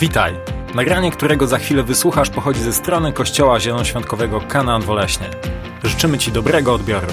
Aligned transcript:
Witaj! 0.00 0.34
Nagranie, 0.74 1.10
którego 1.10 1.46
za 1.46 1.58
chwilę 1.58 1.82
wysłuchasz, 1.82 2.30
pochodzi 2.30 2.60
ze 2.60 2.72
strony 2.72 3.12
Kościoła 3.12 3.60
Zielonoświątkowego 3.60 4.40
Kanaan 4.40 4.82
Woleśnie. 4.82 5.30
Życzymy 5.84 6.18
Ci 6.18 6.32
dobrego 6.32 6.74
odbioru. 6.74 7.06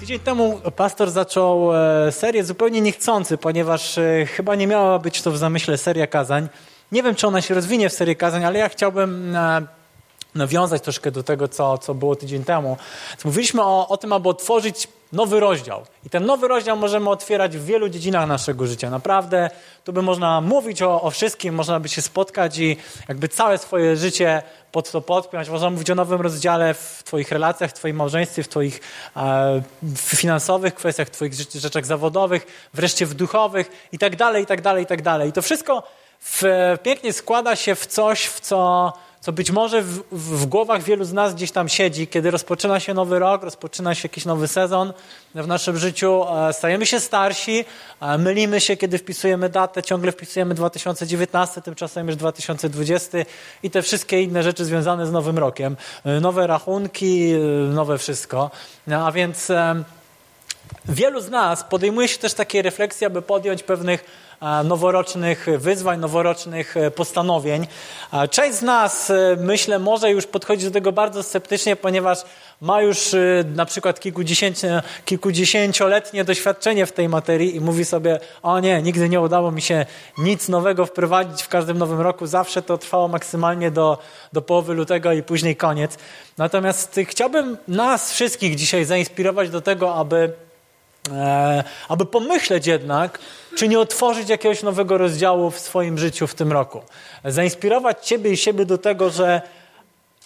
Tydzień 0.00 0.18
temu 0.18 0.60
pastor 0.76 1.10
zaczął 1.10 1.76
e, 1.76 2.12
serię 2.12 2.44
zupełnie 2.44 2.80
niechcący, 2.80 3.38
ponieważ 3.38 3.98
e, 3.98 4.26
chyba 4.26 4.54
nie 4.54 4.66
miała 4.66 4.98
być 4.98 5.22
to 5.22 5.30
w 5.30 5.36
zamyśle 5.36 5.78
seria 5.78 6.06
kazań. 6.06 6.48
Nie 6.92 7.02
wiem, 7.02 7.14
czy 7.14 7.26
ona 7.26 7.40
się 7.40 7.54
rozwinie 7.54 7.88
w 7.88 7.92
serię 7.92 8.16
kazań, 8.16 8.44
ale 8.44 8.58
ja 8.58 8.68
chciałbym 8.68 9.36
e, 9.36 9.66
nawiązać 10.34 10.82
troszkę 10.82 11.10
do 11.10 11.22
tego, 11.22 11.48
co, 11.48 11.78
co 11.78 11.94
było 11.94 12.16
tydzień 12.16 12.44
temu. 12.44 12.76
Mówiliśmy 13.24 13.62
o, 13.62 13.88
o 13.88 13.96
tym, 13.96 14.12
aby 14.12 14.28
otworzyć 14.28 14.88
nowy 15.12 15.40
rozdział. 15.40 15.82
I 16.06 16.10
ten 16.10 16.26
nowy 16.26 16.48
rozdział 16.48 16.76
możemy 16.76 17.10
otwierać 17.10 17.56
w 17.56 17.64
wielu 17.64 17.88
dziedzinach 17.88 18.28
naszego 18.28 18.66
życia. 18.66 18.90
Naprawdę, 18.90 19.50
tu 19.84 19.92
by 19.92 20.02
można 20.02 20.40
mówić 20.40 20.82
o, 20.82 21.02
o 21.02 21.10
wszystkim, 21.10 21.54
można 21.54 21.80
by 21.80 21.88
się 21.88 22.02
spotkać 22.02 22.58
i 22.58 22.76
jakby 23.08 23.28
całe 23.28 23.58
swoje 23.58 23.96
życie 23.96 24.42
pod 24.72 24.90
to 24.90 25.00
podpiąć. 25.00 25.48
Można 25.48 25.70
mówić 25.70 25.90
o 25.90 25.94
nowym 25.94 26.20
rozdziale 26.20 26.74
w 26.74 27.02
Twoich 27.04 27.32
relacjach, 27.32 27.70
w 27.70 27.74
Twoim 27.74 27.96
małżeństwie, 27.96 28.42
w 28.42 28.48
Twoich 28.48 28.80
e, 29.16 29.62
finansowych 29.96 30.74
kwestiach, 30.74 31.08
w 31.08 31.10
Twoich 31.10 31.32
rzeczach 31.54 31.86
zawodowych, 31.86 32.46
wreszcie 32.74 33.06
w 33.06 33.14
duchowych 33.14 33.88
i 33.92 33.98
tak 33.98 34.16
dalej, 34.16 34.42
i 34.42 34.46
tak 34.46 34.60
dalej, 34.60 34.84
i 34.84 34.86
tak 34.86 35.02
dalej. 35.02 35.28
I 35.28 35.32
to 35.32 35.42
wszystko 35.42 35.82
w, 36.20 36.42
pięknie 36.82 37.12
składa 37.12 37.56
się 37.56 37.74
w 37.74 37.86
coś, 37.86 38.26
w 38.26 38.40
co 38.40 38.92
co 39.24 39.32
być 39.32 39.50
może 39.50 39.82
w, 39.82 40.02
w, 40.12 40.46
głowach 40.46 40.82
wielu 40.82 41.04
z 41.04 41.12
nas 41.12 41.34
gdzieś 41.34 41.50
tam 41.50 41.68
siedzi, 41.68 42.06
kiedy 42.06 42.30
rozpoczyna 42.30 42.80
się 42.80 42.94
nowy 42.94 43.18
rok, 43.18 43.42
rozpoczyna 43.42 43.94
się 43.94 44.00
jakiś 44.04 44.24
nowy 44.24 44.48
sezon 44.48 44.92
w 45.34 45.46
naszym 45.46 45.78
życiu, 45.78 46.24
e, 46.48 46.52
stajemy 46.52 46.86
się 46.86 47.00
starsi, 47.00 47.64
e, 48.00 48.18
mylimy 48.18 48.60
się, 48.60 48.76
kiedy 48.76 48.98
wpisujemy 48.98 49.48
datę, 49.48 49.82
ciągle 49.82 50.12
wpisujemy 50.12 50.54
2019, 50.54 51.60
tymczasem 51.62 52.06
już 52.06 52.16
2020 52.16 53.18
i 53.62 53.70
te 53.70 53.82
wszystkie 53.82 54.22
inne 54.22 54.42
rzeczy 54.42 54.64
związane 54.64 55.06
z 55.06 55.12
nowym 55.12 55.38
rokiem. 55.38 55.76
E, 56.04 56.20
nowe 56.20 56.46
rachunki, 56.46 57.32
nowe 57.68 57.98
wszystko. 57.98 58.50
No, 58.86 59.06
a 59.06 59.12
więc 59.12 59.52
wielu 60.88 61.20
z 61.20 61.30
nas 61.30 61.64
podejmuje 61.64 62.08
się 62.08 62.18
też 62.18 62.34
takie 62.34 62.62
refleksje, 62.62 63.06
aby 63.06 63.22
podjąć 63.22 63.62
pewnych 63.62 64.04
noworocznych 64.64 65.46
wyzwań, 65.58 66.00
noworocznych 66.00 66.76
e, 66.76 66.90
postanowień. 66.90 67.66
Część 68.30 68.58
z 68.58 68.62
nas, 68.62 69.10
e, 69.10 69.36
myślę, 69.40 69.78
może 69.78 70.10
już 70.10 70.26
podchodzić 70.26 70.64
do 70.64 70.70
tego 70.70 70.92
bardzo 70.92 71.22
sceptycznie, 71.22 71.76
ponieważ 71.76 72.18
ma 72.60 72.82
już 72.82 73.14
e, 73.14 73.44
na 73.54 73.66
przykład 73.66 74.00
kilkudziesięcioletnie 75.04 76.24
doświadczenie 76.24 76.86
w 76.86 76.92
tej 76.92 77.08
materii 77.08 77.56
i 77.56 77.60
mówi 77.60 77.84
sobie, 77.84 78.20
o 78.42 78.60
nie, 78.60 78.82
nigdy 78.82 79.08
nie 79.08 79.20
udało 79.20 79.50
mi 79.50 79.62
się 79.62 79.86
nic 80.18 80.48
nowego 80.48 80.86
wprowadzić 80.86 81.42
w 81.42 81.48
każdym 81.48 81.78
nowym 81.78 82.00
roku, 82.00 82.26
zawsze 82.26 82.62
to 82.62 82.78
trwało 82.78 83.08
maksymalnie 83.08 83.70
do, 83.70 83.98
do 84.32 84.42
połowy 84.42 84.74
lutego 84.74 85.12
i 85.12 85.22
później 85.22 85.56
koniec. 85.56 85.98
Natomiast 86.38 87.00
chciałbym 87.04 87.56
nas 87.68 88.12
wszystkich 88.12 88.54
dzisiaj 88.54 88.84
zainspirować 88.84 89.50
do 89.50 89.60
tego, 89.60 89.94
aby 89.94 90.32
E, 91.12 91.64
aby 91.88 92.06
pomyśleć 92.06 92.66
jednak, 92.66 93.18
czy 93.56 93.68
nie 93.68 93.80
otworzyć 93.80 94.28
jakiegoś 94.28 94.62
nowego 94.62 94.98
rozdziału 94.98 95.50
w 95.50 95.58
swoim 95.58 95.98
życiu 95.98 96.26
w 96.26 96.34
tym 96.34 96.52
roku. 96.52 96.82
Zainspirować 97.24 98.06
Ciebie 98.06 98.30
i 98.30 98.36
siebie 98.36 98.66
do 98.66 98.78
tego, 98.78 99.10
że 99.10 99.42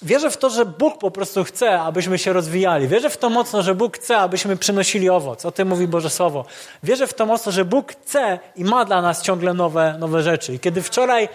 wierzę 0.03 0.31
w 0.31 0.37
to, 0.37 0.51
że 0.51 0.67
Bóg 0.67 0.99
po 0.99 1.11
prostu 1.11 1.45
chce, 1.45 1.81
abyśmy 1.81 2.19
się 2.19 2.33
rozwijali. 2.33 2.89
Wierzę 2.89 3.11
w 3.11 3.17
to 3.17 3.31
mocno, 3.31 3.63
że 3.63 3.75
Bóg 3.75 3.97
chce, 3.97 4.19
abyśmy 4.19 4.57
przynosili 4.57 5.11
owoc. 5.11 5.45
O 5.45 5.53
tym 5.53 5.69
mówi 5.69 5.89
Boże 5.89 6.11
Słowo. 6.11 6.45
Wierzę 6.83 7.07
w 7.07 7.15
to 7.15 7.27
mocno, 7.27 7.53
że 7.53 7.65
Bóg 7.65 7.93
chce 7.93 8.39
i 8.57 8.65
ma 8.65 8.85
dla 8.85 9.03
nas 9.03 9.23
ciągle 9.23 9.55
nowe, 9.55 9.97
nowe 9.99 10.23
rzeczy. 10.23 10.55
I 10.55 10.61
kiedy 10.61 10.83
wczoraj 10.83 11.29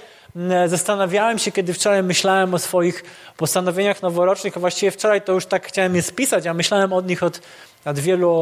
zastanawiałem 0.68 1.40
się, 1.40 1.52
kiedy 1.52 1.74
wczoraj 1.74 2.04
myślałem 2.04 2.54
o 2.54 2.60
swoich 2.60 3.04
postanowieniach 3.38 4.02
noworocznych, 4.02 4.58
a 4.58 4.60
właściwie 4.60 4.92
wczoraj 4.92 5.22
to 5.22 5.34
już 5.34 5.46
tak 5.46 5.68
chciałem 5.68 5.96
je 5.96 6.02
spisać, 6.02 6.48
a 6.48 6.54
myślałem 6.54 6.94
od 6.94 7.08
nich 7.08 7.24
od 7.24 7.42
od 7.86 8.00
wielu, 8.00 8.36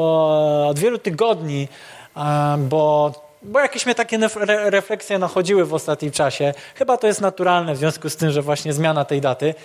od 0.68 0.80
wielu 0.80 0.98
tygodni, 0.98 1.68
bo, 2.58 3.12
bo 3.42 3.60
jakieś 3.60 3.86
mnie 3.86 3.96
takie 3.96 4.20
refleksje 4.48 5.20
nachodziły 5.20 5.66
w 5.66 5.74
ostatnim 5.74 6.12
czasie. 6.12 6.54
Chyba 6.76 6.98
to 6.98 7.08
jest 7.08 7.22
naturalne 7.22 7.74
w 7.74 7.78
związku 7.78 8.10
z 8.10 8.16
tym, 8.16 8.32
że 8.32 8.42
właśnie 8.42 8.74
zmiana 8.74 9.06
tej 9.06 9.22
daty. 9.22 9.56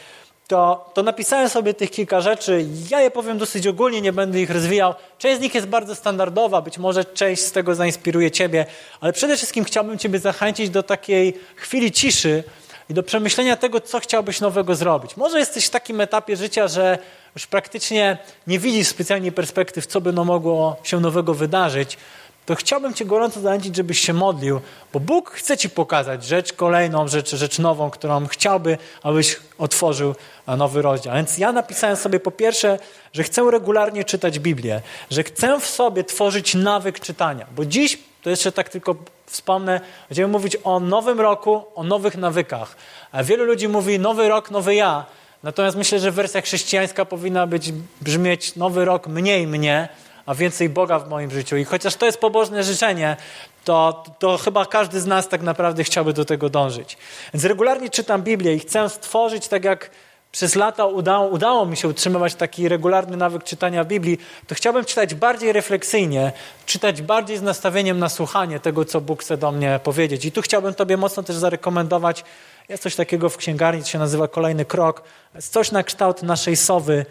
To, 0.49 0.91
to 0.95 1.03
napisałem 1.03 1.49
sobie 1.49 1.75
tych 1.75 1.91
kilka 1.91 2.21
rzeczy. 2.21 2.67
Ja 2.91 3.01
je 3.01 3.11
powiem 3.11 3.39
dosyć 3.39 3.67
ogólnie, 3.67 4.01
nie 4.01 4.13
będę 4.13 4.41
ich 4.41 4.51
rozwijał. 4.51 4.95
Część 5.19 5.39
z 5.39 5.41
nich 5.41 5.55
jest 5.55 5.67
bardzo 5.67 5.95
standardowa, 5.95 6.63
być 6.63 6.79
może 6.79 7.05
część 7.05 7.43
z 7.43 7.53
tego 7.53 7.75
zainspiruje 7.75 8.31
Ciebie, 8.31 8.67
ale 9.01 9.13
przede 9.13 9.37
wszystkim 9.37 9.65
chciałbym 9.65 9.99
Ciebie 9.99 10.19
zachęcić 10.19 10.71
do 10.71 10.83
takiej 10.83 11.35
chwili 11.57 11.93
ciszy 11.93 12.45
i 12.91 12.95
do 12.95 13.03
przemyślenia 13.03 13.57
tego, 13.57 13.81
co 13.81 14.01
chciałbyś 14.01 14.41
nowego 14.41 14.75
zrobić. 14.75 15.17
Może 15.17 15.39
jesteś 15.39 15.67
w 15.67 15.71
takim 15.71 16.01
etapie 16.01 16.37
życia, 16.37 16.69
że 16.69 16.99
już 17.35 17.47
praktycznie 17.47 18.19
nie 18.47 18.59
widzisz 18.59 18.89
specjalnie 18.89 19.33
perspektyw, 19.33 19.87
co 19.87 20.01
by 20.01 20.13
no 20.13 20.25
mogło 20.25 20.77
się 20.83 21.01
nowego 21.01 21.35
wydarzyć, 21.35 21.99
to 22.47 22.55
chciałbym 22.55 22.95
Cię 22.95 23.05
gorąco 23.05 23.41
zachęcić, 23.41 23.77
żebyś 23.77 24.01
się 24.01 24.13
modlił, 24.13 24.61
bo 24.93 25.01
Bóg 25.01 25.31
chce 25.31 25.57
Ci 25.57 25.71
pokazać 25.71 26.25
rzecz 26.25 26.53
kolejną, 26.53 27.09
rzecz, 27.09 27.35
rzecz 27.35 27.59
nową, 27.59 27.91
którą 27.91 28.27
chciałby, 28.27 28.79
abyś 29.03 29.37
otworzył 29.59 30.15
nowy 30.47 30.83
rozdział. 30.83 31.15
Więc 31.15 31.39
ja 31.39 31.53
napisałem 31.53 31.97
sobie 31.97 32.21
po 32.21 32.31
pierwsze, 32.31 32.79
że 33.13 33.23
chcę 33.23 33.51
regularnie 33.51 34.05
czytać 34.05 34.39
Biblię, 34.39 34.81
że 35.11 35.23
chcę 35.23 35.61
w 35.61 35.67
sobie 35.67 36.05
tworzyć 36.05 36.55
nawyk 36.55 37.01
czytania, 37.01 37.47
bo 37.57 37.65
dziś, 37.65 37.99
to 38.27 38.31
jeszcze 38.31 38.53
tak 38.53 38.69
tylko 38.69 38.95
wspomnę, 39.27 39.81
będziemy 40.09 40.29
mówić 40.29 40.57
o 40.65 40.81
nowym 40.81 41.21
roku, 41.21 41.65
o 41.75 41.83
nowych 41.83 42.17
nawykach. 42.17 42.77
Wielu 43.25 43.45
ludzi 43.45 43.69
mówi 43.69 43.99
nowy 43.99 44.29
rok, 44.29 44.51
nowy 44.51 44.75
ja, 44.75 45.07
Natomiast 45.43 45.77
myślę, 45.77 45.99
że 45.99 46.11
wersja 46.11 46.41
chrześcijańska 46.41 47.05
powinna 47.05 47.47
być, 47.47 47.73
brzmieć 48.01 48.57
nowy 48.57 48.85
rok 48.85 49.07
mniej 49.07 49.47
mnie, 49.47 49.89
a 50.27 50.35
więcej 50.35 50.69
Boga 50.69 50.99
w 50.99 51.09
moim 51.09 51.31
życiu. 51.31 51.57
I 51.57 51.65
chociaż 51.65 51.97
to 51.97 52.07
jest 52.07 52.19
pobożne 52.19 52.65
życzenie, 52.65 53.17
to, 53.65 54.05
to 54.19 54.39
chyba 54.39 54.67
każdy 54.67 55.01
z 55.01 55.07
nas 55.07 55.29
tak 55.29 55.43
naprawdę 55.43 55.85
chciałby 55.85 56.13
do 56.13 56.25
tego 56.25 56.49
dążyć. 56.49 56.97
Więc 57.35 57.45
regularnie 57.45 57.91
czytam 57.91 58.23
Biblię 58.23 58.55
i 58.55 58.59
chcę 58.59 58.89
stworzyć, 58.89 59.49
tak 59.49 59.65
jak 59.65 59.91
przez 60.37 60.55
lata 60.55 60.87
udało, 60.87 61.29
udało 61.29 61.67
mi 61.67 61.77
się 61.77 61.89
utrzymywać 61.89 62.35
taki 62.35 62.69
regularny 62.69 63.17
nawyk 63.17 63.45
czytania 63.45 63.85
Biblii, 63.85 64.19
to 64.47 64.55
chciałbym 64.55 64.85
czytać 64.85 65.15
bardziej 65.15 65.53
refleksyjnie, 65.53 66.33
czytać 66.67 67.03
bardziej 67.03 67.37
z 67.37 67.43
nastawieniem 67.43 67.99
na 67.99 68.09
słuchanie 68.09 68.61
tego, 68.61 68.85
co 68.85 69.01
Bóg 69.01 69.23
chce 69.23 69.37
do 69.37 69.53
mnie 69.53 69.81
powiedzieć. 69.85 70.25
I 70.25 70.33
tu 70.33 70.43
chciałbym 70.43 70.75
Tobie 70.75 70.97
mocno 70.97 71.23
też 71.23 71.37
zarekomendować 71.37 72.25
jest 72.69 72.83
coś 72.83 72.97
takiego 72.97 73.29
w 73.29 73.37
księgarni, 73.37 73.83
co 73.83 73.89
się 73.89 73.99
nazywa 73.99 74.29
Kolejny 74.29 74.65
Krok. 74.65 75.03
Coś 75.41 75.73
na 75.73 75.83
kształt 75.83 76.23
naszej 76.23 76.57
sowy. 76.57 77.07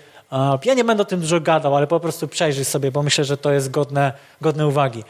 Ja 0.66 0.74
nie 0.74 0.84
będę 0.84 1.02
o 1.02 1.06
tym 1.06 1.20
dużo 1.20 1.40
gadał, 1.40 1.76
ale 1.76 1.88
po 1.88 2.00
prostu 2.00 2.28
przejrzyj 2.28 2.66
sobie, 2.66 2.92
bo 2.92 3.04
myślę, 3.04 3.24
że 3.24 3.38
to 3.38 3.52
jest 3.52 3.72
godne, 3.72 4.14
godne 4.42 4.68
uwagi. 4.68 5.04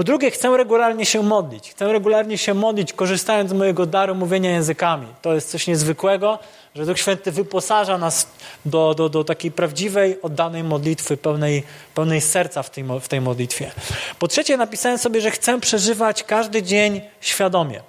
Po 0.00 0.04
drugie, 0.04 0.30
chcę 0.30 0.56
regularnie 0.56 1.06
się 1.06 1.22
modlić. 1.22 1.70
Chcę 1.70 1.92
regularnie 1.92 2.38
się 2.38 2.54
modlić, 2.54 2.92
korzystając 2.92 3.50
z 3.50 3.52
mojego 3.52 3.86
daru 3.86 4.14
mówienia 4.14 4.50
językami. 4.50 5.06
To 5.22 5.34
jest 5.34 5.50
coś 5.50 5.66
niezwykłego, 5.66 6.38
że 6.74 6.86
Duch 6.86 6.98
Święty 6.98 7.32
wyposaża 7.32 7.98
nas 7.98 8.28
do, 8.64 8.94
do, 8.94 9.08
do 9.08 9.24
takiej 9.24 9.50
prawdziwej, 9.50 10.22
oddanej 10.22 10.64
modlitwy, 10.64 11.16
pełnej, 11.16 11.62
pełnej 11.94 12.20
serca 12.20 12.62
w 12.62 12.70
tej, 12.70 12.84
w 13.00 13.08
tej 13.08 13.20
modlitwie. 13.20 13.70
Po 14.18 14.28
trzecie, 14.28 14.56
napisałem 14.56 14.98
sobie, 14.98 15.20
że 15.20 15.30
chcę 15.30 15.60
przeżywać 15.60 16.22
każdy 16.22 16.62
dzień 16.62 17.00
świadomie 17.20 17.82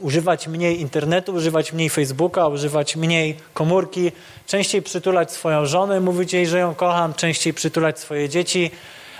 używać 0.00 0.48
mniej 0.48 0.80
internetu, 0.80 1.32
używać 1.32 1.72
mniej 1.72 1.90
Facebooka, 1.90 2.48
używać 2.48 2.96
mniej 2.96 3.36
komórki, 3.54 4.12
częściej 4.46 4.82
przytulać 4.82 5.32
swoją 5.32 5.66
żonę, 5.66 6.00
mówić 6.00 6.32
jej, 6.32 6.46
że 6.46 6.58
ją 6.58 6.74
kocham, 6.74 7.14
częściej 7.14 7.54
przytulać 7.54 7.98
swoje 7.98 8.28
dzieci, 8.28 8.70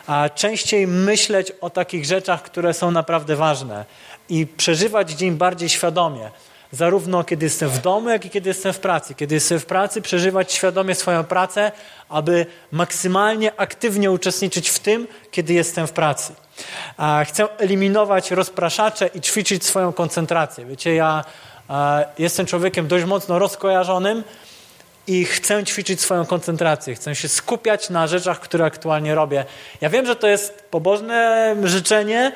a 0.07 0.29
częściej 0.29 0.87
myśleć 0.87 1.53
o 1.61 1.71
takich 1.71 2.05
rzeczach, 2.05 2.43
które 2.43 2.75
są 2.75 2.91
naprawdę 2.91 3.37
ważne 3.37 3.85
i 4.29 4.47
przeżywać 4.47 5.11
dzień 5.11 5.33
bardziej 5.33 5.69
świadomie. 5.69 6.31
Zarówno 6.73 7.25
kiedy 7.25 7.47
jestem 7.47 7.71
w 7.71 7.79
domu, 7.79 8.11
jak 8.11 8.25
i 8.25 8.31
kiedy 8.31 8.51
jestem 8.51 8.73
w 8.73 8.79
pracy. 8.79 9.15
Kiedy 9.15 9.35
jestem 9.35 9.61
w 9.61 9.67
pracy, 9.67 10.03
przeżywać 10.03 10.53
świadomie 10.53 10.95
swoją 10.95 11.25
pracę, 11.25 11.73
aby 12.09 12.47
maksymalnie 12.73 13.61
aktywnie 13.61 14.11
uczestniczyć 14.11 14.69
w 14.69 14.79
tym, 14.79 15.07
kiedy 15.31 15.53
jestem 15.53 15.87
w 15.87 15.93
pracy. 15.93 16.35
Chcę 17.25 17.59
eliminować 17.59 18.31
rozpraszacze 18.31 19.07
i 19.07 19.21
ćwiczyć 19.21 19.65
swoją 19.65 19.93
koncentrację. 19.93 20.67
Wiecie, 20.67 20.95
ja 20.95 21.25
jestem 22.19 22.47
człowiekiem 22.47 22.89
dość 22.89 23.05
mocno 23.05 23.39
rozkojarzonym 23.39 24.25
i 25.07 25.25
chcę 25.25 25.65
ćwiczyć 25.65 26.01
swoją 26.01 26.27
koncentrację. 26.27 26.95
Chcę 26.95 27.15
się 27.15 27.29
skupiać 27.29 27.91
na 27.91 28.07
rzeczach, 28.07 28.41
które 28.41 28.65
aktualnie 28.65 29.15
robię. 29.15 29.45
Ja 29.81 29.91
wiem, 29.91 30.07
że 30.07 30.17
to 30.17 30.27
jest 30.27 30.65
pobożne 30.71 31.57
życzenie 31.65 32.33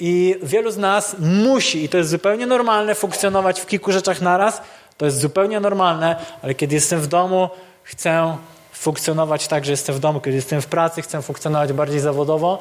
i 0.00 0.36
wielu 0.42 0.70
z 0.70 0.76
nas 0.76 1.16
musi, 1.18 1.84
i 1.84 1.88
to 1.88 1.98
jest 1.98 2.10
zupełnie 2.10 2.46
normalne, 2.46 2.94
funkcjonować 2.94 3.60
w 3.60 3.66
kilku 3.66 3.92
rzeczach 3.92 4.20
naraz. 4.20 4.62
To 4.98 5.04
jest 5.04 5.20
zupełnie 5.20 5.60
normalne, 5.60 6.16
ale 6.42 6.54
kiedy 6.54 6.74
jestem 6.74 7.00
w 7.00 7.06
domu, 7.06 7.50
chcę 7.82 8.36
funkcjonować 8.72 9.48
tak, 9.48 9.64
że 9.64 9.70
jestem 9.70 9.94
w 9.94 9.98
domu, 9.98 10.20
kiedy 10.20 10.36
jestem 10.36 10.62
w 10.62 10.66
pracy, 10.66 11.02
chcę 11.02 11.22
funkcjonować 11.22 11.72
bardziej 11.72 12.00
zawodowo. 12.00 12.58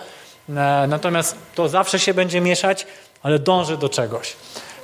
E, 0.50 0.54
natomiast 0.88 1.36
to 1.56 1.70
zawsze 1.70 2.00
się 2.00 2.14
będzie 2.14 2.42
mieszać, 2.42 2.88
ale 3.24 3.40
dążę 3.40 3.78
do 3.78 3.90
czegoś. 3.90 4.36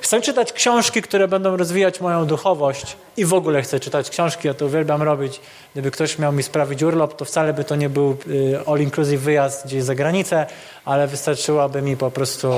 Chcę 0.08 0.20
czytać 0.20 0.52
książki, 0.52 1.02
które 1.02 1.28
będą 1.28 1.56
rozwijać 1.56 2.00
moją 2.00 2.26
duchowość 2.26 2.96
i 3.16 3.24
w 3.24 3.34
ogóle 3.34 3.62
chcę 3.62 3.80
czytać 3.80 4.10
książki, 4.10 4.48
ja 4.48 4.54
to 4.54 4.66
uwielbiam 4.66 5.02
robić. 5.02 5.40
Gdyby 5.72 5.90
ktoś 5.90 6.18
miał 6.18 6.32
mi 6.32 6.42
sprawić 6.42 6.82
urlop, 6.82 7.16
to 7.16 7.24
wcale 7.24 7.52
by 7.52 7.64
to 7.64 7.76
nie 7.76 7.88
był 7.88 8.16
y, 8.26 8.58
all-inclusive 8.66 9.18
wyjazd 9.18 9.66
gdzieś 9.66 9.82
za 9.82 9.94
granicę, 9.94 10.46
ale 10.84 11.06
wystarczyłaby 11.06 11.82
mi 11.82 11.96
po 11.96 12.10
prostu 12.10 12.52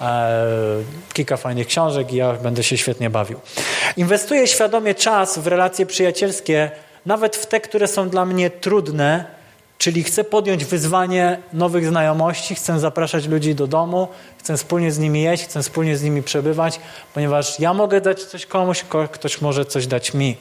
e, 0.00 0.38
kilka 1.12 1.36
fajnych 1.36 1.66
książek 1.66 2.12
i 2.12 2.16
ja 2.16 2.32
będę 2.32 2.62
się 2.62 2.78
świetnie 2.78 3.10
bawił. 3.10 3.40
Inwestuję 3.96 4.46
świadomie 4.46 4.94
czas 4.94 5.38
w 5.38 5.46
relacje 5.46 5.86
przyjacielskie, 5.86 6.70
nawet 7.06 7.36
w 7.36 7.46
te, 7.46 7.60
które 7.60 7.88
są 7.88 8.08
dla 8.08 8.24
mnie 8.24 8.50
trudne, 8.50 9.24
Czyli 9.82 10.02
chcę 10.02 10.24
podjąć 10.24 10.64
wyzwanie 10.64 11.38
nowych 11.52 11.86
znajomości, 11.86 12.54
chcę 12.54 12.80
zapraszać 12.80 13.26
ludzi 13.26 13.54
do 13.54 13.66
domu, 13.66 14.08
chcę 14.38 14.56
wspólnie 14.56 14.92
z 14.92 14.98
nimi 14.98 15.22
jeść, 15.22 15.44
chcę 15.44 15.62
wspólnie 15.62 15.96
z 15.96 16.02
nimi 16.02 16.22
przebywać, 16.22 16.80
ponieważ 17.14 17.60
ja 17.60 17.74
mogę 17.74 18.00
dać 18.00 18.24
coś 18.24 18.46
komuś, 18.46 18.84
ktoś 19.12 19.40
może 19.40 19.64
coś 19.64 19.86
dać 19.86 20.14
mi. 20.14 20.36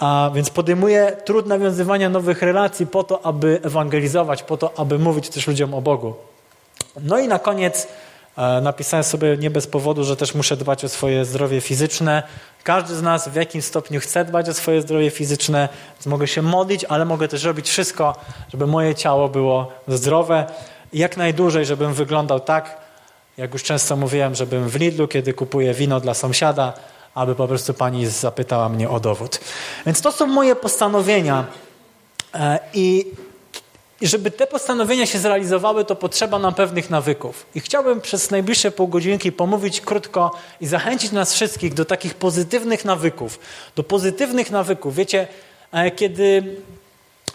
A 0.00 0.30
więc 0.34 0.50
podejmuję 0.50 1.16
trud 1.24 1.46
nawiązywania 1.46 2.08
nowych 2.08 2.42
relacji 2.42 2.86
po 2.86 3.04
to, 3.04 3.26
aby 3.26 3.60
ewangelizować, 3.62 4.42
po 4.42 4.56
to, 4.56 4.78
aby 4.78 4.98
mówić 4.98 5.28
też 5.28 5.46
ludziom 5.46 5.74
o 5.74 5.80
Bogu. 5.80 6.14
No 7.00 7.18
i 7.18 7.28
na 7.28 7.38
koniec 7.38 7.88
napisałem 8.62 9.04
sobie 9.04 9.36
nie 9.36 9.50
bez 9.50 9.66
powodu, 9.66 10.04
że 10.04 10.16
też 10.16 10.34
muszę 10.34 10.56
dbać 10.56 10.84
o 10.84 10.88
swoje 10.88 11.24
zdrowie 11.24 11.60
fizyczne. 11.60 12.22
Każdy 12.62 12.94
z 12.94 13.02
nas 13.02 13.28
w 13.28 13.34
jakimś 13.34 13.64
stopniu 13.64 14.00
chce 14.00 14.24
dbać 14.24 14.48
o 14.48 14.54
swoje 14.54 14.82
zdrowie 14.82 15.10
fizyczne, 15.10 15.68
więc 15.94 16.06
mogę 16.06 16.26
się 16.26 16.42
modlić, 16.42 16.84
ale 16.84 17.04
mogę 17.04 17.28
też 17.28 17.44
robić 17.44 17.68
wszystko, 17.68 18.16
żeby 18.52 18.66
moje 18.66 18.94
ciało 18.94 19.28
było 19.28 19.72
zdrowe 19.88 20.46
i 20.92 20.98
jak 20.98 21.16
najdłużej, 21.16 21.66
żebym 21.66 21.94
wyglądał 21.94 22.40
tak, 22.40 22.80
jak 23.36 23.52
już 23.52 23.62
często 23.62 23.96
mówiłem, 23.96 24.34
żebym 24.34 24.68
w 24.68 24.76
Lidlu, 24.76 25.08
kiedy 25.08 25.34
kupuję 25.34 25.74
wino 25.74 26.00
dla 26.00 26.14
sąsiada, 26.14 26.72
aby 27.14 27.34
po 27.34 27.48
prostu 27.48 27.74
pani 27.74 28.06
zapytała 28.06 28.68
mnie 28.68 28.90
o 28.90 29.00
dowód. 29.00 29.40
Więc 29.86 30.00
to 30.00 30.12
są 30.12 30.26
moje 30.26 30.56
postanowienia 30.56 31.44
e, 32.34 32.58
i 32.74 33.06
i 34.00 34.06
żeby 34.06 34.30
te 34.30 34.46
postanowienia 34.46 35.06
się 35.06 35.18
zrealizowały, 35.18 35.84
to 35.84 35.96
potrzeba 35.96 36.38
nam 36.38 36.54
pewnych 36.54 36.90
nawyków. 36.90 37.46
I 37.54 37.60
chciałbym 37.60 38.00
przez 38.00 38.30
najbliższe 38.30 38.70
pół 38.70 38.88
godzinki 38.88 39.32
pomówić 39.32 39.80
krótko 39.80 40.30
i 40.60 40.66
zachęcić 40.66 41.12
nas 41.12 41.34
wszystkich 41.34 41.74
do 41.74 41.84
takich 41.84 42.14
pozytywnych 42.14 42.84
nawyków. 42.84 43.38
Do 43.76 43.82
pozytywnych 43.82 44.50
nawyków. 44.50 44.94
Wiecie, 44.94 45.28
e, 45.72 45.90
kiedy 45.90 46.56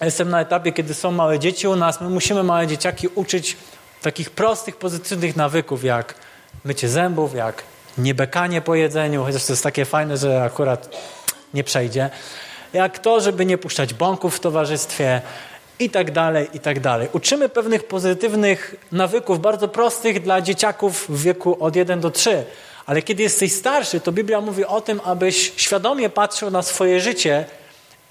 jestem 0.01 0.29
na 0.29 0.41
etapie, 0.41 0.71
kiedy 0.71 0.93
są 0.93 1.11
małe 1.11 1.39
dzieci 1.39 1.67
u 1.67 1.75
nas, 1.75 2.01
my 2.01 2.09
musimy 2.09 2.43
małe 2.43 2.67
dzieciaki 2.67 3.07
uczyć 3.15 3.57
takich 4.01 4.29
prostych, 4.29 4.75
pozytywnych 4.75 5.35
nawyków, 5.35 5.83
jak 5.83 6.15
mycie 6.65 6.89
zębów, 6.89 7.35
jak 7.35 7.63
niebekanie 7.97 8.61
po 8.61 8.75
jedzeniu, 8.75 9.23
chociaż 9.23 9.45
to 9.45 9.53
jest 9.53 9.63
takie 9.63 9.85
fajne, 9.85 10.17
że 10.17 10.43
akurat 10.43 10.89
nie 11.53 11.63
przejdzie. 11.63 12.09
Jak 12.73 12.99
to, 12.99 13.21
żeby 13.21 13.45
nie 13.45 13.57
puszczać 13.57 13.93
bąków 13.93 14.35
w 14.35 14.39
towarzystwie, 14.39 15.21
i 15.79 15.89
tak 15.89 16.11
dalej, 16.11 16.47
i 16.53 16.59
tak 16.59 16.79
dalej. 16.79 17.07
Uczymy 17.13 17.49
pewnych 17.49 17.83
pozytywnych 17.83 18.75
nawyków, 18.91 19.41
bardzo 19.41 19.67
prostych 19.67 20.21
dla 20.21 20.41
dzieciaków 20.41 21.05
w 21.09 21.23
wieku 21.23 21.57
od 21.59 21.75
1 21.75 21.99
do 21.99 22.11
3. 22.11 22.43
Ale 22.85 23.01
kiedy 23.01 23.23
jesteś 23.23 23.53
starszy, 23.53 23.99
to 23.99 24.11
Biblia 24.11 24.41
mówi 24.41 24.65
o 24.65 24.81
tym, 24.81 25.01
abyś 25.03 25.53
świadomie 25.55 26.09
patrzył 26.09 26.51
na 26.51 26.61
swoje 26.61 26.99
życie 26.99 27.45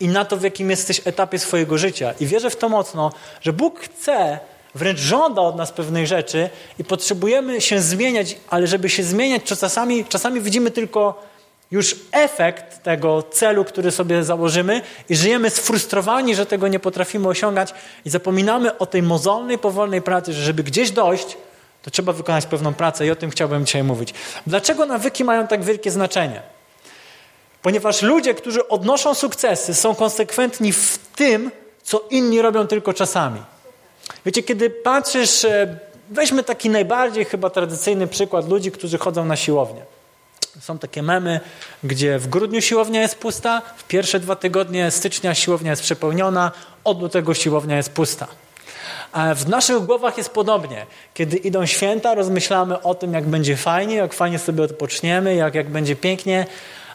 i 0.01 0.09
na 0.09 0.25
to, 0.25 0.37
w 0.37 0.43
jakim 0.43 0.71
jesteś 0.71 1.01
etapie 1.05 1.39
swojego 1.39 1.79
życia. 1.79 2.15
I 2.21 2.27
wierzę 2.27 2.51
w 2.51 2.57
to 2.57 2.69
mocno, 2.69 3.13
że 3.41 3.53
Bóg 3.53 3.81
chce, 3.81 4.39
wręcz 4.75 4.99
żąda 4.99 5.43
od 5.43 5.57
nas 5.57 5.73
pewnych 5.73 6.07
rzeczy 6.07 6.51
i 6.79 6.85
potrzebujemy 6.85 7.61
się 7.61 7.81
zmieniać, 7.81 8.37
ale 8.51 8.67
żeby 8.67 8.89
się 8.89 9.03
zmieniać, 9.03 9.43
to 9.49 9.57
czasami, 9.57 10.05
czasami 10.05 10.41
widzimy 10.41 10.71
tylko 10.71 11.32
już 11.73 11.97
efekt 12.13 12.83
tego 12.83 13.23
celu, 13.23 13.65
który 13.65 13.91
sobie 13.91 14.25
założymy 14.25 14.83
i 15.09 15.17
żyjemy 15.17 15.51
sfrustrowani, 15.51 16.35
że 16.35 16.47
tego 16.47 16.69
nie 16.69 16.79
potrafimy 16.79 17.29
osiągać 17.29 17.75
i 18.05 18.11
zapominamy 18.11 18.79
o 18.79 18.87
tej 18.87 19.03
mozolnej, 19.03 19.59
powolnej 19.59 20.03
pracy, 20.03 20.33
że 20.33 20.43
żeby 20.43 20.63
gdzieś 20.63 20.91
dojść, 20.91 21.37
to 21.83 21.91
trzeba 21.91 22.13
wykonać 22.13 22.47
pewną 22.47 22.75
pracę 22.75 23.07
i 23.07 23.11
o 23.11 23.17
tym 23.17 23.31
chciałbym 23.31 23.67
dzisiaj 23.67 23.85
mówić. 23.85 24.15
Dlaczego 24.47 24.87
nawyki 24.87 25.25
mają 25.25 25.47
tak 25.47 25.65
wielkie 25.65 25.91
znaczenie? 25.91 26.43
Ponieważ 27.63 28.03
ludzie, 28.03 28.35
którzy 28.35 28.69
odnoszą 28.69 29.15
sukcesy, 29.15 29.75
są 29.75 29.95
konsekwentni 29.95 30.73
w 30.73 30.99
tym, 31.17 31.51
co 31.83 32.05
inni 32.11 32.43
robią 32.43 32.67
tylko 32.67 32.93
czasami. 32.95 33.43
Wiecie, 34.27 34.43
kiedy 34.43 34.71
patrzysz, 34.71 35.45
e, 35.45 35.79
weźmy 36.11 36.43
taki 36.43 36.71
najbardziej 36.71 37.25
chyba 37.25 37.51
tradycyjny 37.51 38.07
przykład 38.07 38.49
ludzi, 38.49 38.73
którzy 38.73 38.99
chodzą 38.99 39.25
na 39.25 39.37
siłownię. 39.37 39.83
Są 40.61 40.79
takie 40.79 41.03
memy, 41.03 41.41
gdzie 41.85 42.19
w 42.19 42.29
grudniu 42.29 42.61
siłownia 42.61 43.01
jest 43.01 43.19
pusta, 43.19 43.63
w 43.77 43.85
pierwsze 43.85 44.21
dwa 44.21 44.37
tygodnie 44.37 44.91
stycznia 44.91 45.35
siłownia 45.35 45.71
jest 45.71 45.83
przepełniona, 45.83 46.53
od 46.85 47.03
lutego 47.03 47.35
siłownia 47.35 47.77
jest 47.77 47.93
pusta. 47.93 48.27
W 49.35 49.49
naszych 49.49 49.79
głowach 49.79 50.19
jest 50.19 50.31
podobnie. 50.31 50.87
Kiedy 51.15 51.37
idą 51.37 51.67
święta, 51.67 52.15
rozmyślamy 52.15 52.83
o 52.83 52.95
tym, 52.95 53.13
jak 53.13 53.25
będzie 53.25 53.57
fajnie, 53.57 53.95
jak 53.95 54.15
fajnie 54.15 54.39
sobie 54.39 54.63
odpoczniemy, 54.63 55.35
jak, 55.35 55.55
jak 55.55 55.71
będzie 55.71 55.97
pięknie, 55.97 56.47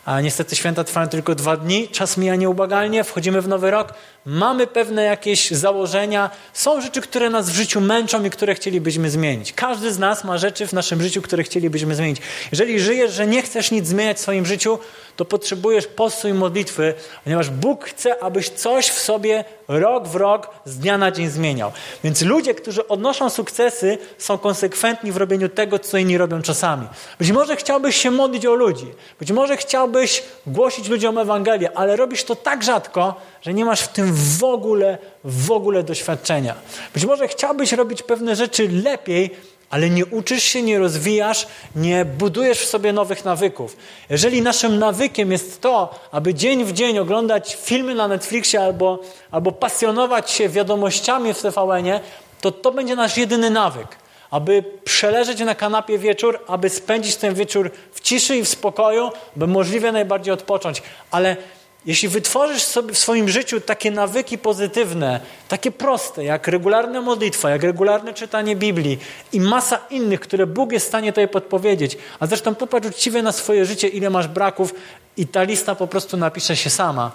a 0.05 0.21
niestety 0.21 0.55
święta 0.55 0.83
trwają 0.83 1.07
tylko 1.07 1.35
dwa 1.35 1.57
dni, 1.57 1.87
czas 1.87 2.17
mija 2.17 2.35
nieubagalnie, 2.35 3.03
wchodzimy 3.03 3.41
w 3.41 3.47
nowy 3.47 3.71
rok, 3.71 3.93
mamy 4.27 4.67
pewne 4.67 5.03
jakieś 5.03 5.51
założenia, 5.51 6.29
są 6.53 6.81
rzeczy, 6.81 7.01
które 7.01 7.29
nas 7.29 7.49
w 7.49 7.55
życiu 7.55 7.81
męczą 7.81 8.23
i 8.23 8.29
które 8.29 8.55
chcielibyśmy 8.55 9.09
zmienić. 9.09 9.53
Każdy 9.53 9.93
z 9.93 9.99
nas 9.99 10.23
ma 10.23 10.37
rzeczy 10.37 10.67
w 10.67 10.73
naszym 10.73 11.01
życiu, 11.01 11.21
które 11.21 11.43
chcielibyśmy 11.43 11.95
zmienić. 11.95 12.21
Jeżeli 12.51 12.79
żyjesz, 12.79 13.13
że 13.13 13.27
nie 13.27 13.41
chcesz 13.41 13.71
nic 13.71 13.87
zmieniać 13.87 14.17
w 14.17 14.19
swoim 14.19 14.45
życiu, 14.45 14.79
to 15.15 15.25
potrzebujesz 15.25 15.87
postu 15.87 16.27
i 16.27 16.33
modlitwy, 16.33 16.93
ponieważ 17.23 17.49
Bóg 17.49 17.85
chce, 17.85 18.23
abyś 18.23 18.49
coś 18.49 18.89
w 18.89 18.99
sobie 18.99 19.45
rok 19.67 20.07
w 20.07 20.15
rok 20.15 20.49
z 20.65 20.77
dnia 20.77 20.97
na 20.97 21.11
dzień 21.11 21.29
zmieniał. 21.29 21.71
Więc 22.03 22.21
ludzie, 22.21 22.55
którzy 22.55 22.87
odnoszą 22.87 23.29
sukcesy, 23.29 23.97
są 24.17 24.37
konsekwentni 24.37 25.11
w 25.11 25.17
robieniu 25.17 25.49
tego, 25.49 25.79
co 25.79 25.97
inni 25.97 26.17
robią 26.17 26.41
czasami. 26.41 26.87
Być 27.19 27.31
może 27.31 27.55
chciałbyś 27.55 27.95
się 27.95 28.11
modlić 28.11 28.45
o 28.45 28.55
ludzi, 28.55 28.87
być 29.19 29.31
może 29.31 29.57
chciałbyś 29.57 30.23
głosić 30.47 30.87
ludziom 30.87 31.17
Ewangelię, 31.17 31.77
ale 31.77 31.95
robisz 31.95 32.23
to 32.23 32.35
tak 32.35 32.63
rzadko, 32.63 33.15
że 33.41 33.53
nie 33.53 33.65
masz 33.65 33.81
w 33.81 33.87
tym 33.87 34.16
w 34.17 34.43
ogóle, 34.43 34.97
w 35.23 35.51
ogóle 35.51 35.83
doświadczenia. 35.83 36.55
Być 36.93 37.05
może 37.05 37.27
chciałbyś 37.27 37.71
robić 37.71 38.03
pewne 38.03 38.35
rzeczy 38.35 38.69
lepiej, 38.83 39.31
ale 39.69 39.89
nie 39.89 40.05
uczysz 40.05 40.43
się, 40.43 40.61
nie 40.61 40.79
rozwijasz, 40.79 41.47
nie 41.75 42.05
budujesz 42.05 42.59
w 42.59 42.67
sobie 42.67 42.93
nowych 42.93 43.25
nawyków. 43.25 43.77
Jeżeli 44.09 44.41
naszym 44.41 44.79
nawykiem 44.79 45.31
jest 45.31 45.61
to, 45.61 45.99
aby 46.11 46.33
dzień 46.33 46.65
w 46.65 46.73
dzień 46.73 46.99
oglądać 46.99 47.57
filmy 47.61 47.95
na 47.95 48.07
Netflixie 48.07 48.63
albo, 48.63 48.99
albo 49.31 49.51
pasjonować 49.51 50.31
się 50.31 50.49
wiadomościami 50.49 51.33
w 51.33 51.41
tvn 51.41 51.99
to 52.41 52.51
to 52.51 52.71
będzie 52.71 52.95
nasz 52.95 53.17
jedyny 53.17 53.49
nawyk. 53.49 53.87
Aby 54.31 54.63
przeleżeć 54.83 55.39
na 55.39 55.55
kanapie 55.55 55.97
wieczór, 55.97 56.39
aby 56.47 56.69
spędzić 56.69 57.15
ten 57.15 57.33
wieczór 57.33 57.71
w 57.93 58.01
ciszy 58.01 58.37
i 58.37 58.43
w 58.43 58.49
spokoju, 58.49 59.09
by 59.35 59.47
możliwie 59.47 59.91
najbardziej 59.91 60.33
odpocząć. 60.33 60.83
Ale 61.11 61.37
jeśli 61.85 62.09
wytworzysz 62.09 62.63
sobie 62.63 62.93
w 62.93 62.97
swoim 62.97 63.29
życiu 63.29 63.61
takie 63.61 63.91
nawyki 63.91 64.37
pozytywne, 64.37 65.19
takie 65.47 65.71
proste, 65.71 66.23
jak 66.23 66.47
regularna 66.47 67.01
modlitwa, 67.01 67.49
jak 67.49 67.63
regularne 67.63 68.13
czytanie 68.13 68.55
Biblii 68.55 68.99
i 69.33 69.41
masa 69.41 69.79
innych, 69.89 70.19
które 70.19 70.47
Bóg 70.47 70.71
jest 70.71 70.85
w 70.85 70.89
stanie 70.89 71.11
tutaj 71.11 71.27
podpowiedzieć, 71.27 71.97
a 72.19 72.27
zresztą 72.27 72.55
popatrz 72.55 72.87
uczciwie 72.87 73.21
na 73.21 73.31
swoje 73.31 73.65
życie, 73.65 73.87
ile 73.87 74.09
masz 74.09 74.27
braków 74.27 74.73
i 75.17 75.27
ta 75.27 75.43
lista 75.43 75.75
po 75.75 75.87
prostu 75.87 76.17
napisze 76.17 76.55
się 76.55 76.69
sama 76.69 77.11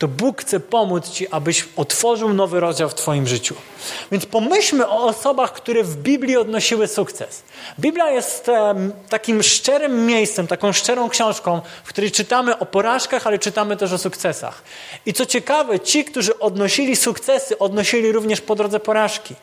to 0.00 0.08
Bóg 0.08 0.40
chce 0.40 0.60
pomóc 0.60 1.10
Ci, 1.10 1.28
abyś 1.28 1.68
otworzył 1.76 2.32
nowy 2.32 2.60
rozdział 2.60 2.88
w 2.88 2.94
Twoim 2.94 3.26
życiu. 3.26 3.54
Więc 4.12 4.26
pomyślmy 4.26 4.88
o 4.88 5.04
osobach, 5.04 5.52
które 5.52 5.82
w 5.82 5.96
Biblii 5.96 6.36
odnosiły 6.36 6.88
sukces. 6.88 7.42
Biblia 7.78 8.10
jest 8.10 8.50
takim 9.08 9.42
szczerym 9.42 10.06
miejscem, 10.06 10.46
taką 10.46 10.72
szczerą 10.72 11.08
książką, 11.08 11.60
w 11.84 11.88
której 11.88 12.10
czytamy 12.10 12.58
o 12.58 12.66
porażkach, 12.66 13.26
ale 13.26 13.38
czytamy 13.38 13.76
też 13.76 13.92
o 13.92 13.98
sukcesach. 13.98 14.62
I 15.06 15.12
co 15.12 15.26
ciekawe, 15.26 15.80
ci, 15.80 16.04
którzy 16.04 16.38
odnosili 16.38 16.96
sukcesy, 16.96 17.58
odnosili 17.58 18.12
również 18.12 18.40
po 18.40 18.54
drodze 18.54 18.80
porażki. 18.80 19.34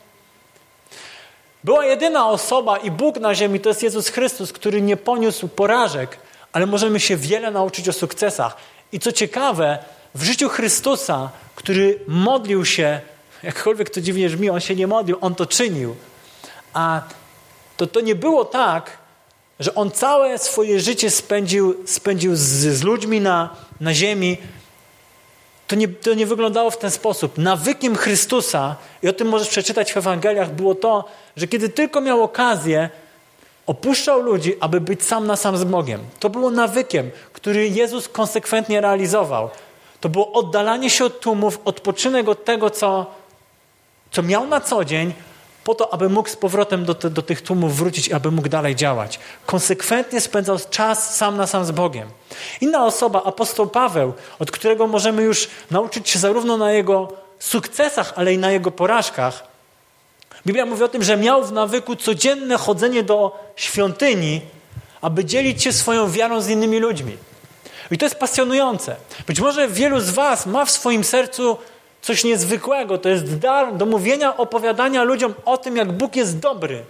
Była 1.64 1.86
jedyna 1.86 2.30
osoba 2.30 2.78
i 2.78 2.92
Bóg 2.92 3.20
na 3.20 3.36
ziemi, 3.36 3.60
to 3.60 3.70
jest 3.70 3.84
Jezus 3.84 4.10
Chrystus, 4.10 4.54
który 4.54 4.82
nie 4.82 4.98
poniósł 4.98 5.48
porażek, 5.48 6.18
ale 6.54 6.66
możemy 6.66 7.00
się 7.00 7.18
wiele 7.18 7.52
nauczyć 7.52 7.90
o 7.90 7.94
sukcesach. 7.94 8.58
I 8.92 9.00
co 9.00 9.12
ciekawe, 9.12 9.78
w 10.16 10.24
życiu 10.24 10.50
Chrystusa, 10.50 11.30
który 11.56 12.00
modlił 12.08 12.66
się, 12.66 13.02
jakkolwiek 13.44 13.90
to 13.90 14.02
dziwnie 14.02 14.30
brzmi, 14.30 14.50
on 14.50 14.60
się 14.60 14.76
nie 14.76 14.88
modlił, 14.88 15.18
on 15.22 15.36
to 15.36 15.46
czynił. 15.46 15.96
A 16.74 17.02
to, 17.78 17.88
to 17.88 18.02
nie 18.02 18.16
było 18.16 18.46
tak, 18.46 18.98
że 19.60 19.76
on 19.76 19.92
całe 19.92 20.38
swoje 20.38 20.80
życie 20.80 21.12
spędził, 21.12 21.76
spędził 21.86 22.36
z, 22.36 22.40
z 22.40 22.84
ludźmi 22.84 23.22
na, 23.22 23.56
na 23.82 23.94
ziemi 23.94 24.38
to 25.68 25.76
nie, 25.76 25.88
to 25.88 26.14
nie 26.14 26.26
wyglądało 26.26 26.72
w 26.72 26.78
ten 26.78 26.92
sposób. 26.92 27.38
Nawykiem 27.38 27.96
Chrystusa, 27.96 28.76
i 29.04 29.08
o 29.08 29.14
tym 29.14 29.28
możesz 29.28 29.50
przeczytać 29.50 29.94
w 29.94 29.98
Ewangeliach, 29.98 30.52
było 30.52 30.76
to, 30.76 31.06
że 31.38 31.48
kiedy 31.48 31.70
tylko 31.70 32.02
miał 32.02 32.24
okazję, 32.24 32.90
opuszczał 33.66 34.22
ludzi, 34.22 34.56
aby 34.60 34.82
być 34.82 35.04
sam 35.04 35.28
na 35.28 35.36
sam 35.36 35.58
z 35.58 35.64
Bogiem. 35.64 36.02
To 36.20 36.30
było 36.30 36.52
nawykiem, 36.52 37.12
który 37.34 37.70
Jezus 37.70 38.10
konsekwentnie 38.10 38.82
realizował. 38.82 39.50
To 40.02 40.10
było 40.10 40.32
oddalanie 40.32 40.90
się 40.90 41.06
od 41.06 41.20
tłumów, 41.20 41.60
odpoczynek 41.66 42.28
od 42.28 42.46
tego, 42.46 42.70
co, 42.70 43.06
co 44.12 44.24
miał 44.24 44.48
na 44.48 44.62
co 44.62 44.86
dzień, 44.86 45.14
po 45.64 45.76
to, 45.76 45.94
aby 45.94 46.10
mógł 46.10 46.30
z 46.30 46.36
powrotem 46.36 46.86
do, 46.86 46.94
do 46.94 47.22
tych 47.22 47.42
tłumów 47.42 47.78
wrócić 47.78 48.08
i 48.08 48.14
aby 48.14 48.32
mógł 48.32 48.50
dalej 48.50 48.76
działać. 48.76 49.20
Konsekwentnie 49.46 50.22
spędzał 50.22 50.58
czas 50.70 51.16
sam 51.16 51.38
na 51.38 51.48
sam 51.48 51.66
z 51.66 51.72
Bogiem. 51.72 52.08
Inna 52.62 52.86
osoba, 52.86 53.24
apostoł 53.24 53.68
Paweł, 53.68 54.14
od 54.40 54.52
którego 54.52 54.88
możemy 54.88 55.24
już 55.24 55.48
nauczyć 55.72 56.10
się 56.10 56.20
zarówno 56.20 56.58
na 56.58 56.72
jego 56.72 57.08
sukcesach, 57.40 58.14
ale 58.16 58.34
i 58.34 58.38
na 58.38 58.52
jego 58.52 58.72
porażkach. 58.72 59.44
Biblia 60.46 60.66
mówi 60.66 60.84
o 60.84 60.88
tym, 60.88 61.04
że 61.04 61.18
miał 61.18 61.44
w 61.44 61.52
nawyku 61.52 61.96
codzienne 61.96 62.58
chodzenie 62.58 63.04
do 63.04 63.40
świątyni, 63.56 64.42
aby 65.02 65.26
dzielić 65.26 65.64
się 65.64 65.74
swoją 65.74 66.12
wiarą 66.12 66.42
z 66.42 66.50
innymi 66.50 66.80
ludźmi. 66.80 67.18
I 67.92 67.98
to 67.98 68.06
jest 68.06 68.16
pasjonujące. 68.16 68.96
Być 69.28 69.40
może 69.40 69.68
wielu 69.68 70.00
z 70.00 70.10
Was 70.10 70.46
ma 70.46 70.66
w 70.66 70.72
swoim 70.72 71.04
sercu 71.04 71.58
coś 72.02 72.24
niezwykłego. 72.24 72.98
To 72.98 73.10
jest 73.10 73.38
dar 73.38 73.78
do 73.78 73.86
mówienia, 73.86 74.38
opowiadania 74.38 75.04
ludziom 75.04 75.34
o 75.46 75.58
tym, 75.58 75.76
jak 75.76 75.92
Bóg 75.92 76.16
jest 76.16 76.40
dobry. 76.40 76.84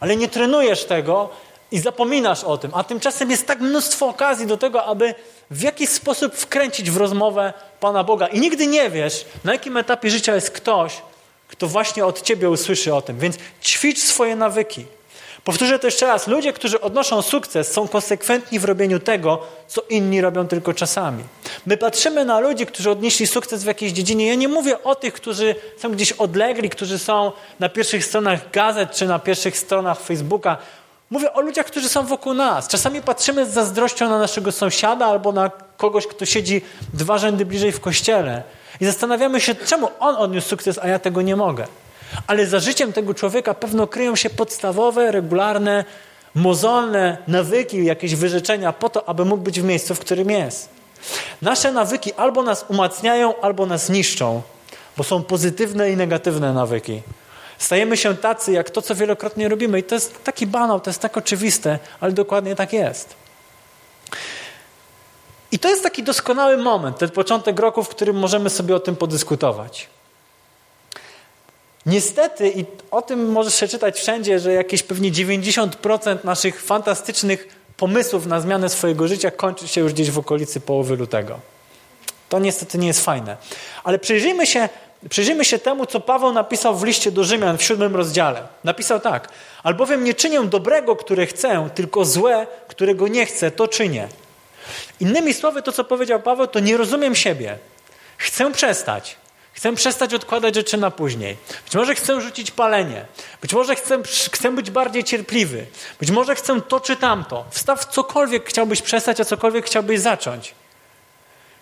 Ale 0.00 0.16
nie 0.16 0.28
trenujesz 0.28 0.84
tego 0.84 1.30
i 1.72 1.78
zapominasz 1.78 2.44
o 2.44 2.58
tym. 2.58 2.70
A 2.74 2.84
tymczasem 2.84 3.30
jest 3.30 3.46
tak 3.46 3.60
mnóstwo 3.60 4.06
okazji 4.06 4.46
do 4.46 4.56
tego, 4.56 4.84
aby 4.84 5.14
w 5.50 5.62
jakiś 5.62 5.88
sposób 5.88 6.34
wkręcić 6.34 6.90
w 6.90 6.96
rozmowę 6.96 7.52
Pana 7.80 8.04
Boga. 8.04 8.26
I 8.26 8.40
nigdy 8.40 8.66
nie 8.66 8.90
wiesz, 8.90 9.24
na 9.44 9.52
jakim 9.52 9.76
etapie 9.76 10.10
życia 10.10 10.34
jest 10.34 10.50
ktoś, 10.50 11.02
kto 11.48 11.66
właśnie 11.66 12.06
od 12.06 12.22
Ciebie 12.22 12.50
usłyszy 12.50 12.94
o 12.94 13.02
tym. 13.02 13.18
Więc 13.18 13.36
ćwicz 13.62 13.98
swoje 13.98 14.36
nawyki. 14.36 14.84
Powtórzę 15.46 15.78
to 15.78 15.86
jeszcze 15.86 16.06
raz. 16.06 16.26
Ludzie, 16.26 16.52
którzy 16.52 16.80
odnoszą 16.80 17.22
sukces, 17.22 17.72
są 17.72 17.88
konsekwentni 17.88 18.58
w 18.58 18.64
robieniu 18.64 19.00
tego, 19.00 19.42
co 19.66 19.82
inni 19.90 20.20
robią 20.20 20.48
tylko 20.48 20.74
czasami. 20.74 21.24
My 21.66 21.76
patrzymy 21.76 22.24
na 22.24 22.40
ludzi, 22.40 22.66
którzy 22.66 22.90
odnieśli 22.90 23.26
sukces 23.26 23.64
w 23.64 23.66
jakiejś 23.66 23.92
dziedzinie. 23.92 24.26
Ja 24.26 24.34
nie 24.34 24.48
mówię 24.48 24.82
o 24.82 24.94
tych, 24.94 25.14
którzy 25.14 25.54
są 25.78 25.92
gdzieś 25.92 26.12
odlegli, 26.12 26.70
którzy 26.70 26.98
są 26.98 27.32
na 27.60 27.68
pierwszych 27.68 28.04
stronach 28.04 28.50
gazet 28.50 28.92
czy 28.92 29.06
na 29.06 29.18
pierwszych 29.18 29.58
stronach 29.58 30.00
Facebooka. 30.00 30.56
Mówię 31.10 31.32
o 31.32 31.40
ludziach, 31.40 31.66
którzy 31.66 31.88
są 31.88 32.06
wokół 32.06 32.34
nas. 32.34 32.68
Czasami 32.68 33.02
patrzymy 33.02 33.46
z 33.46 33.48
zazdrością 33.48 34.08
na 34.08 34.18
naszego 34.18 34.52
sąsiada 34.52 35.06
albo 35.06 35.32
na 35.32 35.50
kogoś, 35.76 36.06
kto 36.06 36.26
siedzi 36.26 36.60
dwa 36.94 37.18
rzędy 37.18 37.46
bliżej 37.46 37.72
w 37.72 37.80
kościele 37.80 38.42
i 38.80 38.84
zastanawiamy 38.84 39.40
się, 39.40 39.54
czemu 39.54 39.88
on 40.00 40.16
odniósł 40.16 40.48
sukces, 40.48 40.78
a 40.82 40.88
ja 40.88 40.98
tego 40.98 41.22
nie 41.22 41.36
mogę. 41.36 41.66
Ale 42.26 42.46
za 42.46 42.60
życiem 42.60 42.92
tego 42.92 43.14
człowieka 43.14 43.54
pewno 43.54 43.86
kryją 43.86 44.16
się 44.16 44.30
podstawowe, 44.30 45.12
regularne, 45.12 45.84
mozolne 46.34 47.18
nawyki, 47.28 47.84
jakieś 47.84 48.14
wyrzeczenia 48.14 48.72
po 48.72 48.88
to, 48.88 49.08
aby 49.08 49.24
mógł 49.24 49.42
być 49.42 49.60
w 49.60 49.64
miejscu, 49.64 49.94
w 49.94 50.00
którym 50.00 50.30
jest. 50.30 50.68
Nasze 51.42 51.72
nawyki 51.72 52.12
albo 52.12 52.42
nas 52.42 52.64
umacniają, 52.68 53.40
albo 53.40 53.66
nas 53.66 53.88
niszczą, 53.88 54.42
bo 54.96 55.04
są 55.04 55.22
pozytywne 55.22 55.90
i 55.90 55.96
negatywne 55.96 56.52
nawyki. 56.52 57.02
Stajemy 57.58 57.96
się 57.96 58.16
tacy, 58.16 58.52
jak 58.52 58.70
to, 58.70 58.82
co 58.82 58.94
wielokrotnie 58.94 59.48
robimy. 59.48 59.78
I 59.78 59.82
to 59.82 59.94
jest 59.94 60.24
taki 60.24 60.46
banał, 60.46 60.80
to 60.80 60.90
jest 60.90 61.00
tak 61.00 61.16
oczywiste, 61.16 61.78
ale 62.00 62.12
dokładnie 62.12 62.56
tak 62.56 62.72
jest. 62.72 63.14
I 65.52 65.58
to 65.58 65.68
jest 65.68 65.82
taki 65.82 66.02
doskonały 66.02 66.56
moment, 66.56 66.98
ten 66.98 67.10
początek 67.10 67.58
roku, 67.60 67.84
w 67.84 67.88
którym 67.88 68.16
możemy 68.16 68.50
sobie 68.50 68.76
o 68.76 68.80
tym 68.80 68.96
podyskutować. 68.96 69.88
Niestety, 71.86 72.50
i 72.50 72.64
o 72.90 73.02
tym 73.02 73.32
możesz 73.32 73.54
przeczytać 73.54 73.96
wszędzie, 73.96 74.38
że 74.38 74.52
jakieś 74.52 74.82
pewnie 74.82 75.12
90% 75.12 76.24
naszych 76.24 76.62
fantastycznych 76.62 77.48
pomysłów 77.76 78.26
na 78.26 78.40
zmianę 78.40 78.68
swojego 78.68 79.08
życia 79.08 79.30
kończy 79.30 79.68
się 79.68 79.80
już 79.80 79.92
gdzieś 79.92 80.10
w 80.10 80.18
okolicy 80.18 80.60
połowy 80.60 80.96
lutego. 80.96 81.40
To 82.28 82.38
niestety 82.38 82.78
nie 82.78 82.86
jest 82.86 83.04
fajne. 83.04 83.36
Ale 83.84 83.98
przyjrzyjmy 83.98 84.46
się, 84.46 84.68
przyjrzyjmy 85.08 85.44
się 85.44 85.58
temu, 85.58 85.86
co 85.86 86.00
Paweł 86.00 86.32
napisał 86.32 86.76
w 86.76 86.84
liście 86.84 87.12
do 87.12 87.24
Rzymian 87.24 87.58
w 87.58 87.62
siódmym 87.62 87.96
rozdziale. 87.96 88.42
Napisał 88.64 89.00
tak: 89.00 89.28
Albowiem 89.62 90.04
nie 90.04 90.14
czynię 90.14 90.44
dobrego, 90.44 90.96
które 90.96 91.26
chcę, 91.26 91.68
tylko 91.74 92.04
złe, 92.04 92.46
którego 92.68 93.08
nie 93.08 93.26
chcę, 93.26 93.50
to 93.50 93.68
czynię. 93.68 94.08
Innymi 95.00 95.34
słowy, 95.34 95.62
to 95.62 95.72
co 95.72 95.84
powiedział 95.84 96.22
Paweł, 96.22 96.46
to 96.46 96.60
nie 96.60 96.76
rozumiem 96.76 97.14
siebie. 97.14 97.58
Chcę 98.16 98.52
przestać. 98.52 99.16
Chcę 99.56 99.74
przestać 99.74 100.14
odkładać 100.14 100.54
rzeczy 100.54 100.76
na 100.76 100.90
później. 100.90 101.36
Być 101.64 101.74
może 101.74 101.94
chcę 101.94 102.20
rzucić 102.20 102.50
palenie. 102.50 103.04
Być 103.42 103.54
może 103.54 103.76
chcę, 103.76 104.02
chcę 104.32 104.50
być 104.50 104.70
bardziej 104.70 105.04
cierpliwy. 105.04 105.66
Być 106.00 106.10
może 106.10 106.34
chcę 106.34 106.60
to 106.60 106.80
czy 106.80 106.96
tamto. 106.96 107.44
Wstaw 107.50 107.84
cokolwiek 107.84 108.48
chciałbyś 108.48 108.82
przestać, 108.82 109.20
a 109.20 109.24
cokolwiek 109.24 109.66
chciałbyś 109.66 110.00
zacząć. 110.00 110.54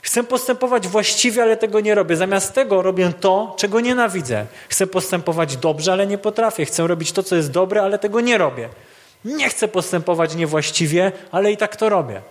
Chcę 0.03 0.25
postępować 0.25 0.89
właściwie, 0.89 1.43
ale 1.43 1.57
tego 1.57 1.81
nie 1.81 1.95
robię. 1.95 2.17
Zamiast 2.17 2.53
tego 2.53 2.83
robię 2.83 3.13
to, 3.21 3.55
czego 3.59 3.81
nienawidzę. 3.81 4.47
Chcę 4.69 4.87
postępować 4.87 5.57
dobrze, 5.57 5.93
ale 5.93 6.07
nie 6.07 6.19
potrafię. 6.19 6.65
Chcę 6.65 6.87
robić 6.87 7.13
to, 7.13 7.23
co 7.23 7.37
jest 7.37 7.51
dobre, 7.51 7.83
ale 7.83 7.99
tego 7.99 8.21
nie 8.21 8.39
robię. 8.39 8.69
Nie 9.25 9.49
chcę 9.49 9.69
postępować 9.69 10.35
niewłaściwie, 10.35 11.13
ale 11.33 11.53
i 11.53 11.57
tak 11.57 11.77
to 11.77 11.89
robię. 11.89 12.23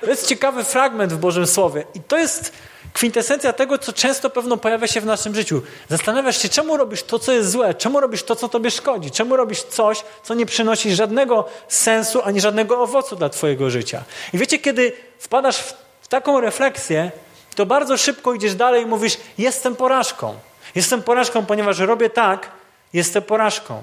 To 0.00 0.10
jest 0.10 0.26
ciekawy 0.26 0.64
fragment 0.64 1.12
w 1.12 1.18
Bożym 1.18 1.46
Słowie. 1.46 1.84
I 1.94 2.00
to 2.00 2.18
jest 2.18 2.52
kwintesencja 2.92 3.52
tego, 3.52 3.78
co 3.78 3.92
często 3.92 4.30
pewno 4.30 4.56
pojawia 4.56 4.86
się 4.86 5.00
w 5.00 5.06
naszym 5.06 5.34
życiu. 5.34 5.62
Zastanawiasz 5.88 6.42
się, 6.42 6.48
czemu 6.48 6.76
robisz 6.76 7.02
to, 7.02 7.18
co 7.18 7.32
jest 7.32 7.50
złe, 7.50 7.74
czemu 7.74 8.00
robisz 8.00 8.22
to, 8.22 8.36
co 8.36 8.48
tobie 8.48 8.70
szkodzi, 8.70 9.10
czemu 9.10 9.36
robisz 9.36 9.62
coś, 9.62 10.04
co 10.22 10.34
nie 10.34 10.46
przynosi 10.46 10.94
żadnego 10.94 11.44
sensu 11.68 12.20
ani 12.24 12.40
żadnego 12.40 12.82
owocu 12.82 13.16
dla 13.16 13.28
twojego 13.28 13.70
życia. 13.70 14.04
I 14.32 14.38
wiecie, 14.38 14.58
kiedy 14.58 14.92
wpadasz 15.18 15.58
w 16.00 16.08
taką 16.08 16.40
refleksję, 16.40 17.10
to 17.54 17.66
bardzo 17.66 17.96
szybko 17.96 18.34
idziesz 18.34 18.54
dalej 18.54 18.82
i 18.82 18.86
mówisz: 18.86 19.16
Jestem 19.38 19.76
porażką. 19.76 20.34
Jestem 20.74 21.02
porażką, 21.02 21.46
ponieważ 21.46 21.78
robię 21.78 22.10
tak, 22.10 22.50
jestem 22.92 23.22
porażką. 23.22 23.82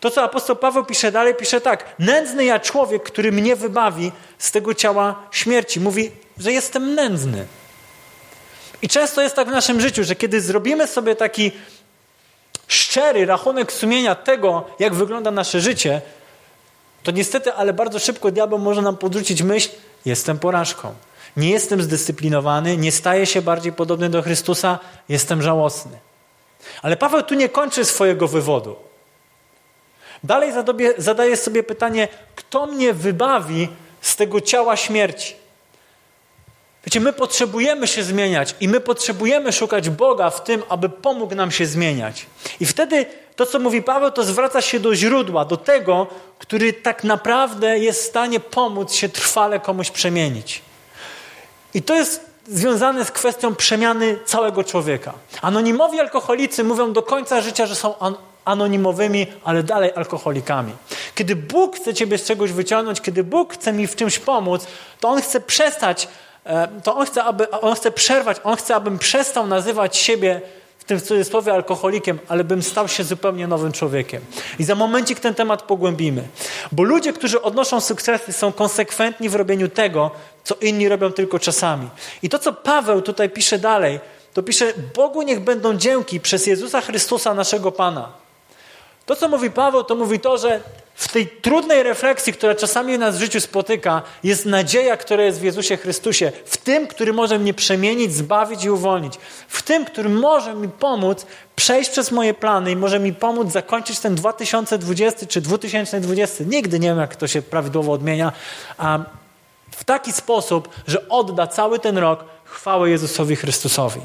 To, 0.00 0.10
co 0.10 0.22
apostoł 0.22 0.56
Paweł 0.56 0.84
pisze 0.84 1.12
dalej, 1.12 1.34
pisze 1.34 1.60
tak: 1.60 1.84
Nędzny 1.98 2.44
ja 2.44 2.60
człowiek, 2.60 3.02
który 3.02 3.32
mnie 3.32 3.56
wybawi 3.56 4.12
z 4.38 4.50
tego 4.50 4.74
ciała 4.74 5.22
śmierci. 5.30 5.80
Mówi, 5.80 6.10
że 6.38 6.52
jestem 6.52 6.94
nędzny. 6.94 7.46
I 8.82 8.88
często 8.88 9.22
jest 9.22 9.36
tak 9.36 9.48
w 9.48 9.50
naszym 9.50 9.80
życiu, 9.80 10.04
że 10.04 10.16
kiedy 10.16 10.40
zrobimy 10.40 10.86
sobie 10.86 11.16
taki 11.16 11.52
szczery 12.66 13.26
rachunek 13.26 13.72
sumienia 13.72 14.14
tego, 14.14 14.64
jak 14.78 14.94
wygląda 14.94 15.30
nasze 15.30 15.60
życie, 15.60 16.00
to 17.02 17.10
niestety, 17.10 17.52
ale 17.52 17.72
bardzo 17.72 17.98
szybko 17.98 18.30
diabeł 18.30 18.58
może 18.58 18.82
nam 18.82 18.96
podrzucić 18.96 19.42
myśl: 19.42 19.68
jestem 20.04 20.38
porażką. 20.38 20.94
Nie 21.36 21.50
jestem 21.50 21.82
zdyscyplinowany, 21.82 22.76
nie 22.76 22.92
staję 22.92 23.26
się 23.26 23.42
bardziej 23.42 23.72
podobny 23.72 24.08
do 24.08 24.22
Chrystusa, 24.22 24.78
jestem 25.08 25.42
żałosny. 25.42 25.98
Ale 26.82 26.96
Paweł 26.96 27.22
tu 27.22 27.34
nie 27.34 27.48
kończy 27.48 27.84
swojego 27.84 28.28
wywodu. 28.28 28.76
Dalej 30.24 30.52
zadaje 30.98 31.36
sobie 31.36 31.62
pytanie, 31.62 32.08
kto 32.36 32.66
mnie 32.66 32.92
wybawi 32.92 33.68
z 34.00 34.16
tego 34.16 34.40
ciała 34.40 34.76
śmierci? 34.76 35.34
Wiecie, 36.88 37.00
my 37.00 37.12
potrzebujemy 37.12 37.86
się 37.86 38.02
zmieniać 38.02 38.54
i 38.60 38.68
my 38.68 38.80
potrzebujemy 38.80 39.52
szukać 39.52 39.90
Boga 39.90 40.30
w 40.30 40.44
tym, 40.44 40.62
aby 40.68 40.88
pomógł 40.88 41.34
nam 41.34 41.50
się 41.50 41.66
zmieniać. 41.66 42.26
I 42.60 42.66
wtedy 42.66 43.06
to, 43.36 43.46
co 43.46 43.58
mówi 43.58 43.82
Paweł, 43.82 44.10
to 44.10 44.24
zwraca 44.24 44.60
się 44.60 44.80
do 44.80 44.94
źródła, 44.94 45.44
do 45.44 45.56
tego, 45.56 46.06
który 46.38 46.72
tak 46.72 47.04
naprawdę 47.04 47.78
jest 47.78 48.02
w 48.02 48.06
stanie 48.06 48.40
pomóc 48.40 48.92
się 48.92 49.08
trwale 49.08 49.60
komuś 49.60 49.90
przemienić. 49.90 50.62
I 51.74 51.82
to 51.82 51.94
jest 51.94 52.20
związane 52.46 53.04
z 53.04 53.10
kwestią 53.10 53.54
przemiany 53.54 54.18
całego 54.24 54.64
człowieka. 54.64 55.12
Anonimowi 55.42 56.00
alkoholicy 56.00 56.64
mówią 56.64 56.92
do 56.92 57.02
końca 57.02 57.40
życia, 57.40 57.66
że 57.66 57.74
są 57.74 57.98
an 57.98 58.14
anonimowymi, 58.44 59.26
ale 59.44 59.62
dalej 59.62 59.92
alkoholikami. 59.94 60.72
Kiedy 61.14 61.36
Bóg 61.36 61.76
chce 61.76 61.94
ciebie 61.94 62.18
z 62.18 62.24
czegoś 62.24 62.52
wyciągnąć, 62.52 63.00
kiedy 63.00 63.24
Bóg 63.24 63.54
chce 63.54 63.72
mi 63.72 63.86
w 63.86 63.96
czymś 63.96 64.18
pomóc, 64.18 64.66
to 65.00 65.08
On 65.08 65.22
chce 65.22 65.40
przestać 65.40 66.08
to 66.84 66.96
on 66.96 67.06
chce, 67.06 67.24
aby, 67.24 67.50
on 67.50 67.74
chce 67.74 67.90
przerwać, 67.90 68.36
on 68.44 68.56
chce, 68.56 68.74
abym 68.74 68.98
przestał 68.98 69.46
nazywać 69.46 69.96
siebie 69.96 70.40
w 70.78 70.84
tym 70.84 71.00
cudzysłowie 71.00 71.52
alkoholikiem, 71.52 72.18
ale 72.28 72.44
bym 72.44 72.62
stał 72.62 72.88
się 72.88 73.04
zupełnie 73.04 73.46
nowym 73.46 73.72
człowiekiem. 73.72 74.22
I 74.58 74.64
za 74.64 74.74
momencik 74.74 75.20
ten 75.20 75.34
temat 75.34 75.62
pogłębimy. 75.62 76.22
Bo 76.72 76.82
ludzie, 76.82 77.12
którzy 77.12 77.42
odnoszą 77.42 77.80
sukcesy, 77.80 78.32
są 78.32 78.52
konsekwentni 78.52 79.28
w 79.28 79.34
robieniu 79.34 79.68
tego, 79.68 80.10
co 80.44 80.54
inni 80.54 80.88
robią 80.88 81.12
tylko 81.12 81.38
czasami. 81.38 81.88
I 82.22 82.28
to, 82.28 82.38
co 82.38 82.52
Paweł 82.52 83.02
tutaj 83.02 83.30
pisze 83.30 83.58
dalej, 83.58 84.00
to 84.34 84.42
pisze: 84.42 84.72
Bogu 84.94 85.22
niech 85.22 85.40
będą 85.40 85.74
dzięki 85.74 86.20
przez 86.20 86.46
Jezusa 86.46 86.80
Chrystusa, 86.80 87.34
naszego 87.34 87.72
Pana. 87.72 88.27
To, 89.08 89.16
co 89.16 89.28
mówi 89.28 89.50
Paweł, 89.50 89.84
to 89.84 89.94
mówi 89.94 90.20
to, 90.20 90.38
że 90.38 90.60
w 90.94 91.08
tej 91.08 91.26
trudnej 91.26 91.82
refleksji, 91.82 92.32
która 92.32 92.54
czasami 92.54 92.98
nas 92.98 93.16
w 93.16 93.20
życiu 93.20 93.40
spotyka, 93.40 94.02
jest 94.24 94.46
nadzieja, 94.46 94.96
która 94.96 95.22
jest 95.24 95.40
w 95.40 95.42
Jezusie 95.42 95.76
Chrystusie, 95.76 96.32
w 96.44 96.56
tym, 96.56 96.86
który 96.86 97.12
może 97.12 97.38
mnie 97.38 97.54
przemienić, 97.54 98.14
zbawić 98.14 98.64
i 98.64 98.70
uwolnić, 98.70 99.14
w 99.48 99.62
tym, 99.62 99.84
który 99.84 100.08
może 100.08 100.54
mi 100.54 100.68
pomóc 100.68 101.26
przejść 101.56 101.90
przez 101.90 102.10
moje 102.10 102.34
plany 102.34 102.70
i 102.70 102.76
może 102.76 102.98
mi 102.98 103.12
pomóc 103.12 103.52
zakończyć 103.52 103.98
ten 103.98 104.14
2020 104.14 105.26
czy 105.26 105.40
2020. 105.40 106.44
Nigdy 106.44 106.80
nie 106.80 106.88
wiem, 106.88 106.98
jak 106.98 107.16
to 107.16 107.26
się 107.26 107.42
prawidłowo 107.42 107.92
odmienia. 107.92 108.32
W 109.70 109.84
taki 109.84 110.12
sposób, 110.12 110.68
że 110.86 111.08
odda 111.08 111.46
cały 111.46 111.78
ten 111.78 111.98
rok 111.98 112.24
chwałę 112.44 112.90
Jezusowi 112.90 113.36
Chrystusowi. 113.36 114.00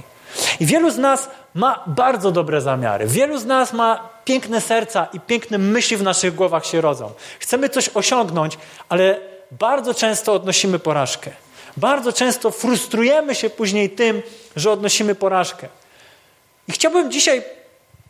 I 0.60 0.66
wielu 0.66 0.92
z 0.92 0.98
nas 0.98 1.30
ma 1.54 1.84
bardzo 1.88 2.32
dobre 2.32 2.62
zamiary. 2.62 3.08
Wielu 3.08 3.38
z 3.38 3.46
nas 3.46 3.74
ma 3.74 4.10
piękne 4.25 4.62
serca 4.62 5.08
i 5.13 5.20
piękne 5.20 5.58
myśli 5.58 5.98
w 5.98 6.04
naszych 6.04 6.36
głowach 6.36 6.66
się 6.66 6.82
rodzą. 6.82 7.12
Chcemy 7.40 7.70
coś 7.70 7.90
osiągnąć, 7.94 8.58
ale 8.90 9.20
bardzo 9.52 9.94
często 9.94 10.34
odnosimy 10.34 10.80
porażkę. 10.80 11.32
Bardzo 11.78 12.13
często 12.13 12.52
frustrujemy 12.52 13.36
się 13.36 13.50
później 13.50 13.90
tym, 13.90 14.22
że 14.56 14.72
odnosimy 14.72 15.16
porażkę. 15.16 15.68
I 16.68 16.72
chciałbym 16.72 17.12
dzisiaj 17.12 17.44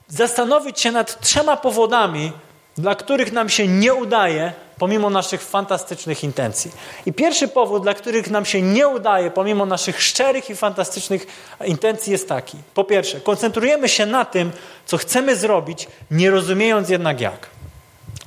zastanowić 0.08 0.82
się 0.82 0.92
nad 0.92 1.22
trzema 1.22 1.58
powodami, 1.58 2.32
dla 2.78 2.96
których 2.96 3.32
nam 3.32 3.50
się 3.50 3.68
nie 3.68 3.94
udaje, 3.94 4.54
pomimo 4.78 5.10
naszych 5.10 5.42
fantastycznych 5.42 6.24
intencji. 6.24 6.72
I 7.06 7.14
pierwszy 7.14 7.48
powód, 7.48 7.84
dla 7.84 7.94
których 7.94 8.30
nam 8.30 8.46
się 8.46 8.62
nie 8.62 8.88
udaje, 8.88 9.32
pomimo 9.32 9.66
naszych 9.66 10.02
szczerych 10.02 10.50
i 10.50 10.56
fantastycznych 10.56 11.28
intencji, 11.66 12.12
jest 12.12 12.30
taki. 12.30 12.58
Po 12.74 12.84
pierwsze, 12.84 13.22
koncentrujemy 13.22 13.90
się 13.90 14.06
na 14.06 14.26
tym, 14.26 14.52
co 14.86 14.98
chcemy 14.98 15.36
zrobić, 15.36 15.88
nie 16.12 16.32
rozumiejąc 16.32 16.90
jednak 16.90 17.22
jak. 17.22 17.50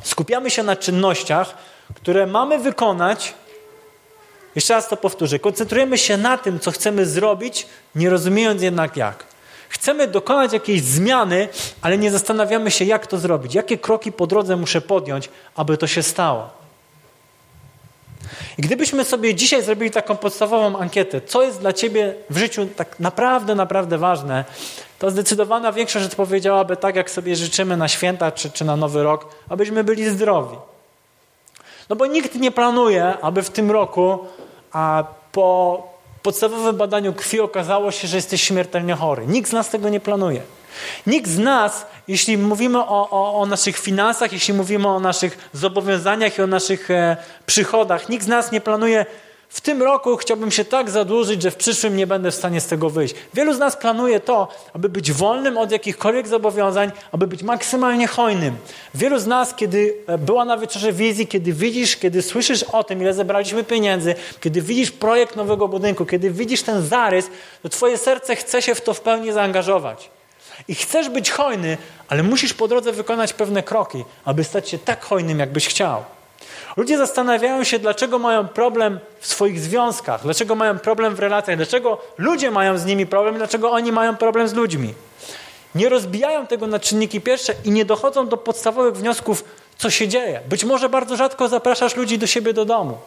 Skupiamy 0.02 0.50
się 0.50 0.62
na 0.62 0.76
czynnościach, 0.76 1.54
które 1.94 2.26
mamy 2.26 2.58
wykonać. 2.58 3.34
Jeszcze 4.54 4.74
raz 4.74 4.88
to 4.88 4.96
powtórzę. 4.96 5.38
Koncentrujemy 5.38 5.98
się 5.98 6.16
na 6.16 6.38
tym, 6.38 6.60
co 6.60 6.70
chcemy 6.70 7.06
zrobić, 7.06 7.66
nie 7.94 8.10
rozumiejąc 8.10 8.62
jednak 8.62 8.96
jak. 8.96 9.35
Chcemy 9.76 10.06
dokonać 10.06 10.52
jakiejś 10.52 10.82
zmiany, 10.82 11.48
ale 11.82 11.98
nie 11.98 12.10
zastanawiamy 12.10 12.70
się, 12.70 12.84
jak 12.84 13.06
to 13.06 13.18
zrobić, 13.18 13.54
jakie 13.54 13.78
kroki 13.78 14.12
po 14.12 14.26
drodze 14.26 14.56
muszę 14.56 14.80
podjąć, 14.80 15.28
aby 15.54 15.76
to 15.76 15.86
się 15.86 16.02
stało. 16.02 16.50
I 18.58 18.62
gdybyśmy 18.62 19.04
sobie 19.04 19.34
dzisiaj 19.34 19.62
zrobili 19.62 19.90
taką 19.90 20.16
podstawową 20.16 20.78
ankietę, 20.78 21.20
co 21.20 21.42
jest 21.42 21.60
dla 21.60 21.72
ciebie 21.72 22.14
w 22.30 22.38
życiu 22.38 22.66
tak 22.76 23.00
naprawdę, 23.00 23.54
naprawdę 23.54 23.98
ważne, 23.98 24.44
to 24.98 25.10
zdecydowana 25.10 25.72
większość 25.72 26.06
odpowiedziałaby 26.06 26.76
tak, 26.76 26.96
jak 26.96 27.10
sobie 27.10 27.36
życzymy 27.36 27.76
na 27.76 27.88
święta 27.88 28.32
czy, 28.32 28.50
czy 28.50 28.64
na 28.64 28.76
nowy 28.76 29.02
rok, 29.02 29.28
abyśmy 29.48 29.84
byli 29.84 30.10
zdrowi. 30.10 30.56
No 31.88 31.96
bo 31.96 32.06
nikt 32.06 32.34
nie 32.34 32.50
planuje, 32.50 33.18
aby 33.22 33.42
w 33.42 33.50
tym 33.50 33.70
roku 33.70 34.18
a 34.72 35.04
po 35.32 35.95
podstawowym 36.26 36.76
badaniu 36.76 37.12
krwi 37.12 37.40
okazało 37.40 37.90
się, 37.90 38.08
że 38.08 38.16
jesteś 38.16 38.42
śmiertelnie 38.42 38.94
chory. 38.94 39.26
Nikt 39.26 39.50
z 39.50 39.52
nas 39.52 39.70
tego 39.70 39.88
nie 39.88 40.00
planuje. 40.00 40.42
Nikt 41.06 41.30
z 41.30 41.38
nas, 41.38 41.86
jeśli 42.08 42.38
mówimy 42.38 42.78
o, 42.78 43.10
o, 43.10 43.40
o 43.40 43.46
naszych 43.46 43.78
finansach, 43.78 44.32
jeśli 44.32 44.54
mówimy 44.54 44.88
o 44.88 45.00
naszych 45.00 45.48
zobowiązaniach 45.52 46.38
i 46.38 46.42
o 46.42 46.46
naszych 46.46 46.90
e, 46.90 47.16
przychodach, 47.46 48.08
nikt 48.08 48.24
z 48.24 48.28
nas 48.28 48.52
nie 48.52 48.60
planuje 48.60 49.06
w 49.48 49.60
tym 49.60 49.82
roku 49.82 50.16
chciałbym 50.16 50.50
się 50.50 50.64
tak 50.64 50.90
zadłużyć, 50.90 51.42
że 51.42 51.50
w 51.50 51.56
przyszłym 51.56 51.96
nie 51.96 52.06
będę 52.06 52.30
w 52.30 52.34
stanie 52.34 52.60
z 52.60 52.66
tego 52.66 52.90
wyjść. 52.90 53.14
Wielu 53.34 53.54
z 53.54 53.58
nas 53.58 53.76
planuje 53.76 54.20
to, 54.20 54.48
aby 54.72 54.88
być 54.88 55.12
wolnym 55.12 55.58
od 55.58 55.70
jakichkolwiek 55.70 56.28
zobowiązań, 56.28 56.92
aby 57.12 57.26
być 57.26 57.42
maksymalnie 57.42 58.06
hojnym. 58.06 58.56
Wielu 58.94 59.18
z 59.18 59.26
nas, 59.26 59.54
kiedy 59.54 59.94
e, 60.06 60.18
była 60.18 60.44
na 60.44 60.58
wieczorze 60.58 60.92
wizji, 60.92 61.26
kiedy 61.26 61.52
widzisz, 61.52 61.96
kiedy 61.96 62.22
słyszysz 62.22 62.62
o 62.62 62.84
tym, 62.84 63.00
ile 63.00 63.14
zebraliśmy 63.14 63.64
pieniędzy, 63.64 64.14
kiedy 64.40 64.62
widzisz 64.62 64.90
projekt 64.90 65.36
nowego 65.36 65.68
budynku, 65.68 66.06
kiedy 66.06 66.30
widzisz 66.30 66.62
ten 66.62 66.86
zarys, 66.86 67.30
to 67.62 67.68
twoje 67.68 67.98
serce 67.98 68.36
chce 68.36 68.62
się 68.62 68.74
w 68.74 68.80
to 68.80 68.94
w 68.94 69.00
pełni 69.00 69.32
zaangażować. 69.32 70.10
I 70.68 70.74
chcesz 70.74 71.08
być 71.08 71.30
hojny, 71.30 71.78
ale 72.08 72.22
musisz 72.22 72.54
po 72.54 72.68
drodze 72.68 72.92
wykonać 72.92 73.32
pewne 73.32 73.62
kroki, 73.62 74.04
aby 74.24 74.44
stać 74.44 74.68
się 74.68 74.78
tak 74.78 75.04
hojnym, 75.04 75.38
jakbyś 75.38 75.68
chciał. 75.68 76.04
Ludzie 76.76 76.98
zastanawiają 76.98 77.64
się, 77.64 77.78
dlaczego 77.78 78.18
mają 78.18 78.48
problem 78.48 79.00
w 79.20 79.26
swoich 79.26 79.60
związkach, 79.60 80.22
dlaczego 80.22 80.54
mają 80.54 80.78
problem 80.78 81.14
w 81.14 81.18
relacjach, 81.18 81.56
dlaczego 81.56 81.98
ludzie 82.18 82.50
mają 82.50 82.78
z 82.78 82.84
nimi 82.84 83.06
problem, 83.06 83.36
dlaczego 83.36 83.70
oni 83.70 83.92
mają 83.92 84.16
problem 84.16 84.48
z 84.48 84.54
ludźmi. 84.54 84.94
Nie 85.74 85.88
rozbijają 85.88 86.46
tego 86.46 86.66
na 86.66 86.78
czynniki 86.78 87.20
pierwsze 87.20 87.54
i 87.64 87.70
nie 87.70 87.84
dochodzą 87.84 88.28
do 88.28 88.36
podstawowych 88.36 88.96
wniosków, 88.96 89.44
co 89.78 89.90
się 89.90 90.08
dzieje. 90.08 90.40
Być 90.48 90.64
może 90.64 90.88
bardzo 90.88 91.16
rzadko 91.16 91.48
zapraszasz 91.48 91.96
ludzi 91.96 92.18
do 92.18 92.26
siebie 92.26 92.52
do 92.52 92.64
domu. 92.64 92.98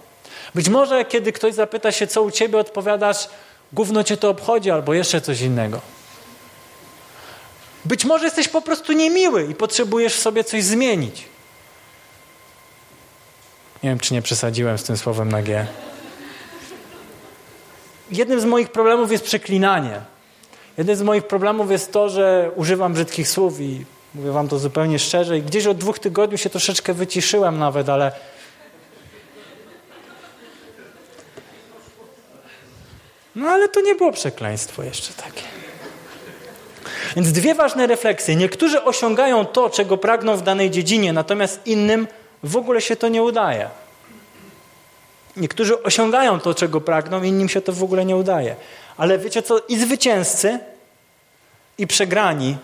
Być 0.56 0.70
może, 0.70 1.06
kiedy 1.06 1.32
ktoś 1.32 1.54
zapyta 1.54 1.92
się, 1.92 2.08
co 2.08 2.22
u 2.22 2.32
ciebie, 2.32 2.58
odpowiadasz, 2.58 3.30
gówno 3.74 4.04
cię 4.04 4.18
to 4.18 4.30
obchodzi, 4.30 4.72
albo 4.72 4.94
jeszcze 4.94 5.22
coś 5.22 5.42
innego. 5.42 5.82
Być 7.86 8.06
może 8.06 8.26
jesteś 8.26 8.48
po 8.48 8.62
prostu 8.62 8.94
niemiły 8.94 9.48
i 9.52 9.56
potrzebujesz 9.56 10.14
sobie 10.14 10.44
coś 10.44 10.64
zmienić. 10.64 11.24
Nie 13.84 13.90
wiem, 13.90 14.00
czy 14.00 14.14
nie 14.14 14.22
przesadziłem 14.22 14.78
z 14.78 14.84
tym 14.84 14.98
słowem 14.98 15.32
na 15.32 15.42
G. 15.42 15.68
Jednym 18.12 18.42
z 18.42 18.46
moich 18.46 18.70
problemów 18.70 19.12
jest 19.12 19.24
przeklinanie. 19.24 20.02
Jednym 20.78 20.96
z 20.96 21.02
moich 21.02 21.28
problemów 21.28 21.72
jest 21.72 21.92
to, 21.92 22.10
że 22.10 22.52
używam 22.56 22.94
brzydkich 22.94 23.28
słów 23.28 23.60
i 23.60 23.86
mówię 24.16 24.32
wam 24.32 24.48
to 24.48 24.60
zupełnie 24.60 25.00
szczerze. 25.00 25.38
I 25.38 25.42
gdzieś 25.42 25.68
od 25.68 25.78
dwóch 25.78 26.00
tygodni 26.00 26.38
się 26.38 26.50
troszeczkę 26.50 26.94
wyciszyłem 26.94 27.60
nawet, 27.60 27.90
ale 27.90 28.12
No 33.36 33.50
ale 33.50 33.70
to 33.70 33.82
nie 33.82 33.96
było 33.96 34.12
przekleństwo 34.12 34.84
jeszcze 34.84 35.14
takie. 35.14 35.44
Więc 37.16 37.32
dwie 37.32 37.56
ważne 37.56 37.88
refleksje. 37.88 38.36
Niektórzy 38.36 38.84
osiągają 38.84 39.46
to, 39.46 39.70
czego 39.70 39.98
pragną 39.98 40.38
w 40.38 40.42
danej 40.42 40.72
dziedzinie, 40.72 41.14
natomiast 41.14 41.68
innym 41.68 42.08
w 42.44 42.58
ogóle 42.58 42.82
się 42.82 42.96
to 42.96 43.08
nie 43.08 43.24
udaje. 43.24 43.70
Niektórzy 45.38 45.84
osiągają 45.84 46.40
to, 46.40 46.54
czego 46.54 46.82
pragną, 46.82 47.24
innym 47.24 47.50
się 47.50 47.62
to 47.62 47.74
w 47.74 47.84
ogóle 47.84 48.06
nie 48.06 48.16
udaje. 48.16 48.56
Ale 48.98 49.18
wiecie 49.18 49.42
co? 49.42 49.60
I 49.60 49.78
zwycięzcy, 49.78 50.60
i 51.78 51.88
przegrani, 51.88 52.58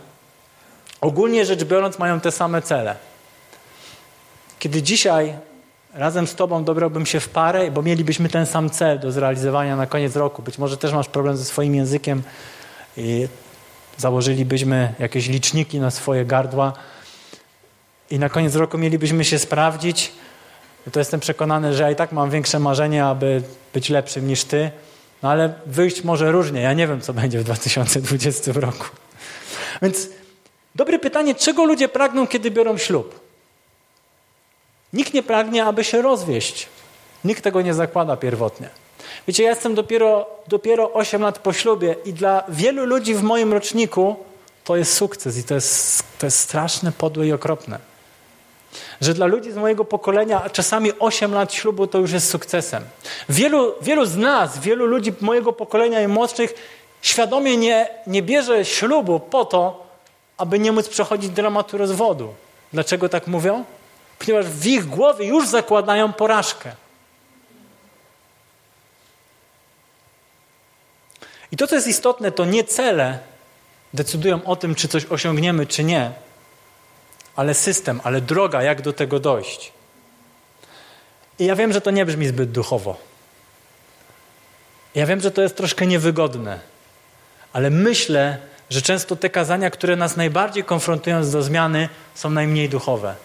ogólnie 1.02 1.46
rzecz 1.46 1.64
biorąc, 1.64 2.00
mają 2.00 2.20
te 2.20 2.32
same 2.32 2.62
cele. 2.62 2.96
Kiedy 4.60 4.82
dzisiaj 4.82 5.34
razem 5.94 6.28
z 6.28 6.36
Tobą 6.36 6.64
dobrałbym 6.64 7.06
się 7.06 7.20
w 7.20 7.30
parę, 7.30 7.72
bo 7.72 7.82
mielibyśmy 7.82 8.30
ten 8.30 8.46
sam 8.46 8.70
cel 8.70 9.00
do 9.00 9.12
zrealizowania 9.12 9.76
na 9.76 9.88
koniec 9.88 10.16
roku. 10.16 10.42
Być 10.42 10.58
może 10.58 10.78
też 10.78 10.94
masz 10.94 11.08
problem 11.08 11.38
ze 11.38 11.46
swoim 11.46 11.76
językiem 11.76 12.24
i 12.98 13.28
założylibyśmy 13.98 14.94
jakieś 15.00 15.28
liczniki 15.28 15.80
na 15.80 15.92
swoje 15.92 16.26
gardła 16.26 16.74
i 18.12 18.20
na 18.20 18.30
koniec 18.30 18.56
roku 18.56 18.78
mielibyśmy 18.78 19.26
się 19.26 19.39
sprawdzić, 19.39 20.12
to 20.91 21.00
jestem 21.00 21.20
przekonany, 21.20 21.74
że 21.74 21.84
ja 21.84 21.91
i 21.91 21.96
tak 21.96 22.12
mam 22.12 22.30
większe 22.30 22.60
marzenie, 22.60 23.06
aby 23.06 23.41
być 23.74 23.89
lepszym 23.89 24.28
niż 24.28 24.44
ty, 24.44 24.72
no 25.24 25.30
ale 25.30 25.54
wyjść 25.65 26.04
może 26.04 26.32
różnie. 26.32 26.62
Ja 26.62 26.74
nie 26.74 26.88
wiem, 26.88 27.02
co 27.02 27.13
będzie 27.13 27.39
w 27.39 27.44
2020 27.44 28.52
roku. 28.56 28.86
Więc 29.82 30.10
dobre 30.76 31.00
pytanie, 31.00 31.36
czego 31.36 31.65
ludzie 31.65 31.88
pragną, 31.88 32.28
kiedy 32.28 32.52
biorą 32.52 32.78
ślub? 32.78 33.20
Nikt 34.94 35.13
nie 35.13 35.24
pragnie, 35.24 35.65
aby 35.65 35.84
się 35.84 36.02
rozwieść. 36.02 36.68
Nikt 37.24 37.44
tego 37.44 37.62
nie 37.62 37.74
zakłada 37.74 38.18
pierwotnie. 38.18 38.70
Wiecie, 39.28 39.44
ja 39.44 39.50
jestem 39.50 39.76
dopiero, 39.76 40.28
dopiero 40.48 40.94
8 40.94 41.22
lat 41.22 41.39
po 41.39 41.54
ślubie 41.54 41.96
i 42.06 42.13
dla 42.13 42.44
wielu 42.50 42.86
ludzi 42.86 43.15
w 43.15 43.24
moim 43.24 43.54
roczniku 43.54 44.15
to 44.63 44.76
jest 44.76 44.94
sukces 44.94 45.38
i 45.38 45.44
to 45.44 45.56
jest, 45.56 46.04
to 46.20 46.28
jest 46.28 46.39
straszne, 46.39 46.91
podłe 46.91 47.28
i 47.28 47.34
okropne. 47.34 47.80
Że 49.02 49.14
dla 49.14 49.26
ludzi 49.26 49.52
z 49.52 49.56
mojego 49.56 49.86
pokolenia 49.86 50.50
czasami 50.50 50.92
8 51.00 51.34
lat 51.34 51.54
ślubu 51.54 51.88
to 51.88 51.98
już 51.98 52.12
jest 52.12 52.30
sukcesem. 52.30 52.84
Wielu, 53.30 53.74
wielu 53.82 54.06
z 54.06 54.18
nas, 54.18 54.60
wielu 54.60 54.86
ludzi 54.86 55.14
mojego 55.22 55.54
pokolenia 55.54 56.02
i 56.02 56.08
młodszych 56.08 56.54
świadomie 57.02 57.58
nie, 57.58 57.90
nie 58.08 58.22
bierze 58.22 58.66
ślubu 58.66 59.20
po 59.20 59.46
to, 59.46 59.86
aby 60.38 60.60
nie 60.60 60.72
móc 60.72 60.90
przechodzić 60.90 61.30
dramatu 61.30 61.78
rozwodu. 61.78 62.34
Dlaczego 62.74 63.10
tak 63.10 63.28
mówią? 63.28 63.64
Ponieważ 64.20 64.46
w 64.46 64.66
ich 64.66 64.86
głowie 64.86 65.28
już 65.28 65.48
zakładają 65.48 66.14
porażkę. 66.14 66.72
I 71.52 71.58
to, 71.58 71.68
co 71.68 71.76
jest 71.76 71.88
istotne, 71.88 72.32
to 72.32 72.46
nie 72.46 72.64
cele 72.64 73.20
decydują 73.94 74.44
o 74.44 74.56
tym, 74.56 74.76
czy 74.76 74.88
coś 74.88 75.06
osiągniemy, 75.06 75.66
czy 75.66 75.84
nie, 75.84 76.12
ale 77.36 77.54
system, 77.54 78.02
ale 78.04 78.21
droga, 78.21 78.63
jak 78.63 78.82
do 78.82 78.93
tego 78.93 79.19
dojść. 79.19 79.74
I 81.39 81.45
ja 81.45 81.56
wiem, 81.56 81.74
że 81.74 81.82
to 81.82 81.91
nie 81.91 82.06
brzmi 82.06 82.28
zbyt 82.28 82.52
duchowo. 82.52 82.98
Ja 84.95 85.06
wiem, 85.06 85.21
że 85.21 85.32
to 85.32 85.41
jest 85.41 85.58
troszkę 85.58 85.88
niewygodne, 85.88 86.60
ale 87.54 87.69
myślę, 87.69 88.38
że 88.69 88.82
często 88.82 89.15
te 89.15 89.30
kazania, 89.30 89.69
które 89.69 89.95
nas 89.95 90.17
najbardziej 90.17 90.63
konfrontują 90.63 91.32
do 91.32 91.41
zmiany, 91.41 91.89
są 92.15 92.30
najmniej 92.30 92.69
duchowe. 92.69 93.15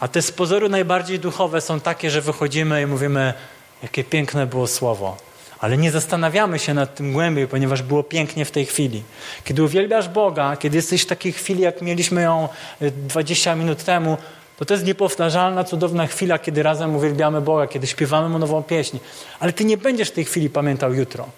A 0.00 0.08
te 0.08 0.22
z 0.22 0.32
pozoru 0.32 0.68
najbardziej 0.68 1.18
duchowe 1.18 1.60
są 1.60 1.80
takie, 1.80 2.10
że 2.10 2.20
wychodzimy 2.20 2.82
i 2.82 2.86
mówimy, 2.86 3.34
jakie 3.82 4.04
piękne 4.04 4.46
było 4.46 4.66
słowo. 4.66 5.29
Ale 5.60 5.78
nie 5.78 5.90
zastanawiamy 5.90 6.58
się 6.58 6.74
nad 6.74 6.94
tym 6.94 7.12
głębiej, 7.12 7.48
ponieważ 7.48 7.82
było 7.82 8.02
pięknie 8.02 8.44
w 8.44 8.50
tej 8.50 8.66
chwili. 8.66 9.02
Kiedy 9.44 9.62
uwielbiasz 9.62 10.08
Boga, 10.08 10.56
kiedy 10.56 10.76
jesteś 10.76 11.02
w 11.02 11.06
takiej 11.06 11.32
chwili, 11.32 11.62
jak 11.62 11.82
mieliśmy 11.82 12.22
ją 12.22 12.48
20 12.80 13.54
minut 13.54 13.84
temu, 13.84 14.16
to 14.56 14.64
to 14.64 14.74
jest 14.74 14.86
niepowtarzalna, 14.86 15.64
cudowna 15.64 16.06
chwila, 16.06 16.38
kiedy 16.38 16.62
razem 16.62 16.96
uwielbiamy 16.96 17.40
Boga, 17.40 17.66
kiedy 17.66 17.86
śpiewamy 17.86 18.28
mu 18.28 18.38
nową 18.38 18.62
pieśń. 18.62 18.98
Ale 19.40 19.52
ty 19.52 19.64
nie 19.64 19.76
będziesz 19.76 20.10
tej 20.10 20.24
chwili 20.24 20.50
pamiętał 20.50 20.94
jutro. 20.94 21.28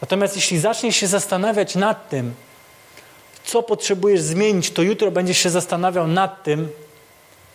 Natomiast 0.00 0.36
jeśli 0.36 0.58
zaczniesz 0.58 0.96
się 0.96 1.06
zastanawiać 1.06 1.74
nad 1.74 2.08
tym, 2.08 2.34
co 3.44 3.62
potrzebujesz 3.62 4.20
zmienić, 4.20 4.70
to 4.70 4.82
jutro 4.82 5.10
będziesz 5.10 5.38
się 5.38 5.50
zastanawiał 5.50 6.06
nad 6.06 6.42
tym, 6.42 6.68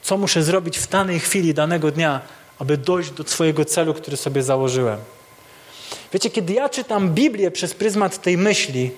co 0.02 0.18
muszę 0.18 0.44
zrobić 0.44 0.80
w 0.80 0.88
danej 0.88 1.20
chwili, 1.20 1.54
danego 1.54 1.92
dnia, 1.92 2.22
aby 2.60 2.78
dojść 2.78 3.12
do 3.12 3.24
swojego 3.24 3.66
celu, 3.66 3.94
który 3.94 4.18
sobie 4.18 4.44
założyłem. 4.44 5.00
Wiecie, 6.14 6.30
kiedy 6.30 6.54
ja 6.54 6.70
czytam 6.70 7.10
Biblię 7.10 7.52
przez 7.52 7.74
pryzmat 7.74 8.22
tej 8.22 8.38
myśli, 8.38 8.92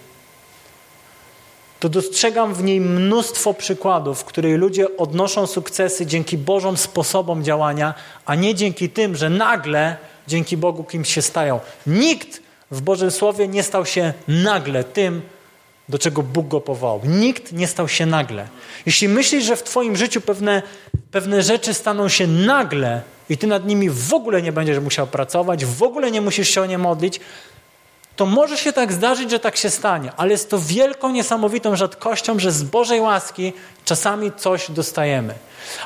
to 1.80 1.90
dostrzegam 1.90 2.54
w 2.54 2.64
niej 2.64 2.82
mnóstwo 2.82 3.54
przykładów, 3.54 4.20
w 4.20 4.24
których 4.24 4.60
ludzie 4.60 4.98
odnoszą 4.98 5.48
sukcesy 5.48 6.06
dzięki 6.06 6.38
Bożym 6.38 6.78
sposobom 6.78 7.44
działania, 7.44 7.94
a 8.26 8.36
nie 8.36 8.56
dzięki 8.56 8.90
tym, 8.90 9.16
że 9.16 9.30
nagle 9.30 9.98
dzięki 10.28 10.58
Bogu 10.58 10.84
kimś 10.84 11.14
się 11.14 11.22
stają. 11.22 11.60
Nikt 11.88 12.42
w 12.72 12.82
Bożym 12.82 13.12
Słowie 13.12 13.48
nie 13.48 13.64
stał 13.64 13.86
się 13.86 14.14
nagle 14.28 14.84
tym, 14.84 15.22
do 15.90 16.00
czego 16.00 16.24
Bóg 16.24 16.48
go 16.48 16.62
powołał. 16.62 17.02
Nikt 17.06 17.52
nie 17.52 17.68
stał 17.68 17.88
się 17.88 18.06
nagle. 18.06 18.48
Jeśli 18.86 19.08
myślisz, 19.08 19.44
że 19.44 19.56
w 19.56 19.64
Twoim 19.64 19.96
życiu 19.96 20.22
pewne, 20.22 20.62
pewne 21.12 21.44
rzeczy 21.44 21.74
staną 21.74 22.10
się 22.10 22.28
nagle 22.28 23.02
i 23.30 23.38
Ty 23.38 23.48
nad 23.48 23.66
nimi 23.66 23.90
w 23.90 24.14
ogóle 24.14 24.42
nie 24.42 24.52
będziesz 24.52 24.80
musiał 24.80 25.08
pracować, 25.08 25.66
w 25.66 25.84
ogóle 25.84 26.12
nie 26.12 26.22
musisz 26.22 26.50
się 26.50 26.62
o 26.62 26.66
nie 26.66 26.78
modlić, 26.78 27.20
to 28.16 28.26
może 28.26 28.58
się 28.58 28.74
tak 28.74 28.94
zdarzyć, 28.94 29.32
że 29.32 29.40
tak 29.40 29.58
się 29.58 29.70
stanie, 29.70 30.12
ale 30.18 30.32
jest 30.32 30.50
to 30.50 30.60
wielką, 30.60 31.10
niesamowitą 31.10 31.76
rzadkością, 31.76 32.40
że 32.40 32.52
z 32.52 32.64
Bożej 32.64 33.02
łaski 33.02 33.54
czasami 33.86 34.32
coś 34.38 34.72
dostajemy. 34.72 35.34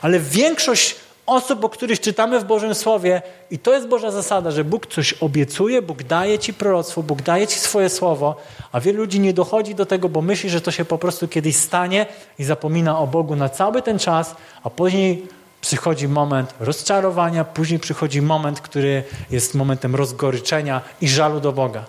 Ale 0.02 0.20
większość 0.20 0.96
osób, 1.26 1.64
o 1.64 1.70
których 1.70 2.00
czytamy 2.00 2.40
w 2.40 2.44
Bożym 2.44 2.76
Słowie, 2.76 3.22
i 3.52 3.60
to 3.60 3.74
jest 3.74 3.88
Boża 3.88 4.12
zasada, 4.12 4.52
że 4.52 4.64
Bóg 4.64 4.88
coś 4.88 5.14
obiecuje, 5.14 5.82
Bóg 5.82 6.04
daje 6.04 6.40
ci 6.40 6.54
proroctwo, 6.54 7.04
Bóg 7.04 7.22
daje 7.22 7.48
ci 7.48 7.60
swoje 7.60 7.90
słowo, 7.90 8.36
a 8.72 8.80
wielu 8.80 8.98
ludzi 8.98 9.20
nie 9.20 9.34
dochodzi 9.34 9.76
do 9.76 9.86
tego, 9.86 10.10
bo 10.10 10.22
myśli, 10.22 10.50
że 10.50 10.62
to 10.62 10.72
się 10.72 10.86
po 10.86 10.98
prostu 10.98 11.28
kiedyś 11.28 11.56
stanie 11.56 12.06
i 12.40 12.44
zapomina 12.44 13.00
o 13.00 13.08
Bogu 13.08 13.36
na 13.36 13.50
cały 13.50 13.82
ten 13.82 14.00
czas, 14.00 14.36
a 14.64 14.70
później 14.70 15.28
przychodzi 15.62 16.08
moment 16.08 16.54
rozczarowania, 16.60 17.44
później 17.44 17.80
przychodzi 17.80 18.22
moment, 18.22 18.62
który 18.62 19.04
jest 19.32 19.56
momentem 19.56 19.96
rozgoryczenia 19.96 20.82
i 21.02 21.08
żalu 21.08 21.40
do 21.40 21.52
Boga. 21.52 21.86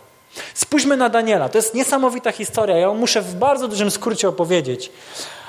Spójrzmy 0.54 0.96
na 0.96 1.08
Daniela. 1.08 1.48
To 1.48 1.58
jest 1.58 1.74
niesamowita 1.74 2.32
historia. 2.32 2.76
Ja 2.76 2.82
ją 2.82 2.94
muszę 2.94 3.22
w 3.22 3.34
bardzo 3.34 3.68
dużym 3.68 3.90
skrócie 3.90 4.28
opowiedzieć. 4.28 4.90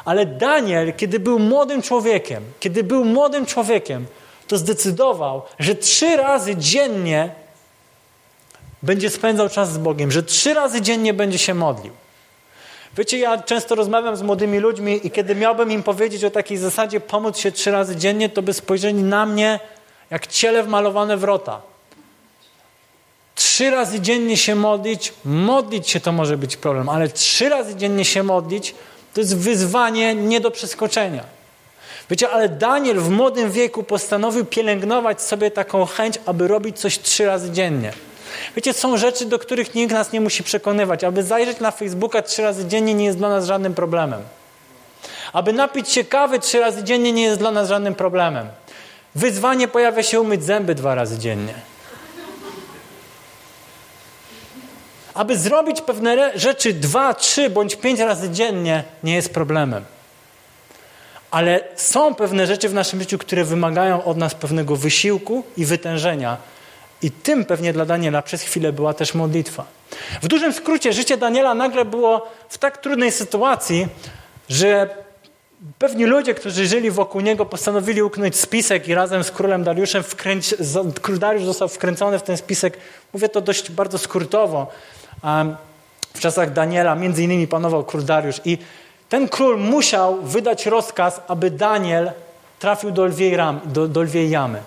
Ale 0.05 0.25
Daniel, 0.25 0.93
kiedy 0.93 1.19
był 1.19 1.39
młodym 1.39 1.82
człowiekiem, 1.82 2.43
kiedy 2.60 2.84
był 2.84 3.05
młodym 3.05 3.45
człowiekiem, 3.45 4.05
to 4.47 4.58
zdecydował, 4.58 5.41
że 5.60 5.75
trzy 5.75 6.17
razy 6.17 6.55
dziennie 6.55 7.29
będzie 8.84 9.10
spędzał 9.10 9.49
czas 9.49 9.73
z 9.73 9.77
Bogiem, 9.77 10.12
że 10.12 10.23
trzy 10.23 10.53
razy 10.53 10.82
dziennie 10.82 11.13
będzie 11.13 11.38
się 11.38 11.53
modlił. 11.53 11.93
Wiecie, 12.97 13.19
ja 13.19 13.38
często 13.38 13.75
rozmawiam 13.75 14.15
z 14.15 14.21
młodymi 14.21 14.60
ludźmi 14.60 15.08
i 15.08 15.12
kiedy 15.12 15.36
miałbym 15.36 15.71
im 15.71 15.84
powiedzieć 15.84 16.23
o 16.23 16.30
takiej 16.30 16.58
zasadzie 16.58 16.99
pomóc 16.99 17.38
się 17.38 17.52
trzy 17.52 17.71
razy 17.71 17.95
dziennie, 17.95 18.30
to 18.30 18.41
by 18.41 18.54
spojrzeli 18.54 19.04
na 19.04 19.25
mnie 19.25 19.60
jak 20.10 20.28
ciele 20.28 20.63
wmalowane 20.63 21.17
wrota. 21.17 21.62
Trzy 23.36 23.69
razy 23.69 23.99
dziennie 23.99 24.38
się 24.38 24.56
modlić, 24.56 25.13
modlić 25.25 25.89
się 25.89 25.99
to 25.99 26.12
może 26.12 26.38
być 26.38 26.58
problem, 26.58 26.89
ale 26.89 27.10
trzy 27.10 27.49
razy 27.49 27.75
dziennie 27.75 28.06
się 28.06 28.23
modlić 28.23 28.75
to 29.13 29.21
jest 29.21 29.38
wyzwanie 29.38 30.15
nie 30.15 30.41
do 30.41 30.52
przeskoczenia. 30.52 31.23
Wiecie, 32.10 32.30
ale 32.30 32.49
Daniel 32.49 32.99
w 32.99 33.10
młodym 33.10 33.52
wieku 33.52 33.84
postanowił 33.84 34.45
pielęgnować 34.45 35.21
sobie 35.21 35.52
taką 35.52 35.86
chęć, 35.86 36.19
aby 36.25 36.47
robić 36.47 36.80
coś 36.80 36.99
trzy 36.99 37.25
razy 37.25 37.52
dziennie. 37.52 37.93
Wiecie, 38.55 38.73
są 38.73 38.97
rzeczy, 38.97 39.25
do 39.25 39.39
których 39.39 39.75
nikt 39.75 39.93
nas 39.93 40.11
nie 40.11 40.21
musi 40.21 40.43
przekonywać. 40.43 41.03
Aby 41.03 41.23
zajrzeć 41.23 41.59
na 41.59 41.71
Facebooka 41.71 42.21
trzy 42.21 42.41
razy 42.41 42.65
dziennie 42.65 42.93
nie 42.93 43.05
jest 43.05 43.17
dla 43.17 43.29
nas 43.29 43.45
żadnym 43.45 43.73
problemem. 43.73 44.21
Aby 45.33 45.53
napić 45.53 45.89
się 45.89 46.03
kawy 46.03 46.39
trzy 46.39 46.59
razy 46.59 46.83
dziennie 46.83 47.11
nie 47.11 47.23
jest 47.23 47.39
dla 47.39 47.51
nas 47.51 47.69
żadnym 47.69 47.95
problemem. 47.95 48.47
Wyzwanie 49.15 49.67
pojawia 49.67 50.03
się 50.03 50.21
umyć 50.21 50.43
zęby 50.43 50.75
dwa 50.75 50.95
razy 50.95 51.17
dziennie. 51.17 51.53
aby 55.19 55.37
zrobić 55.37 55.81
pewne 55.81 56.31
rzeczy 56.35 56.73
dwa, 56.73 57.13
trzy 57.13 57.49
bądź 57.49 57.75
pięć 57.75 57.99
razy 57.99 58.29
dziennie, 58.29 58.83
nie 59.03 59.15
jest 59.15 59.33
problemem. 59.33 59.85
Ale 61.31 61.59
są 61.75 62.15
pewne 62.15 62.47
rzeczy 62.47 62.69
w 62.69 62.73
naszym 62.73 62.99
życiu, 62.99 63.17
które 63.17 63.43
wymagają 63.43 64.03
od 64.03 64.17
nas 64.17 64.35
pewnego 64.35 64.75
wysiłku 64.75 65.43
i 65.57 65.65
wytężenia. 65.65 66.37
I 67.01 67.12
tym 67.12 67.45
pewnie 67.45 67.73
dla 67.73 67.85
Daniela 67.85 68.21
przez 68.21 68.41
chwilę 68.41 68.73
była 68.73 68.93
też 68.93 69.13
modlitwa. 69.13 69.65
W 70.21 70.27
dużym 70.27 70.53
skrócie, 70.53 70.93
życie 70.93 71.17
Daniela 71.17 71.53
nagle 71.53 71.85
było 71.85 72.27
w 72.49 72.57
tak 72.57 72.77
trudnej 72.77 73.12
sytuacji, 73.12 73.88
że 74.49 74.89
pewni 75.79 76.05
ludzie, 76.05 76.33
którzy 76.33 76.67
żyli 76.67 76.91
wokół 76.91 77.21
niego, 77.21 77.45
postanowili 77.45 78.03
uknąć 78.03 78.35
spisek 78.35 78.88
i 78.88 78.93
razem 78.93 79.23
z 79.23 79.31
królem 79.31 79.63
Dariuszem 79.63 80.03
wkręć, 80.03 80.55
Dariusz 81.19 81.45
został 81.45 81.67
wkręcony 81.67 82.19
w 82.19 82.23
ten 82.23 82.38
spisek. 82.38 82.77
Mówię 83.13 83.29
to 83.29 83.41
dość 83.41 83.71
bardzo 83.71 83.97
skrótowo. 83.97 84.67
W 86.13 86.19
czasach 86.19 86.53
Daniela 86.53 86.95
między 86.95 87.23
innymi 87.23 87.47
panował 87.47 87.83
król 87.83 88.03
Dariusz 88.03 88.41
i 88.45 88.57
ten 89.09 89.29
król 89.29 89.57
musiał 89.57 90.21
wydać 90.21 90.65
rozkaz, 90.65 91.21
aby 91.27 91.51
Daniel 91.51 92.12
trafił 92.59 92.91
do 92.91 93.05
lwiej, 93.05 93.35
ram, 93.35 93.59
do, 93.65 93.88
do 93.88 94.01
lwiej 94.01 94.29
jamy. 94.29 94.62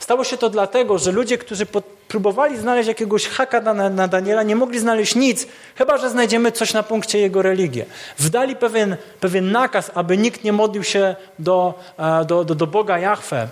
Stało 0.00 0.24
się 0.24 0.36
to 0.36 0.50
dlatego, 0.50 0.98
że 0.98 1.12
ludzie, 1.12 1.38
którzy 1.38 1.66
próbowali 2.08 2.58
znaleźć 2.58 2.88
jakiegoś 2.88 3.28
haka 3.28 3.60
na, 3.60 3.90
na, 3.90 4.08
Daniela, 4.08 4.42
nie 4.42 4.56
mogli 4.56 4.78
znaleźć 4.78 5.14
nic, 5.14 5.46
chyba 5.74 5.98
że 5.98 6.10
znajdziemy 6.10 6.52
coś 6.52 6.74
na 6.74 6.82
punkcie 6.82 7.18
jego 7.18 7.42
religii. 7.42 7.84
Wdali 8.18 8.56
pewien, 8.56 8.96
pewien 9.20 9.52
nakaz, 9.52 9.90
aby 9.94 10.18
nikt 10.18 10.44
nie 10.44 10.52
modlił 10.52 10.84
się 10.84 11.16
do, 11.38 11.74
e, 11.98 12.24
do, 12.24 12.44
do, 12.44 12.54
do 12.54 12.66
Boga 12.66 12.98
Jahwe. 12.98 13.48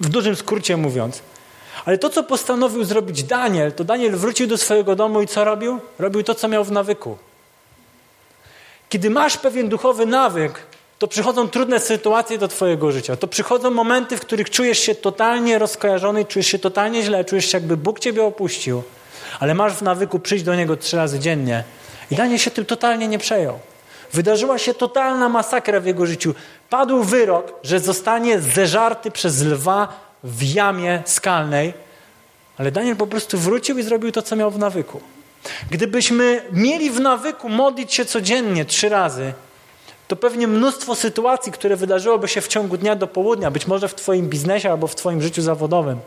W 0.00 0.08
dużym 0.08 0.36
skrócie 0.36 0.76
mówiąc. 0.76 1.22
Ale 1.84 1.98
to, 1.98 2.10
co 2.10 2.22
postanowił 2.22 2.84
zrobić 2.84 3.22
Daniel, 3.22 3.72
to 3.72 3.84
Daniel 3.84 4.16
wrócił 4.16 4.46
do 4.46 4.58
swojego 4.58 4.96
domu 4.96 5.22
i 5.22 5.26
co 5.26 5.44
robił? 5.44 5.80
Robił 5.98 6.22
to, 6.22 6.34
co 6.34 6.48
miał 6.48 6.64
w 6.64 6.72
nawyku. 6.72 7.18
Kiedy 8.88 9.10
masz 9.10 9.36
pewien 9.36 9.68
duchowy 9.68 10.06
nawyk, 10.06 10.66
to 11.04 11.08
przychodzą 11.08 11.48
trudne 11.48 11.80
sytuacje 11.80 12.38
do 12.38 12.48
Twojego 12.48 12.92
życia. 12.92 13.16
To 13.16 13.26
przychodzą 13.26 13.70
momenty, 13.70 14.16
w 14.16 14.20
których 14.20 14.50
czujesz 14.50 14.78
się 14.78 14.94
totalnie 14.94 15.58
rozkojarzony, 15.58 16.24
czujesz 16.24 16.46
się 16.46 16.58
totalnie 16.58 17.02
źle, 17.02 17.24
czujesz 17.24 17.46
się, 17.46 17.58
jakby 17.58 17.76
Bóg 17.76 18.00
Ciebie 18.00 18.24
opuścił, 18.24 18.82
ale 19.40 19.54
masz 19.54 19.72
w 19.72 19.82
nawyku 19.82 20.18
przyjść 20.18 20.44
do 20.44 20.54
Niego 20.54 20.76
trzy 20.76 20.96
razy 20.96 21.18
dziennie. 21.18 21.64
I 22.10 22.16
Daniel 22.16 22.38
się 22.38 22.50
tym 22.50 22.64
totalnie 22.64 23.08
nie 23.08 23.18
przejął. 23.18 23.58
Wydarzyła 24.12 24.58
się 24.58 24.74
totalna 24.74 25.28
masakra 25.28 25.80
w 25.80 25.86
jego 25.86 26.06
życiu. 26.06 26.34
Padł 26.70 27.02
wyrok, 27.02 27.52
że 27.62 27.80
zostanie 27.80 28.40
zeżarty 28.40 29.10
przez 29.10 29.42
lwa 29.42 30.00
w 30.24 30.42
jamie 30.42 31.02
skalnej, 31.06 31.74
ale 32.58 32.72
Daniel 32.72 32.96
po 32.96 33.06
prostu 33.06 33.38
wrócił 33.38 33.78
i 33.78 33.82
zrobił 33.82 34.12
to, 34.12 34.22
co 34.22 34.36
miał 34.36 34.50
w 34.50 34.58
nawyku. 34.58 35.00
Gdybyśmy 35.70 36.42
mieli 36.52 36.90
w 36.90 37.00
nawyku 37.00 37.48
modlić 37.48 37.94
się 37.94 38.04
codziennie 38.04 38.64
trzy 38.64 38.88
razy, 38.88 39.32
to 40.08 40.16
pewnie 40.16 40.46
mnóstwo 40.46 40.94
sytuacji, 40.94 41.52
które 41.52 41.76
wydarzyłoby 41.76 42.28
się 42.28 42.40
w 42.40 42.48
ciągu 42.48 42.76
dnia 42.76 42.96
do 42.96 43.06
południa, 43.06 43.50
być 43.50 43.66
może 43.66 43.88
w 43.88 43.94
Twoim 43.94 44.28
biznesie 44.28 44.70
albo 44.70 44.86
w 44.86 44.94
Twoim 44.94 45.22
życiu 45.22 45.42
zawodowym, 45.42 46.00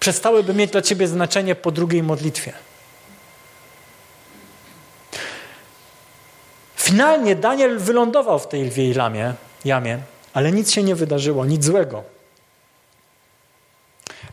przestałyby 0.00 0.54
mieć 0.54 0.70
dla 0.70 0.82
Ciebie 0.82 1.08
znaczenie 1.08 1.54
po 1.54 1.70
drugiej 1.70 2.02
modlitwie. 2.02 2.52
Finalnie 6.76 7.36
Daniel 7.36 7.78
wylądował 7.78 8.38
w 8.38 8.48
tej 8.48 8.64
lwiej 8.64 8.94
lamie, 8.94 9.34
jamie, 9.64 9.98
ale 10.34 10.52
nic 10.52 10.70
się 10.70 10.82
nie 10.82 10.94
wydarzyło, 10.94 11.44
nic 11.44 11.64
złego. 11.64 12.17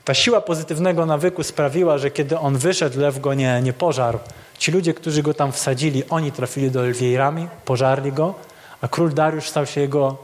Ta 0.06 0.14
siła 0.14 0.42
pozytywnego 0.42 1.06
nawyku 1.06 1.44
sprawiła, 1.44 1.98
że 1.98 2.12
kiedy 2.12 2.40
on 2.40 2.58
wyszedł, 2.58 3.00
lew 3.00 3.20
go 3.20 3.34
nie, 3.34 3.62
nie 3.62 3.74
pożarł. 3.74 4.20
Ci 4.58 4.72
ludzie, 4.72 4.94
którzy 4.94 5.24
go 5.24 5.34
tam 5.34 5.52
wsadzili, 5.52 6.04
oni 6.10 6.32
trafili 6.32 6.72
do 6.72 6.84
lwiej 6.84 7.18
pożarli 7.66 8.12
go, 8.12 8.34
a 8.82 8.88
król 8.88 9.14
Dariusz 9.14 9.50
stał 9.50 9.66
się 9.66 9.82
jego, 9.82 10.18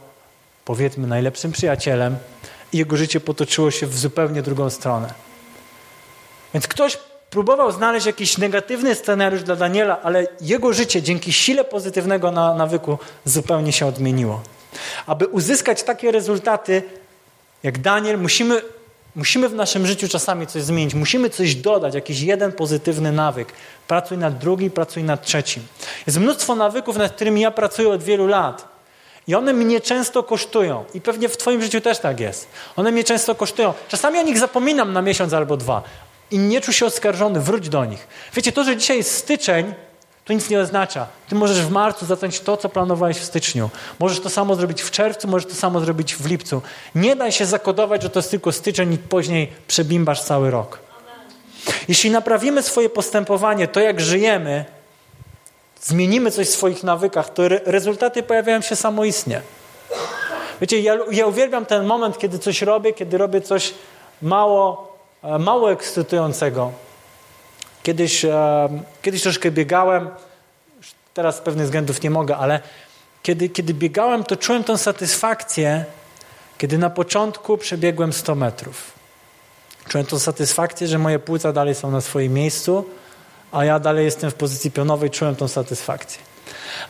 powiedzmy, 0.65 1.07
najlepszym 1.07 1.51
przyjacielem 1.51 2.15
i 2.73 2.77
jego 2.77 2.97
życie 2.97 3.19
potoczyło 3.19 3.71
się 3.71 3.87
w 3.87 3.97
zupełnie 3.97 4.41
drugą 4.41 4.69
stronę. 4.69 5.13
Więc 6.53 6.67
ktoś 6.67 6.97
próbował 7.29 7.71
znaleźć 7.71 8.05
jakiś 8.05 8.37
negatywny 8.37 8.95
scenariusz 8.95 9.43
dla 9.43 9.55
Daniela, 9.55 10.01
ale 10.01 10.27
jego 10.41 10.73
życie 10.73 11.01
dzięki 11.01 11.33
sile 11.33 11.63
pozytywnego 11.63 12.31
na, 12.31 12.53
nawyku 12.53 12.97
zupełnie 13.25 13.71
się 13.71 13.85
odmieniło. 13.85 14.41
Aby 15.07 15.27
uzyskać 15.27 15.83
takie 15.83 16.11
rezultaty 16.11 16.83
jak 17.63 17.77
Daniel, 17.77 18.19
musimy, 18.19 18.61
musimy 19.15 19.50
w 19.50 19.56
naszym 19.56 19.88
życiu 19.88 20.08
czasami 20.08 20.47
coś 20.47 20.63
zmienić. 20.63 20.93
Musimy 20.93 21.30
coś 21.30 21.56
dodać, 21.56 21.95
jakiś 21.95 22.21
jeden 22.21 22.52
pozytywny 22.52 23.12
nawyk. 23.12 23.54
Pracuj 23.88 24.17
nad 24.17 24.38
drugim, 24.38 24.71
pracuj 24.71 25.04
nad 25.04 25.26
trzecim. 25.26 25.63
Jest 26.08 26.19
mnóstwo 26.19 26.56
nawyków, 26.56 26.97
nad 26.97 27.12
którymi 27.12 27.41
ja 27.41 27.52
pracuję 27.52 27.89
od 27.89 28.04
wielu 28.04 28.28
lat. 28.28 28.71
I 29.28 29.36
one 29.36 29.54
mnie 29.54 29.82
często 29.82 30.24
kosztują. 30.24 30.86
I 30.93 31.02
pewnie 31.02 31.30
w 31.30 31.38
Twoim 31.38 31.62
życiu 31.62 31.82
też 31.82 32.00
tak 32.00 32.19
jest. 32.19 32.47
One 32.76 32.91
mnie 32.91 33.04
często 33.04 33.36
kosztują. 33.36 33.74
Czasami 33.88 34.19
o 34.19 34.24
nich 34.24 34.39
zapominam 34.39 34.93
na 34.93 35.02
miesiąc 35.02 35.34
albo 35.34 35.58
dwa. 35.58 35.84
I 36.32 36.38
nie 36.38 36.62
czuj 36.62 36.74
się 36.74 36.86
oskarżony, 36.86 37.39
wróć 37.39 37.69
do 37.69 37.86
nich. 37.86 38.08
Wiecie, 38.34 38.52
to, 38.52 38.63
że 38.63 38.78
dzisiaj 38.78 38.97
jest 38.97 39.17
styczeń, 39.17 39.74
to 40.25 40.34
nic 40.34 40.49
nie 40.49 40.60
oznacza. 40.60 41.07
Ty 41.29 41.36
możesz 41.36 41.62
w 41.62 41.71
marcu 41.71 42.05
zacząć 42.05 42.39
to, 42.39 42.57
co 42.57 42.69
planowałeś 42.69 43.17
w 43.17 43.23
styczniu. 43.23 43.69
Możesz 43.99 44.19
to 44.19 44.29
samo 44.29 44.55
zrobić 44.55 44.81
w 44.81 44.91
czerwcu, 44.91 45.27
możesz 45.27 45.49
to 45.49 45.55
samo 45.55 45.79
zrobić 45.79 46.15
w 46.15 46.25
lipcu. 46.25 46.62
Nie 46.95 47.15
daj 47.15 47.31
się 47.31 47.45
zakodować, 47.45 48.03
że 48.03 48.10
to 48.10 48.19
jest 48.19 48.31
tylko 48.31 48.51
styczeń 48.51 48.93
i 48.93 48.97
później 48.97 49.53
przebimbasz 49.67 50.21
cały 50.21 50.51
rok. 50.51 50.79
Jeśli 51.88 52.12
naprawimy 52.12 52.63
swoje 52.63 52.89
postępowanie, 52.89 53.67
to 53.67 53.79
jak 53.79 54.01
żyjemy, 54.01 54.65
zmienimy 55.81 56.31
coś 56.31 56.47
w 56.47 56.51
swoich 56.51 56.84
nawykach, 56.84 57.34
to 57.34 57.45
re 57.45 57.60
rezultaty 57.65 58.23
pojawiają 58.23 58.62
się 58.62 58.75
samoistnie. 58.75 59.41
Wiecie, 60.62 60.79
ja, 60.79 60.97
ja 61.12 61.25
uwielbiam 61.27 61.65
ten 61.65 61.86
moment, 61.86 62.17
kiedy 62.17 62.39
coś 62.39 62.62
robię, 62.62 62.93
kiedy 62.93 63.17
robię 63.17 63.41
coś 63.41 63.73
mało, 64.21 64.97
e, 65.23 65.39
mało 65.39 65.71
ekscytującego. 65.71 66.71
Kiedyś, 67.83 68.25
e, 68.25 68.69
kiedyś 69.01 69.21
troszkę 69.21 69.51
biegałem, 69.51 70.09
teraz 71.13 71.35
z 71.35 71.39
pewnych 71.39 71.65
względów 71.65 72.03
nie 72.03 72.09
mogę, 72.09 72.37
ale 72.37 72.59
kiedy, 73.23 73.49
kiedy 73.49 73.73
biegałem, 73.73 74.23
to 74.23 74.35
czułem 74.35 74.63
tą 74.63 74.77
satysfakcję, 74.77 75.85
kiedy 76.57 76.77
na 76.77 76.89
początku 76.89 77.57
przebiegłem 77.57 78.13
100 78.13 78.35
metrów. 78.35 78.91
Czułem 79.87 80.05
tą 80.05 80.19
satysfakcję, 80.19 80.87
że 80.87 80.99
moje 80.99 81.19
płuca 81.19 81.53
dalej 81.53 81.75
są 81.75 81.91
na 81.91 82.01
swoim 82.01 82.33
miejscu, 82.33 82.85
a 83.51 83.65
ja 83.65 83.79
dalej 83.79 84.05
jestem 84.05 84.31
w 84.31 84.33
pozycji 84.33 84.71
pionowej, 84.71 85.09
czułem 85.09 85.35
tą 85.35 85.47
satysfakcję. 85.47 86.21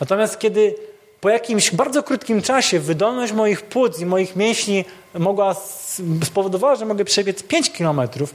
Natomiast 0.00 0.38
kiedy 0.38 0.74
po 1.20 1.28
jakimś 1.30 1.70
bardzo 1.70 2.02
krótkim 2.02 2.42
czasie 2.42 2.80
wydolność 2.80 3.32
moich 3.32 3.62
płuc 3.62 4.00
i 4.00 4.06
moich 4.06 4.36
mięśni 4.36 4.84
mogła 5.14 5.56
spowodowała, 6.24 6.76
że 6.76 6.84
mogę 6.84 7.04
przebiec 7.04 7.42
5 7.42 7.72
kilometrów, 7.72 8.34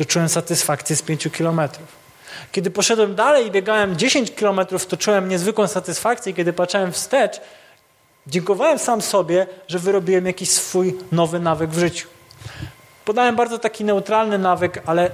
to 0.00 0.04
czułem 0.04 0.28
satysfakcję 0.28 0.96
z 0.96 1.02
5 1.02 1.28
kilometrów. 1.32 1.86
Kiedy 2.52 2.70
poszedłem 2.70 3.14
dalej 3.14 3.46
i 3.46 3.50
biegałem 3.50 3.96
10 3.96 4.34
kilometrów, 4.34 4.86
to 4.86 4.96
czułem 4.96 5.28
niezwykłą 5.28 5.66
satysfakcję. 5.66 6.32
Kiedy 6.32 6.52
patrzyłem 6.52 6.92
wstecz, 6.92 7.40
dziękowałem 8.26 8.78
sam 8.78 9.02
sobie, 9.02 9.46
że 9.68 9.78
wyrobiłem 9.78 10.26
jakiś 10.26 10.50
swój 10.50 10.98
nowy 11.12 11.40
nawyk 11.40 11.70
w 11.70 11.78
życiu. 11.78 12.08
Podałem 13.04 13.36
bardzo 13.36 13.58
taki 13.58 13.84
neutralny 13.84 14.38
nawyk, 14.38 14.82
ale 14.86 15.10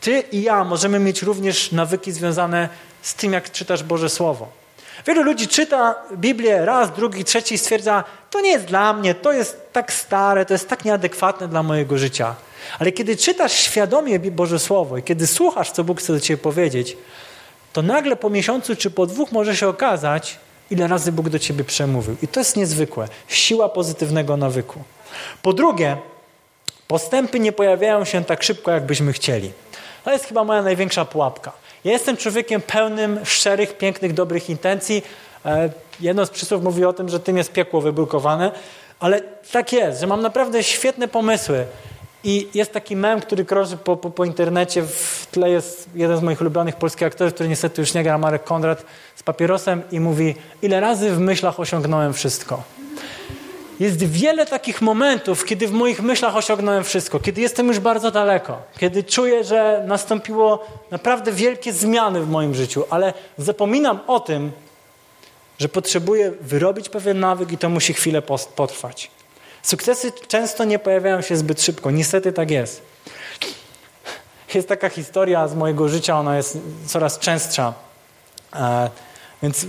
ty 0.00 0.20
i 0.20 0.42
ja 0.42 0.64
możemy 0.64 0.98
mieć 0.98 1.22
również 1.22 1.72
nawyki 1.72 2.12
związane 2.12 2.68
z 3.02 3.14
tym, 3.14 3.32
jak 3.32 3.52
czytasz 3.52 3.82
Boże 3.82 4.08
Słowo. 4.08 4.61
Wielu 5.06 5.22
ludzi 5.22 5.48
czyta 5.48 5.94
Biblię 6.16 6.64
raz, 6.64 6.92
drugi, 6.92 7.24
trzeci 7.24 7.54
i 7.54 7.58
stwierdza, 7.58 8.04
to 8.30 8.40
nie 8.40 8.50
jest 8.50 8.64
dla 8.64 8.92
mnie, 8.92 9.14
to 9.14 9.32
jest 9.32 9.72
tak 9.72 9.92
stare, 9.92 10.46
to 10.46 10.54
jest 10.54 10.68
tak 10.68 10.84
nieadekwatne 10.84 11.48
dla 11.48 11.62
mojego 11.62 11.98
życia. 11.98 12.34
Ale 12.78 12.92
kiedy 12.92 13.16
czytasz 13.16 13.52
świadomie 13.52 14.18
Boże 14.18 14.58
Słowo 14.58 14.98
i 14.98 15.02
kiedy 15.02 15.26
słuchasz, 15.26 15.70
co 15.70 15.84
Bóg 15.84 16.00
chce 16.00 16.12
do 16.12 16.20
ciebie 16.20 16.42
powiedzieć, 16.42 16.96
to 17.72 17.82
nagle 17.82 18.16
po 18.16 18.30
miesiącu 18.30 18.76
czy 18.76 18.90
po 18.90 19.06
dwóch 19.06 19.32
może 19.32 19.56
się 19.56 19.68
okazać, 19.68 20.38
ile 20.70 20.88
razy 20.88 21.12
Bóg 21.12 21.28
do 21.28 21.38
ciebie 21.38 21.64
przemówił. 21.64 22.16
I 22.22 22.28
to 22.28 22.40
jest 22.40 22.56
niezwykłe. 22.56 23.08
Siła 23.28 23.68
pozytywnego 23.68 24.36
nawyku. 24.36 24.82
Po 25.42 25.52
drugie, 25.52 25.96
postępy 26.88 27.40
nie 27.40 27.52
pojawiają 27.52 28.04
się 28.04 28.24
tak 28.24 28.42
szybko, 28.42 28.70
jakbyśmy 28.70 29.12
chcieli. 29.12 29.52
To 30.04 30.12
jest 30.12 30.24
chyba 30.24 30.44
moja 30.44 30.62
największa 30.62 31.04
pułapka. 31.04 31.52
Ja 31.84 31.92
jestem 31.92 32.16
człowiekiem 32.16 32.60
pełnym 32.60 33.20
szczerych, 33.24 33.78
pięknych, 33.78 34.14
dobrych 34.14 34.50
intencji. 34.50 35.02
E, 35.46 35.70
jedno 36.00 36.26
z 36.26 36.30
przysłów 36.30 36.62
mówi 36.62 36.84
o 36.84 36.92
tym, 36.92 37.08
że 37.08 37.20
tym 37.20 37.36
jest 37.36 37.52
piekło 37.52 37.80
wybrukowane, 37.80 38.50
ale 39.00 39.20
tak 39.52 39.72
jest, 39.72 40.00
że 40.00 40.06
mam 40.06 40.22
naprawdę 40.22 40.62
świetne 40.62 41.08
pomysły. 41.08 41.64
I 42.24 42.48
jest 42.54 42.72
taki 42.72 42.96
mem, 42.96 43.20
który 43.20 43.44
krąży 43.44 43.76
po, 43.76 43.96
po, 43.96 44.10
po, 44.10 44.24
internecie. 44.24 44.82
W 44.82 45.26
tle 45.30 45.50
jest 45.50 45.88
jeden 45.94 46.16
z 46.16 46.22
moich 46.22 46.40
ulubionych 46.40 46.76
polskich 46.76 47.06
aktorów, 47.06 47.34
który 47.34 47.48
niestety 47.48 47.82
już 47.82 47.94
nie 47.94 48.02
gra, 48.02 48.18
Marek 48.18 48.44
Konrad, 48.44 48.84
z 49.16 49.22
papierosem 49.22 49.82
i 49.92 50.00
mówi: 50.00 50.34
Ile 50.62 50.80
razy 50.80 51.10
w 51.10 51.18
myślach 51.18 51.60
osiągnąłem 51.60 52.12
wszystko. 52.12 52.62
Jest 53.80 54.04
wiele 54.04 54.46
takich 54.46 54.82
momentów, 54.82 55.44
kiedy 55.44 55.68
w 55.68 55.72
moich 55.72 56.02
myślach 56.02 56.36
osiągnąłem 56.36 56.84
wszystko, 56.84 57.20
kiedy 57.20 57.40
jestem 57.40 57.68
już 57.68 57.78
bardzo 57.78 58.10
daleko, 58.10 58.62
kiedy 58.78 59.04
czuję, 59.04 59.44
że 59.44 59.84
nastąpiło 59.86 60.66
naprawdę 60.90 61.32
wielkie 61.32 61.72
zmiany 61.72 62.20
w 62.20 62.28
moim 62.28 62.54
życiu, 62.54 62.84
ale 62.90 63.14
zapominam 63.38 64.00
o 64.06 64.20
tym, 64.20 64.52
że 65.58 65.68
potrzebuję 65.68 66.32
wyrobić 66.40 66.88
pewien 66.88 67.20
nawyk 67.20 67.52
i 67.52 67.58
to 67.58 67.68
musi 67.68 67.94
chwilę 67.94 68.22
potrwać. 68.56 69.10
Sukcesy 69.62 70.12
często 70.28 70.64
nie 70.64 70.78
pojawiają 70.78 71.20
się 71.20 71.36
zbyt 71.36 71.62
szybko, 71.62 71.90
niestety 71.90 72.32
tak 72.32 72.50
jest. 72.50 72.82
Jest 74.54 74.68
taka 74.68 74.88
historia 74.88 75.48
z 75.48 75.54
mojego 75.54 75.88
życia, 75.88 76.18
ona 76.18 76.36
jest 76.36 76.58
coraz 76.86 77.18
częstsza. 77.18 77.74
Więc 79.42 79.66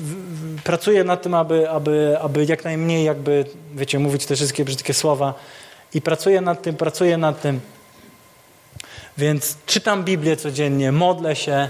pracuję 0.63 1.03
nad 1.03 1.21
tym, 1.21 1.33
aby, 1.33 1.69
aby, 1.69 2.17
aby 2.21 2.45
jak 2.45 2.63
najmniej 2.63 3.05
jakby, 3.05 3.45
wiecie, 3.75 3.99
mówić 3.99 4.25
te 4.25 4.35
wszystkie 4.35 4.65
brzydkie 4.65 4.93
słowa. 4.93 5.33
I 5.93 6.01
pracuję 6.01 6.41
nad 6.41 6.61
tym, 6.61 6.75
pracuję 6.75 7.17
nad 7.17 7.41
tym. 7.41 7.59
Więc 9.17 9.57
czytam 9.65 10.03
Biblię 10.03 10.37
codziennie, 10.37 10.91
modlę 10.91 11.35
się 11.35 11.69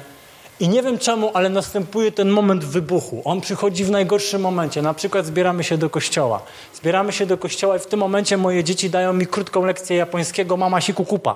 i 0.59 0.69
nie 0.69 0.83
wiem 0.83 0.97
czemu, 0.97 1.31
ale 1.33 1.49
następuje 1.49 2.11
ten 2.11 2.29
moment 2.29 2.63
wybuchu. 2.63 3.21
On 3.25 3.41
przychodzi 3.41 3.85
w 3.85 3.91
najgorszym 3.91 4.41
momencie. 4.41 4.81
Na 4.81 4.93
przykład 4.93 5.25
zbieramy 5.25 5.63
się 5.63 5.77
do 5.77 5.89
kościoła. 5.89 6.41
Zbieramy 6.73 7.11
się 7.11 7.25
do 7.25 7.37
kościoła 7.37 7.75
i 7.75 7.79
w 7.79 7.85
tym 7.85 7.99
momencie 7.99 8.37
moje 8.37 8.63
dzieci 8.63 8.89
dają 8.89 9.13
mi 9.13 9.27
krótką 9.27 9.65
lekcję 9.65 9.97
japońskiego 9.97 10.57
mama 10.57 10.81
si 10.81 10.93
kukupa. 10.93 11.35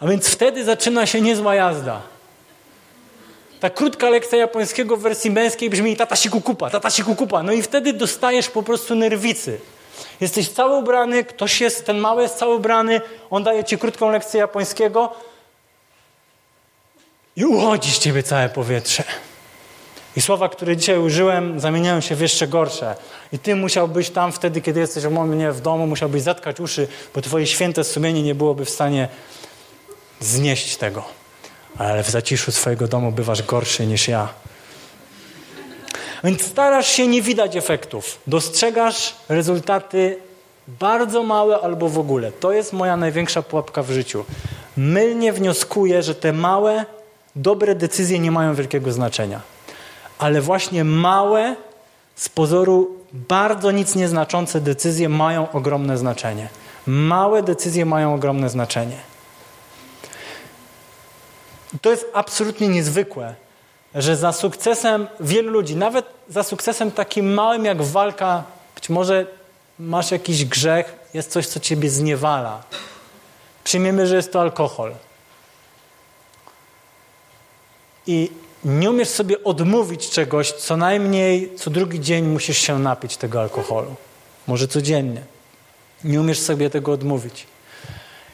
A 0.00 0.06
więc 0.06 0.28
wtedy 0.28 0.64
zaczyna 0.64 1.06
się 1.06 1.20
niezła 1.20 1.54
jazda. 1.54 2.00
Ta 3.60 3.70
krótka 3.70 4.10
lekcja 4.10 4.38
japońskiego 4.38 4.96
w 4.96 5.00
wersji 5.00 5.30
męskiej 5.30 5.70
brzmi 5.70 5.96
tata 5.96 6.16
kukupa, 6.30 6.70
tata 6.70 6.90
si 6.90 7.04
kukupa. 7.04 7.42
No 7.42 7.52
i 7.52 7.62
wtedy 7.62 7.92
dostajesz 7.92 8.48
po 8.48 8.62
prostu 8.62 8.94
nerwicy. 8.94 9.60
Jesteś 10.20 10.48
cały 10.48 10.76
ubrany, 10.76 11.24
ktoś 11.24 11.60
jest, 11.60 11.86
ten 11.86 11.98
mały 11.98 12.22
jest 12.22 12.34
cały 12.34 12.54
ubrany, 12.54 13.00
on 13.30 13.42
daje 13.42 13.64
ci 13.64 13.78
krótką 13.78 14.10
lekcję 14.10 14.40
japońskiego 14.40 15.12
i 17.36 17.44
uchodzi 17.44 17.90
z 17.90 17.98
ciebie 17.98 18.22
całe 18.22 18.48
powietrze. 18.48 19.04
I 20.16 20.20
słowa, 20.20 20.48
które 20.48 20.76
dzisiaj 20.76 20.98
użyłem, 20.98 21.60
zamieniają 21.60 22.00
się 22.00 22.14
w 22.14 22.20
jeszcze 22.20 22.46
gorsze. 22.46 22.96
I 23.32 23.38
ty 23.38 23.56
musiałbyś 23.56 24.10
tam 24.10 24.32
wtedy, 24.32 24.60
kiedy 24.60 24.80
jesteś 24.80 25.04
u 25.04 25.10
mnie 25.10 25.52
w 25.52 25.60
domu, 25.60 25.86
musiałbyś 25.86 26.22
zatkać 26.22 26.60
uszy, 26.60 26.88
bo 27.14 27.20
twoje 27.20 27.46
święte 27.46 27.84
sumienie 27.84 28.22
nie 28.22 28.34
byłoby 28.34 28.64
w 28.64 28.70
stanie 28.70 29.08
znieść 30.20 30.76
tego 30.76 31.19
ale 31.78 32.02
w 32.02 32.10
zaciszu 32.10 32.52
swojego 32.52 32.88
domu 32.88 33.12
bywasz 33.12 33.42
gorszy 33.42 33.86
niż 33.86 34.08
ja. 34.08 34.28
Więc 36.24 36.42
starasz 36.42 36.86
się 36.86 37.06
nie 37.06 37.22
widać 37.22 37.56
efektów. 37.56 38.18
Dostrzegasz 38.26 39.14
rezultaty 39.28 40.18
bardzo 40.68 41.22
małe 41.22 41.60
albo 41.60 41.88
w 41.88 41.98
ogóle. 41.98 42.32
To 42.32 42.52
jest 42.52 42.72
moja 42.72 42.96
największa 42.96 43.42
pułapka 43.42 43.82
w 43.82 43.90
życiu. 43.90 44.24
Mylnie 44.76 45.32
wnioskuję, 45.32 46.02
że 46.02 46.14
te 46.14 46.32
małe, 46.32 46.84
dobre 47.36 47.74
decyzje 47.74 48.18
nie 48.18 48.30
mają 48.30 48.54
wielkiego 48.54 48.92
znaczenia. 48.92 49.40
Ale 50.18 50.40
właśnie 50.40 50.84
małe, 50.84 51.56
z 52.16 52.28
pozoru 52.28 52.96
bardzo 53.12 53.70
nic 53.70 53.94
nieznaczące 53.94 54.60
decyzje 54.60 55.08
mają 55.08 55.52
ogromne 55.52 55.98
znaczenie. 55.98 56.48
Małe 56.86 57.42
decyzje 57.42 57.84
mają 57.86 58.14
ogromne 58.14 58.50
znaczenie. 58.50 58.96
To 61.82 61.90
jest 61.90 62.06
absolutnie 62.12 62.68
niezwykłe, 62.68 63.34
że 63.94 64.16
za 64.16 64.32
sukcesem 64.32 65.06
wielu 65.20 65.50
ludzi, 65.50 65.76
nawet 65.76 66.06
za 66.28 66.42
sukcesem 66.42 66.90
takim 66.90 67.34
małym 67.34 67.64
jak 67.64 67.82
walka, 67.82 68.44
być 68.74 68.88
może 68.88 69.26
masz 69.78 70.10
jakiś 70.10 70.44
grzech, 70.44 70.96
jest 71.14 71.30
coś, 71.30 71.46
co 71.46 71.60
ciebie 71.60 71.90
zniewala. 71.90 72.62
Przyjmiemy, 73.64 74.06
że 74.06 74.16
jest 74.16 74.32
to 74.32 74.40
alkohol. 74.40 74.94
I 78.06 78.30
nie 78.64 78.90
umiesz 78.90 79.08
sobie 79.08 79.44
odmówić 79.44 80.10
czegoś, 80.10 80.52
co 80.52 80.76
najmniej 80.76 81.54
co 81.56 81.70
drugi 81.70 82.00
dzień 82.00 82.26
musisz 82.26 82.58
się 82.58 82.78
napić 82.78 83.16
tego 83.16 83.40
alkoholu. 83.40 83.94
Może 84.46 84.68
codziennie. 84.68 85.22
Nie 86.04 86.20
umiesz 86.20 86.40
sobie 86.40 86.70
tego 86.70 86.92
odmówić. 86.92 87.46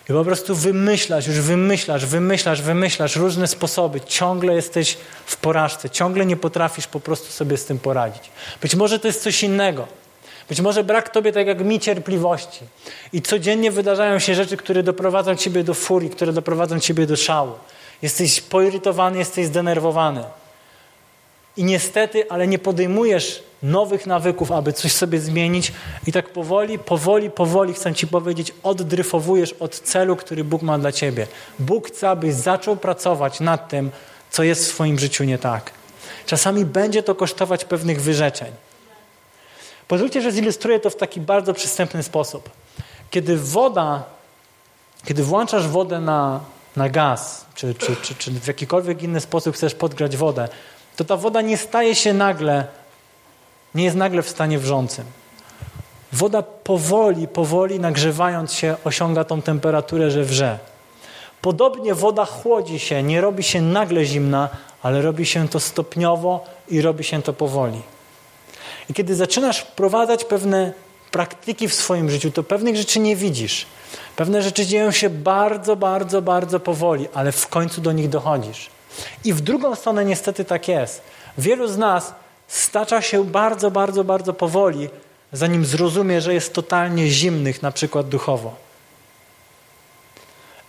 I 0.09 0.13
po 0.13 0.25
prostu 0.25 0.55
wymyślasz, 0.55 1.27
już 1.27 1.41
wymyślasz, 1.41 2.07
wymyślasz, 2.07 2.63
wymyślasz 2.63 3.17
różne 3.17 3.47
sposoby. 3.47 4.01
Ciągle 4.01 4.55
jesteś 4.55 4.97
w 5.27 5.37
porażce, 5.37 5.91
ciągle 5.91 6.27
nie 6.27 6.37
potrafisz 6.37 6.87
po 6.87 7.01
prostu 7.01 7.33
sobie 7.33 7.57
z 7.57 7.65
tym 7.65 7.79
poradzić. 7.79 8.23
Być 8.63 8.75
może 8.75 8.99
to 8.99 9.07
jest 9.07 9.23
coś 9.23 9.43
innego. 9.43 9.87
Być 10.49 10.61
może 10.61 10.85
brak 10.85 11.09
tobie, 11.09 11.33
tak 11.33 11.47
jak 11.47 11.61
mi, 11.61 11.81
cierpliwości. 11.81 12.61
I 13.13 13.23
codziennie 13.23 13.71
wydarzają 13.71 14.19
się 14.19 14.35
rzeczy, 14.35 14.57
które 14.57 14.83
doprowadzą 14.83 15.37
ciebie 15.37 15.65
do 15.65 15.75
furii, 15.75 16.11
które 16.11 16.33
doprowadzą 16.33 16.81
ciebie 16.81 17.07
do 17.07 17.17
szału. 17.17 17.53
Jesteś 18.03 18.41
poirytowany, 18.41 19.19
jesteś 19.19 19.47
zdenerwowany. 19.47 20.25
I 21.57 21.65
niestety, 21.65 22.31
ale 22.31 22.47
nie 22.47 22.59
podejmujesz 22.59 23.43
nowych 23.63 24.07
nawyków, 24.07 24.53
aby 24.53 24.73
coś 24.73 24.93
sobie 24.93 25.21
zmienić 25.21 25.73
i 26.07 26.13
tak 26.13 26.29
powoli, 26.29 26.79
powoli, 26.79 27.31
powoli, 27.31 27.73
chcę 27.73 27.95
Ci 27.95 28.07
powiedzieć, 28.07 28.53
oddryfowujesz 28.63 29.53
od 29.53 29.81
celu, 29.81 30.17
który 30.17 30.45
Bóg 30.45 30.63
ma 30.63 30.79
dla 30.79 30.93
Ciebie. 30.93 31.27
Bóg 31.59 31.89
chce, 31.89 32.11
abyś 32.11 32.35
zaczął 32.35 32.77
pracować 32.77 33.41
nad 33.41 33.69
tym, 33.69 33.91
co 34.31 34.43
jest 34.43 34.65
w 34.65 34.69
swoim 34.69 34.99
życiu 34.99 35.25
nie 35.25 35.39
tak. 35.39 35.71
Czasami 36.27 36.65
będzie 36.65 37.03
to 37.03 37.15
kosztować 37.15 37.65
pewnych 37.65 38.03
wyrzeczeń. 38.03 38.53
Pozwólcie, 39.89 40.23
że 40.23 40.33
zilustruję 40.33 40.81
to 40.81 40.91
w 40.91 40.97
taki 40.97 41.21
bardzo 41.21 41.55
przystępny 41.55 42.03
sposób. 42.03 42.51
Kiedy 43.11 43.37
woda, 43.37 44.05
kiedy 45.05 45.23
włączasz 45.23 45.69
wodę 45.69 46.01
na, 46.01 46.41
na 46.77 46.89
gaz, 46.89 47.47
czy, 47.55 47.75
czy, 47.75 47.97
czy, 47.97 48.15
czy 48.15 48.31
w 48.31 48.47
jakikolwiek 48.47 49.03
inny 49.03 49.21
sposób 49.21 49.55
chcesz 49.55 49.75
podgrzać 49.75 50.17
wodę, 50.17 50.49
to 50.97 51.05
ta 51.05 51.17
woda 51.17 51.41
nie 51.41 51.57
staje 51.57 51.95
się 51.95 52.15
nagle, 52.15 52.67
nie 53.77 53.85
jest 53.85 53.97
nagle 53.97 54.23
w 54.23 54.29
stanie 54.29 54.59
wrzącym. 54.59 55.05
Woda 56.13 56.43
powoli, 56.43 57.29
powoli 57.29 57.81
nagrzewając 57.81 58.53
się 58.53 58.77
osiąga 58.85 59.25
tą 59.25 59.43
temperaturę, 59.43 60.11
że 60.11 60.25
wrze. 60.25 60.59
Podobnie 61.43 61.95
woda 61.95 62.25
chłodzi 62.25 62.79
się, 62.79 63.03
nie 63.03 63.21
robi 63.21 63.43
się 63.43 63.63
nagle 63.63 64.05
zimna, 64.05 64.49
ale 64.83 65.03
robi 65.03 65.27
się 65.27 65.49
to 65.49 65.61
stopniowo 65.61 66.45
i 66.69 66.83
robi 66.83 67.05
się 67.05 67.23
to 67.23 67.33
powoli. 67.33 67.83
I 68.91 68.95
kiedy 68.95 69.15
zaczynasz 69.15 69.59
wprowadzać 69.59 70.25
pewne 70.25 70.73
praktyki 71.11 71.69
w 71.69 71.75
swoim 71.75 72.11
życiu, 72.11 72.31
to 72.31 72.43
pewnych 72.43 72.77
rzeczy 72.77 73.01
nie 73.01 73.17
widzisz. 73.17 73.67
Pewne 74.17 74.43
rzeczy 74.43 74.67
dzieją 74.67 74.91
się 74.91 75.11
bardzo, 75.11 75.77
bardzo, 75.77 76.23
bardzo 76.23 76.61
powoli, 76.61 77.09
ale 77.15 77.33
w 77.33 77.49
końcu 77.49 77.81
do 77.81 77.93
nich 77.93 78.09
dochodzisz. 78.09 78.71
I 79.25 79.33
w 79.33 79.41
drugą 79.41 79.75
stronę 79.75 80.05
niestety 80.05 80.45
tak 80.45 80.69
jest. 80.69 81.03
Wielu 81.39 81.69
z 81.69 81.79
nas 81.79 82.15
stacza 82.49 83.03
się 83.03 83.25
bardzo, 83.25 83.71
bardzo, 83.71 84.05
bardzo 84.05 84.33
powoli, 84.35 84.89
zanim 85.33 85.65
zrozumie, 85.65 86.21
że 86.21 86.35
jest 86.35 86.53
totalnie 86.53 87.09
zimnych, 87.11 87.63
na 87.63 87.71
przykład 87.73 88.09
duchowo. 88.09 88.55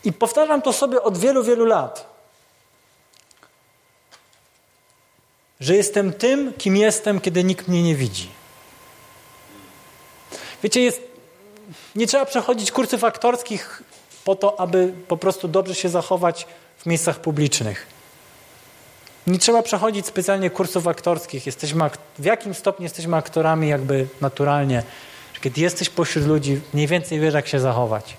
I 0.03 0.13
powtarzam 0.13 0.61
to 0.61 0.73
sobie 0.73 1.01
od 1.01 1.17
wielu, 1.17 1.43
wielu 1.43 1.65
lat. 1.65 2.17
Że 5.59 5.75
jestem 5.75 6.13
tym, 6.13 6.53
kim 6.53 6.77
jestem, 6.77 7.21
kiedy 7.21 7.43
nikt 7.43 7.67
mnie 7.67 7.83
nie 7.83 7.95
widzi. 7.95 8.29
Wiecie, 10.63 10.81
jest, 10.81 11.01
nie 11.95 12.07
trzeba 12.07 12.25
przechodzić 12.25 12.71
kursów 12.71 13.03
aktorskich 13.03 13.83
po 14.23 14.35
to, 14.35 14.59
aby 14.59 14.93
po 15.07 15.17
prostu 15.17 15.47
dobrze 15.47 15.75
się 15.75 15.89
zachować 15.89 16.47
w 16.77 16.85
miejscach 16.85 17.19
publicznych. 17.19 17.96
Nie 19.27 19.39
trzeba 19.39 19.63
przechodzić 19.63 20.05
specjalnie 20.05 20.49
kursów 20.49 20.87
aktorskich. 20.87 21.45
Jesteśmy, 21.45 21.89
w 22.19 22.25
jakim 22.25 22.53
stopniu 22.53 22.83
jesteśmy 22.83 23.17
aktorami 23.17 23.67
jakby 23.67 24.07
naturalnie. 24.21 24.83
Kiedy 25.41 25.61
jesteś 25.61 25.89
pośród 25.89 26.25
ludzi, 26.25 26.61
mniej 26.73 26.87
więcej 26.87 27.19
wiesz, 27.19 27.33
jak 27.33 27.47
się 27.47 27.59
zachować. 27.59 28.17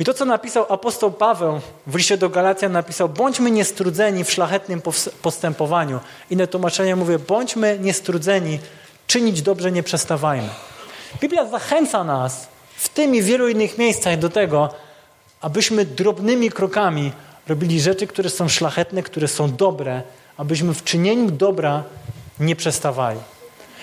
I 0.00 0.04
to, 0.04 0.14
co 0.14 0.24
napisał 0.24 0.72
apostoł 0.72 1.10
Paweł 1.12 1.60
w 1.86 1.94
liście 1.94 2.16
do 2.16 2.28
Galacjan, 2.28 2.72
napisał: 2.72 3.08
bądźmy 3.08 3.50
niestrudzeni 3.50 4.24
w 4.24 4.32
szlachetnym 4.32 4.82
postępowaniu. 5.22 6.00
Inne 6.30 6.46
tłumaczenie 6.46 6.96
mówię: 6.96 7.18
bądźmy 7.18 7.78
niestrudzeni, 7.80 8.58
czynić 9.06 9.42
dobrze 9.42 9.72
nie 9.72 9.82
przestawajmy. 9.82 10.48
Biblia 11.20 11.46
zachęca 11.46 12.04
nas 12.04 12.48
w 12.76 12.88
tym 12.88 13.14
i 13.14 13.22
wielu 13.22 13.48
innych 13.48 13.78
miejscach 13.78 14.18
do 14.18 14.30
tego, 14.30 14.74
abyśmy 15.40 15.84
drobnymi 15.84 16.50
krokami 16.50 17.12
robili 17.48 17.80
rzeczy, 17.80 18.06
które 18.06 18.30
są 18.30 18.48
szlachetne, 18.48 19.02
które 19.02 19.28
są 19.28 19.56
dobre, 19.56 20.02
abyśmy 20.36 20.74
w 20.74 20.84
czynieniu 20.84 21.30
dobra 21.30 21.82
nie 22.40 22.56
przestawali. 22.56 23.20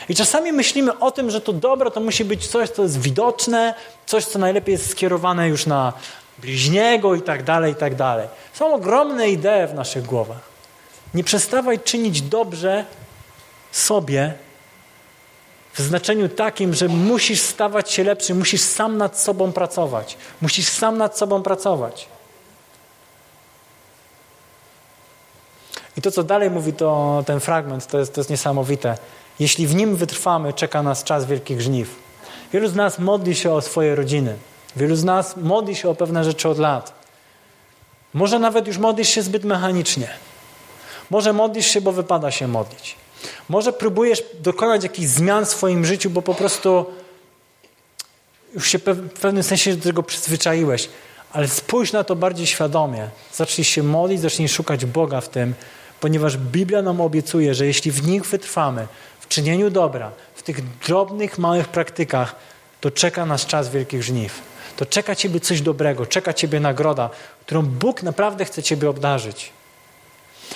I 0.09 0.15
czasami 0.15 0.51
myślimy 0.51 0.99
o 0.99 1.11
tym, 1.11 1.31
że 1.31 1.41
to 1.41 1.53
dobro 1.53 1.91
to 1.91 1.99
musi 1.99 2.25
być 2.25 2.47
coś, 2.47 2.69
co 2.69 2.83
jest 2.83 3.01
widoczne, 3.01 3.73
coś, 4.05 4.25
co 4.25 4.39
najlepiej 4.39 4.73
jest 4.73 4.89
skierowane 4.89 5.49
już 5.49 5.65
na 5.65 5.93
bliźniego 6.37 7.15
i 7.15 7.21
tak 7.21 7.43
dalej, 7.43 7.71
i 7.71 7.75
tak 7.75 7.95
dalej. 7.95 8.27
Są 8.53 8.73
ogromne 8.73 9.29
idee 9.29 9.67
w 9.67 9.73
naszych 9.73 10.05
głowach. 10.05 10.39
Nie 11.13 11.23
przestawaj 11.23 11.79
czynić 11.79 12.21
dobrze 12.21 12.85
sobie 13.71 14.33
w 15.73 15.81
znaczeniu 15.81 16.29
takim, 16.29 16.73
że 16.73 16.87
musisz 16.87 17.41
stawać 17.41 17.91
się 17.91 18.03
lepszy, 18.03 18.35
musisz 18.35 18.61
sam 18.61 18.97
nad 18.97 19.19
sobą 19.19 19.51
pracować. 19.51 20.17
Musisz 20.41 20.67
sam 20.67 20.97
nad 20.97 21.17
sobą 21.17 21.43
pracować. 21.43 22.07
I 25.97 26.01
to, 26.01 26.11
co 26.11 26.23
dalej 26.23 26.49
mówi 26.49 26.73
to, 26.73 27.23
ten 27.25 27.39
fragment, 27.39 27.87
to 27.87 27.99
jest, 27.99 28.13
to 28.13 28.21
jest 28.21 28.29
niesamowite. 28.29 28.97
Jeśli 29.39 29.67
w 29.67 29.75
nim 29.75 29.95
wytrwamy, 29.95 30.53
czeka 30.53 30.83
nas 30.83 31.03
czas 31.03 31.25
wielkich 31.25 31.61
żniw. 31.61 31.95
Wielu 32.53 32.67
z 32.67 32.75
nas 32.75 32.99
modli 32.99 33.35
się 33.35 33.51
o 33.51 33.61
swoje 33.61 33.95
rodziny. 33.95 34.35
Wielu 34.75 34.95
z 34.95 35.03
nas 35.03 35.37
modli 35.37 35.75
się 35.75 35.89
o 35.89 35.95
pewne 35.95 36.23
rzeczy 36.23 36.49
od 36.49 36.59
lat. 36.59 36.93
Może 38.13 38.39
nawet 38.39 38.67
już 38.67 38.77
modlisz 38.77 39.09
się 39.09 39.21
zbyt 39.21 39.43
mechanicznie. 39.43 40.09
Może 41.09 41.33
modlisz 41.33 41.67
się, 41.67 41.81
bo 41.81 41.91
wypada 41.91 42.31
się 42.31 42.47
modlić. 42.47 42.95
Może 43.49 43.73
próbujesz 43.73 44.23
dokonać 44.41 44.83
jakichś 44.83 45.07
zmian 45.07 45.45
w 45.45 45.49
swoim 45.49 45.85
życiu, 45.85 46.09
bo 46.09 46.21
po 46.21 46.35
prostu 46.35 46.85
już 48.53 48.69
się 48.69 48.77
w 48.77 49.19
pewnym 49.21 49.43
sensie 49.43 49.75
do 49.75 49.83
tego 49.83 50.03
przyzwyczaiłeś. 50.03 50.89
Ale 51.33 51.47
spójrz 51.47 51.93
na 51.93 52.03
to 52.03 52.15
bardziej 52.15 52.47
świadomie. 52.47 53.09
Zacznij 53.33 53.65
się 53.65 53.83
modlić, 53.83 54.21
zacznij 54.21 54.49
szukać 54.49 54.85
Boga 54.85 55.21
w 55.21 55.29
tym 55.29 55.53
ponieważ 56.05 56.37
Biblia 56.37 56.81
nam 56.81 57.01
obiecuje, 57.01 57.53
że 57.53 57.65
jeśli 57.65 57.91
w 57.91 58.07
nich 58.07 58.25
wytrwamy, 58.25 58.87
w 59.19 59.27
czynieniu 59.27 59.69
dobra, 59.69 60.11
w 60.35 60.43
tych 60.43 60.77
drobnych, 60.79 61.37
małych 61.37 61.67
praktykach, 61.67 62.35
to 62.81 62.91
czeka 62.91 63.25
nas 63.25 63.45
czas 63.45 63.69
wielkich 63.69 64.03
żniw. 64.03 64.41
To 64.77 64.85
czeka 64.85 65.15
Ciebie 65.15 65.39
coś 65.39 65.61
dobrego, 65.61 66.05
czeka 66.05 66.33
Ciebie 66.33 66.59
nagroda, 66.59 67.09
którą 67.45 67.61
Bóg 67.61 68.03
naprawdę 68.03 68.45
chce 68.45 68.63
Ciebie 68.63 68.89
obdarzyć. 68.89 69.51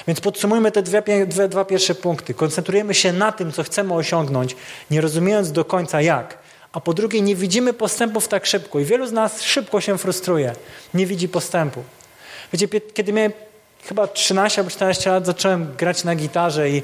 Więc 0.08 0.22
podsumujmy 0.22 0.72
te 0.72 0.82
dwie, 0.82 1.26
dwie, 1.28 1.48
dwa 1.48 1.66
pierwsze 1.66 1.96
punkty. 1.96 2.34
Koncentrujemy 2.34 2.94
się 2.94 3.14
na 3.14 3.32
tym, 3.32 3.52
co 3.52 3.64
chcemy 3.64 3.94
osiągnąć, 3.94 4.56
nie 4.92 5.02
rozumiejąc 5.02 5.52
do 5.52 5.66
końca 5.66 6.02
jak. 6.02 6.38
A 6.72 6.80
po 6.80 6.94
drugie, 6.94 7.22
nie 7.22 7.36
widzimy 7.36 7.74
postępów 7.74 8.28
tak 8.28 8.46
szybko. 8.46 8.80
I 8.80 8.86
wielu 8.86 9.08
z 9.08 9.12
nas 9.12 9.42
szybko 9.42 9.82
się 9.82 9.98
frustruje, 9.98 10.56
nie 10.94 11.06
widzi 11.06 11.30
postępu. 11.30 11.84
Wiecie, 12.54 12.68
kiedy 12.94 13.14
miałem 13.14 13.32
chyba 13.84 14.08
13 14.08 14.62
albo 14.62 14.72
14 14.72 15.10
lat 15.10 15.26
zacząłem 15.26 15.76
grać 15.76 16.04
na 16.04 16.16
gitarze 16.16 16.70
i, 16.70 16.82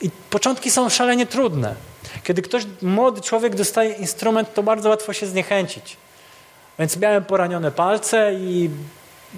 i 0.00 0.10
początki 0.30 0.70
są 0.70 0.88
szalenie 0.88 1.26
trudne. 1.26 1.74
Kiedy 2.24 2.42
ktoś, 2.42 2.66
młody 2.82 3.20
człowiek 3.20 3.54
dostaje 3.54 3.92
instrument, 3.92 4.54
to 4.54 4.62
bardzo 4.62 4.88
łatwo 4.88 5.12
się 5.12 5.26
zniechęcić. 5.26 5.96
Więc 6.78 6.96
miałem 6.96 7.24
poranione 7.24 7.70
palce 7.70 8.34
i 8.34 8.70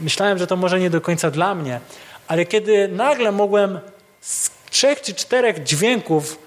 myślałem, 0.03 0.39
że 0.39 0.47
to 0.47 0.57
może 0.57 0.81
nie 0.81 0.91
do 0.91 1.01
końca 1.01 1.31
dla 1.31 1.55
mnie. 1.55 1.81
Ale 2.29 2.47
kiedy 2.47 2.89
nagle 2.89 3.33
mogłem 3.33 3.81
z 4.21 4.51
trzech 4.71 5.01
czy 5.01 5.15
czterech 5.15 5.63
dźwięków 5.63 6.39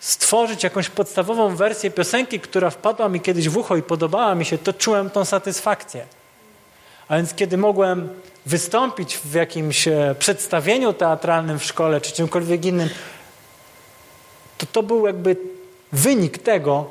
stworzyć 0.00 0.64
jakąś 0.64 0.88
podstawową 0.88 1.56
wersję 1.56 1.90
piosenki, 1.90 2.40
która 2.40 2.70
wpadła 2.70 3.08
mi 3.08 3.20
kiedyś 3.20 3.48
w 3.48 3.56
ucho 3.56 3.76
i 3.76 3.82
podobała 3.82 4.34
mi 4.34 4.44
się, 4.44 4.58
to 4.58 4.72
czułem 4.72 5.10
tą 5.10 5.24
satysfakcję. 5.24 6.06
A 7.08 7.16
więc 7.16 7.34
kiedy 7.34 7.56
mogłem 7.56 8.08
wystąpić 8.46 9.18
w 9.18 9.34
jakimś 9.34 9.88
e, 9.88 10.14
przedstawieniu 10.18 10.92
teatralnym 10.92 11.58
w 11.58 11.64
szkole 11.64 12.00
czy 12.00 12.12
czymkolwiek 12.12 12.64
innym, 12.64 12.88
to 14.58 14.66
to 14.66 14.82
był 14.82 15.06
jakby 15.06 15.36
wynik 15.92 16.38
tego, 16.38 16.90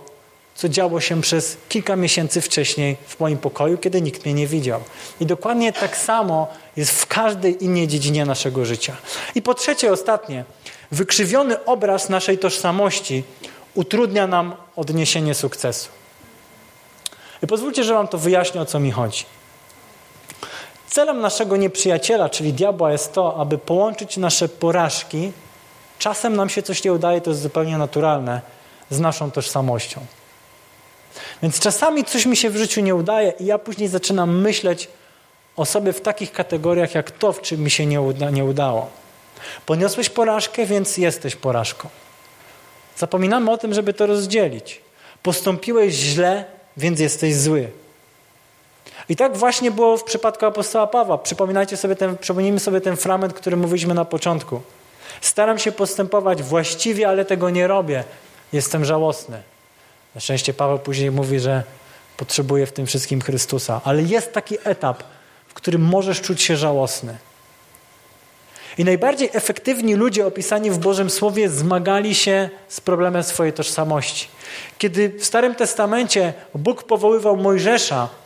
co 0.56 0.70
działo 0.70 1.02
się 1.02 1.22
przez 1.22 1.58
kilka 1.70 1.96
miesięcy 1.96 2.42
wcześniej 2.42 2.98
w 3.08 3.20
moim 3.20 3.38
pokoju, 3.38 3.78
kiedy 3.78 4.02
nikt 4.02 4.26
mnie 4.26 4.34
nie 4.34 4.48
widział. 4.48 4.84
I 5.20 5.26
dokładnie 5.26 5.74
tak 5.74 5.98
samo 5.98 6.48
jest 6.78 6.92
w 6.92 7.08
każdej 7.08 7.64
innej 7.64 7.88
dziedzinie 7.88 8.26
naszego 8.26 8.66
życia. 8.66 8.96
I 9.36 9.42
po 9.42 9.54
trzecie, 9.54 9.92
ostatnie, 9.92 10.46
wykrzywiony 10.92 11.66
obraz 11.66 12.10
naszej 12.10 12.38
tożsamości 12.38 13.24
utrudnia 13.76 14.28
nam 14.28 14.56
odniesienie 14.76 15.34
sukcesu. 15.34 15.90
I 17.44 17.48
pozwólcie, 17.48 17.84
że 17.84 17.94
Wam 17.94 18.08
to 18.08 18.18
wyjaśnię, 18.18 18.62
o 18.62 18.66
co 18.66 18.80
mi 18.80 18.92
chodzi. 18.92 19.26
Celem 20.92 21.22
naszego 21.22 21.58
nieprzyjaciela, 21.58 22.30
czyli 22.30 22.54
diabła, 22.54 22.92
jest 22.92 23.14
to, 23.14 23.36
aby 23.38 23.58
połączyć 23.58 24.18
nasze 24.18 24.50
porażki. 24.50 25.32
Czasem 26.00 26.36
nam 26.36 26.50
się 26.50 26.64
coś 26.64 26.84
nie 26.84 26.94
udaje, 26.94 27.22
to 27.22 27.30
jest 27.30 27.42
zupełnie 27.42 27.78
naturalne, 27.78 28.42
z 28.90 29.00
naszą 29.00 29.32
tożsamością. 29.32 30.06
Więc 31.44 31.60
czasami 31.60 32.06
coś 32.06 32.26
mi 32.26 32.38
się 32.38 32.50
w 32.50 32.58
życiu 32.58 32.82
nie 32.82 32.96
udaje 32.96 33.34
i 33.40 33.46
ja 33.46 33.58
później 33.58 33.90
zaczynam 33.90 34.42
myśleć 34.42 34.88
o 35.56 35.66
sobie 35.66 35.94
w 35.94 36.02
takich 36.02 36.32
kategoriach, 36.32 36.96
jak 36.96 37.12
to, 37.12 37.34
w 37.34 37.42
czym 37.42 37.62
mi 37.64 37.72
się 37.72 37.86
nie, 37.86 38.02
uda, 38.02 38.30
nie 38.30 38.46
udało. 38.46 38.90
Poniosłeś 39.66 40.10
porażkę, 40.10 40.66
więc 40.66 40.98
jesteś 40.98 41.36
porażką. 41.36 41.90
Zapominamy 42.98 43.52
o 43.52 43.58
tym, 43.58 43.74
żeby 43.74 43.94
to 43.94 44.06
rozdzielić. 44.06 44.82
Postąpiłeś 45.24 45.94
źle, 45.94 46.46
więc 46.78 47.00
jesteś 47.00 47.36
zły. 47.36 47.81
I 49.12 49.16
tak 49.16 49.38
właśnie 49.38 49.72
było 49.72 49.98
w 49.98 50.04
przypadku 50.04 50.46
apostoła 50.46 50.88
Pawła. 50.88 51.18
Przypominajcie 51.18 51.78
sobie 51.78 51.96
ten, 51.96 52.18
przypomnijmy 52.18 52.60
sobie 52.60 52.82
ten 52.82 52.98
fragment, 52.98 53.34
który 53.34 53.58
mówiliśmy 53.58 53.94
na 53.94 54.06
początku. 54.06 54.62
Staram 55.22 55.60
się 55.60 55.72
postępować 55.72 56.44
właściwie, 56.44 57.08
ale 57.08 57.26
tego 57.26 57.50
nie 57.50 57.68
robię. 57.68 58.04
Jestem 58.54 58.86
żałosny. 58.86 59.42
Na 60.16 60.22
szczęście 60.22 60.54
Paweł 60.54 60.80
później 60.80 61.12
mówi, 61.12 61.40
że 61.40 61.64
potrzebuje 62.18 62.66
w 62.66 62.72
tym 62.72 62.86
wszystkim 62.86 63.22
Chrystusa. 63.22 63.82
Ale 63.84 64.04
jest 64.04 64.34
taki 64.34 64.58
etap, 64.64 65.04
w 65.48 65.54
którym 65.54 65.82
możesz 65.82 66.22
czuć 66.22 66.42
się 66.42 66.58
żałosny. 66.58 67.18
I 68.78 68.86
najbardziej 68.86 69.30
efektywni 69.34 69.96
ludzie 69.96 70.28
opisani 70.28 70.72
w 70.72 70.78
Bożym 70.78 71.10
Słowie 71.10 71.50
zmagali 71.50 72.16
się 72.16 72.50
z 72.68 72.82
problemem 72.82 73.24
swojej 73.24 73.54
tożsamości. 73.54 74.28
Kiedy 74.78 75.10
w 75.20 75.26
Starym 75.26 75.56
Testamencie 75.56 76.34
Bóg 76.56 76.84
powoływał 76.84 77.38
Mojżesza, 77.38 78.21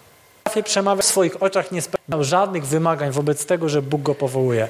przemawiał 0.64 1.02
w 1.02 1.06
swoich 1.06 1.44
oczach, 1.44 1.72
nie 1.72 1.82
spełniał 1.82 2.24
żadnych 2.24 2.66
wymagań 2.66 3.12
wobec 3.12 3.46
tego, 3.46 3.70
że 3.70 3.82
Bóg 3.82 4.02
go 4.02 4.16
powołuje. 4.16 4.68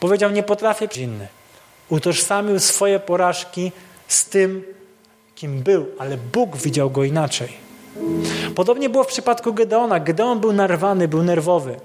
Powiedział, 0.00 0.30
nie 0.30 0.42
potrafię 0.42 0.88
inny. 0.96 1.28
Utożsamił 1.88 2.60
swoje 2.60 3.00
porażki 3.00 3.72
z 4.08 4.28
tym, 4.28 4.64
kim 5.34 5.62
był, 5.62 5.86
ale 5.98 6.16
Bóg 6.16 6.56
widział 6.56 6.90
go 6.90 7.04
inaczej. 7.04 7.48
Podobnie 8.54 8.88
było 8.88 9.04
w 9.04 9.06
przypadku 9.06 9.54
Gedeona. 9.54 10.00
Gedeon 10.00 10.40
był 10.40 10.52
narwany, 10.52 11.08
był 11.08 11.22
nerwowy. 11.22 11.76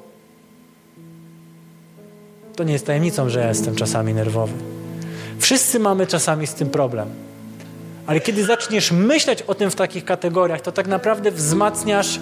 To 2.55 2.63
nie 2.63 2.73
jest 2.73 2.85
tajemnicą, 2.85 3.29
że 3.29 3.39
ja 3.39 3.47
jestem 3.47 3.75
czasami 3.75 4.13
nerwowy. 4.13 4.53
Wszyscy 5.39 5.79
mamy 5.79 6.07
czasami 6.07 6.47
z 6.47 6.53
tym 6.53 6.69
problem. 6.69 7.09
Ale 8.07 8.19
kiedy 8.19 8.45
zaczniesz 8.45 8.91
myśleć 8.91 9.41
o 9.41 9.55
tym 9.55 9.71
w 9.71 9.75
takich 9.75 10.05
kategoriach, 10.05 10.61
to 10.61 10.71
tak 10.71 10.87
naprawdę 10.87 11.31
wzmacniasz 11.31 12.19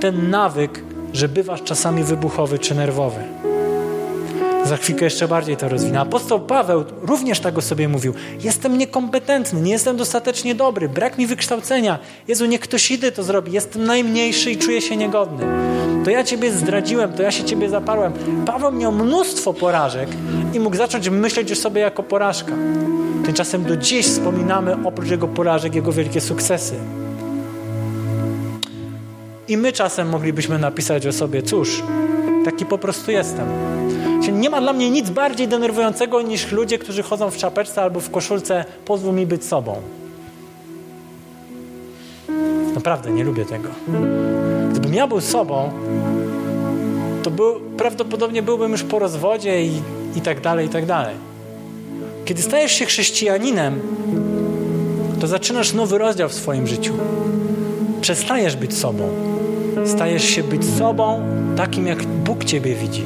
ten 0.00 0.30
nawyk, 0.30 0.82
że 1.12 1.28
bywasz 1.28 1.62
czasami 1.62 2.04
wybuchowy 2.04 2.58
czy 2.58 2.74
nerwowy. 2.74 3.20
Za 4.64 4.76
chwilkę 4.76 5.04
jeszcze 5.04 5.28
bardziej 5.28 5.56
to 5.56 5.68
rozwinę. 5.68 6.00
Apostoł 6.00 6.40
Paweł 6.40 6.84
również 7.02 7.40
tak 7.40 7.58
o 7.58 7.62
sobie 7.62 7.88
mówił. 7.88 8.14
Jestem 8.40 8.78
niekompetentny, 8.78 9.60
nie 9.60 9.72
jestem 9.72 9.96
dostatecznie 9.96 10.54
dobry, 10.54 10.88
brak 10.88 11.18
mi 11.18 11.26
wykształcenia. 11.26 11.98
Jezu, 12.28 12.46
niech 12.46 12.60
ktoś 12.60 12.90
inny 12.90 13.12
to 13.12 13.22
zrobi. 13.22 13.52
Jestem 13.52 13.84
najmniejszy 13.84 14.50
i 14.50 14.56
czuję 14.56 14.80
się 14.80 14.96
niegodny. 14.96 15.46
To 16.04 16.10
ja 16.10 16.24
Ciebie 16.24 16.52
zdradziłem, 16.52 17.12
to 17.12 17.22
ja 17.22 17.30
się 17.30 17.44
Ciebie 17.44 17.68
zaparłem. 17.68 18.12
Paweł 18.46 18.72
miał 18.72 18.92
mnóstwo 18.92 19.54
porażek 19.54 20.08
i 20.54 20.60
mógł 20.60 20.76
zacząć 20.76 21.08
myśleć 21.08 21.52
o 21.52 21.56
sobie 21.56 21.80
jako 21.80 22.02
porażka. 22.02 22.52
Tymczasem 23.24 23.64
do 23.64 23.76
dziś 23.76 24.06
wspominamy 24.06 24.76
oprócz 24.84 25.10
jego 25.10 25.28
porażek 25.28 25.74
jego 25.74 25.92
wielkie 25.92 26.20
sukcesy. 26.20 26.74
I 29.48 29.56
my 29.56 29.72
czasem 29.72 30.08
moglibyśmy 30.08 30.58
napisać 30.58 31.06
o 31.06 31.12
sobie, 31.12 31.42
cóż, 31.42 31.82
taki 32.44 32.66
po 32.66 32.78
prostu 32.78 33.10
jestem. 33.10 33.48
Nie 34.32 34.50
ma 34.50 34.60
dla 34.60 34.72
mnie 34.72 34.90
nic 34.90 35.10
bardziej 35.10 35.48
denerwującego 35.48 36.22
niż 36.22 36.52
ludzie, 36.52 36.78
którzy 36.78 37.02
chodzą 37.02 37.30
w 37.30 37.36
czapeczce 37.36 37.82
albo 37.82 38.00
w 38.00 38.10
koszulce, 38.10 38.64
pozwól 38.84 39.14
mi 39.14 39.26
być 39.26 39.44
sobą. 39.44 39.76
Naprawdę 42.74 43.10
nie 43.10 43.24
lubię 43.24 43.44
tego. 43.44 43.68
Gdybym 44.70 44.94
ja 44.94 45.06
był 45.06 45.20
sobą, 45.20 45.70
to 47.22 47.30
był, 47.30 47.60
prawdopodobnie 47.76 48.42
byłbym 48.42 48.72
już 48.72 48.82
po 48.82 48.98
rozwodzie 48.98 49.62
i, 49.62 49.82
i 50.16 50.20
tak 50.20 50.40
dalej, 50.40 50.66
i 50.66 50.68
tak 50.68 50.86
dalej. 50.86 51.16
Kiedy 52.24 52.42
stajesz 52.42 52.72
się 52.72 52.84
chrześcijaninem, 52.84 53.80
to 55.20 55.26
zaczynasz 55.26 55.72
nowy 55.72 55.98
rozdział 55.98 56.28
w 56.28 56.34
swoim 56.34 56.66
życiu. 56.66 56.94
Przestajesz 58.00 58.56
być 58.56 58.78
sobą. 58.78 59.35
Stajesz 59.84 60.24
się 60.24 60.42
być 60.42 60.64
sobą 60.78 61.22
takim, 61.56 61.86
jak 61.86 62.02
Bóg 62.02 62.44
Ciebie 62.44 62.74
widzi. 62.74 63.04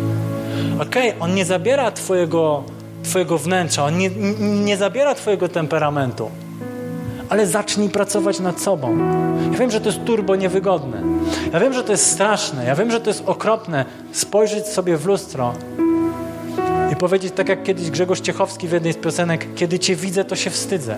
Okej, 0.81 1.09
okay, 1.09 1.21
On 1.21 1.35
nie 1.35 1.45
zabiera 1.45 1.91
twojego, 1.91 2.63
twojego 3.03 3.39
wnętrza, 3.39 3.85
On 3.85 3.99
nie, 3.99 4.11
nie 4.65 4.77
zabiera 4.77 5.15
Twojego 5.15 5.49
temperamentu, 5.49 6.31
ale 7.29 7.47
zacznij 7.47 7.89
pracować 7.89 8.41
nad 8.41 8.61
sobą. 8.61 8.99
Ja 9.53 9.59
wiem, 9.59 9.71
że 9.71 9.81
to 9.81 9.87
jest 9.87 10.05
turbo 10.05 10.37
niewygodne. 10.37 11.03
Ja 11.53 11.61
wiem, 11.61 11.73
że 11.73 11.85
to 11.85 11.93
jest 11.93 12.07
straszne. 12.07 12.65
Ja 12.65 12.75
wiem, 12.75 12.91
że 12.91 13.01
to 13.01 13.11
jest 13.11 13.23
okropne 13.27 13.85
spojrzeć 14.13 14.67
sobie 14.67 14.97
w 14.97 15.07
lustro 15.07 15.53
i 16.93 16.97
powiedzieć 16.97 17.33
tak 17.37 17.49
jak 17.49 17.63
kiedyś 17.63 17.91
Grzegorz 17.91 18.21
Ciechowski 18.21 18.69
w 18.69 18.73
jednej 18.73 18.93
z 18.93 18.97
piosenek, 18.97 19.55
kiedy 19.55 19.79
Cię 19.79 19.97
widzę, 19.97 20.25
to 20.25 20.37
się 20.37 20.51
wstydzę. 20.51 20.97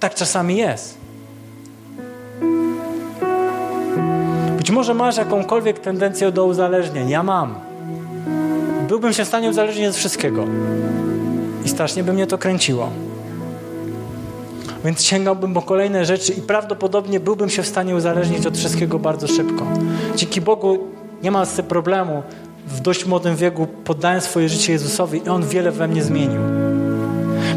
Tak 0.00 0.14
czasami 0.14 0.56
jest. 0.56 1.03
Być 4.64 4.70
może 4.70 4.94
masz 4.94 5.16
jakąkolwiek 5.16 5.78
tendencję 5.78 6.32
do 6.32 6.46
uzależnień. 6.46 7.08
Ja 7.08 7.22
mam. 7.22 7.54
Byłbym 8.88 9.12
się 9.12 9.24
w 9.24 9.28
stanie 9.28 9.48
uzależnić 9.50 9.86
od 9.86 9.94
wszystkiego. 9.94 10.44
I 11.64 11.68
strasznie 11.68 12.04
by 12.04 12.12
mnie 12.12 12.26
to 12.26 12.38
kręciło. 12.38 12.90
Więc 14.84 15.02
sięgałbym 15.02 15.54
po 15.54 15.62
kolejne 15.62 16.04
rzeczy 16.04 16.32
i 16.32 16.40
prawdopodobnie 16.40 17.20
byłbym 17.20 17.50
się 17.50 17.62
w 17.62 17.66
stanie 17.66 17.94
uzależnić 17.94 18.46
od 18.46 18.56
wszystkiego 18.56 18.98
bardzo 18.98 19.28
szybko. 19.28 19.66
Dzięki 20.16 20.40
Bogu 20.40 20.78
nie 21.22 21.30
ma 21.30 21.44
z 21.44 21.52
tym 21.52 21.64
problemu. 21.64 22.22
W 22.66 22.80
dość 22.80 23.06
młodym 23.06 23.36
wieku 23.36 23.66
poddałem 23.84 24.20
swoje 24.20 24.48
życie 24.48 24.72
Jezusowi 24.72 25.22
i 25.26 25.28
On 25.28 25.46
wiele 25.46 25.70
we 25.70 25.88
mnie 25.88 26.02
zmienił. 26.02 26.63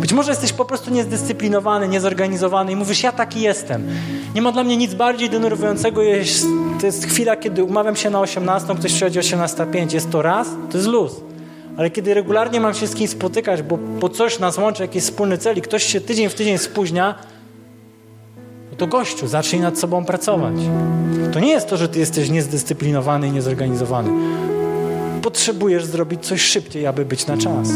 Być 0.07 0.13
może 0.13 0.31
jesteś 0.31 0.53
po 0.53 0.65
prostu 0.65 0.91
niezdyscyplinowany, 0.91 1.87
niezorganizowany 1.87 2.71
i 2.71 2.75
mówisz, 2.75 3.03
ja 3.03 3.11
taki 3.11 3.41
jestem. 3.41 3.87
Nie 4.35 4.41
ma 4.41 4.51
dla 4.51 4.63
mnie 4.63 4.77
nic 4.77 4.93
bardziej 4.93 5.29
denerwującego. 5.29 6.01
Jest, 6.01 6.45
to 6.79 6.85
jest 6.85 7.05
chwila, 7.05 7.35
kiedy 7.35 7.63
umawiam 7.63 7.95
się 7.95 8.09
na 8.09 8.19
18, 8.19 8.75
ktoś 8.75 8.93
przychodzi 8.93 9.19
18.05. 9.19 9.93
Jest 9.93 10.09
to 10.09 10.21
raz, 10.21 10.47
to 10.71 10.77
jest 10.77 10.89
luz. 10.89 11.15
Ale 11.77 11.89
kiedy 11.89 12.13
regularnie 12.13 12.59
mam 12.59 12.73
się 12.73 12.87
z 12.87 12.95
kimś 12.95 13.09
spotykać, 13.09 13.61
bo 13.61 13.77
po 13.99 14.09
coś 14.09 14.39
nas 14.39 14.57
łączy, 14.57 14.81
jakiś 14.81 15.03
wspólny 15.03 15.37
cel 15.37 15.57
i 15.57 15.61
ktoś 15.61 15.83
się 15.83 16.01
tydzień 16.01 16.29
w 16.29 16.33
tydzień 16.33 16.57
spóźnia, 16.57 17.15
no 18.71 18.77
to 18.77 18.87
gościu, 18.87 19.27
zacznij 19.27 19.61
nad 19.61 19.79
sobą 19.79 20.05
pracować. 20.05 20.55
To 21.33 21.39
nie 21.39 21.51
jest 21.51 21.67
to, 21.67 21.77
że 21.77 21.89
ty 21.89 21.99
jesteś 21.99 22.29
niezdyscyplinowany 22.29 23.27
i 23.27 23.31
niezorganizowany. 23.31 24.09
Potrzebujesz 25.21 25.85
zrobić 25.85 26.25
coś 26.25 26.41
szybciej, 26.41 26.87
aby 26.87 27.05
być 27.05 27.27
na 27.27 27.37
czas 27.37 27.69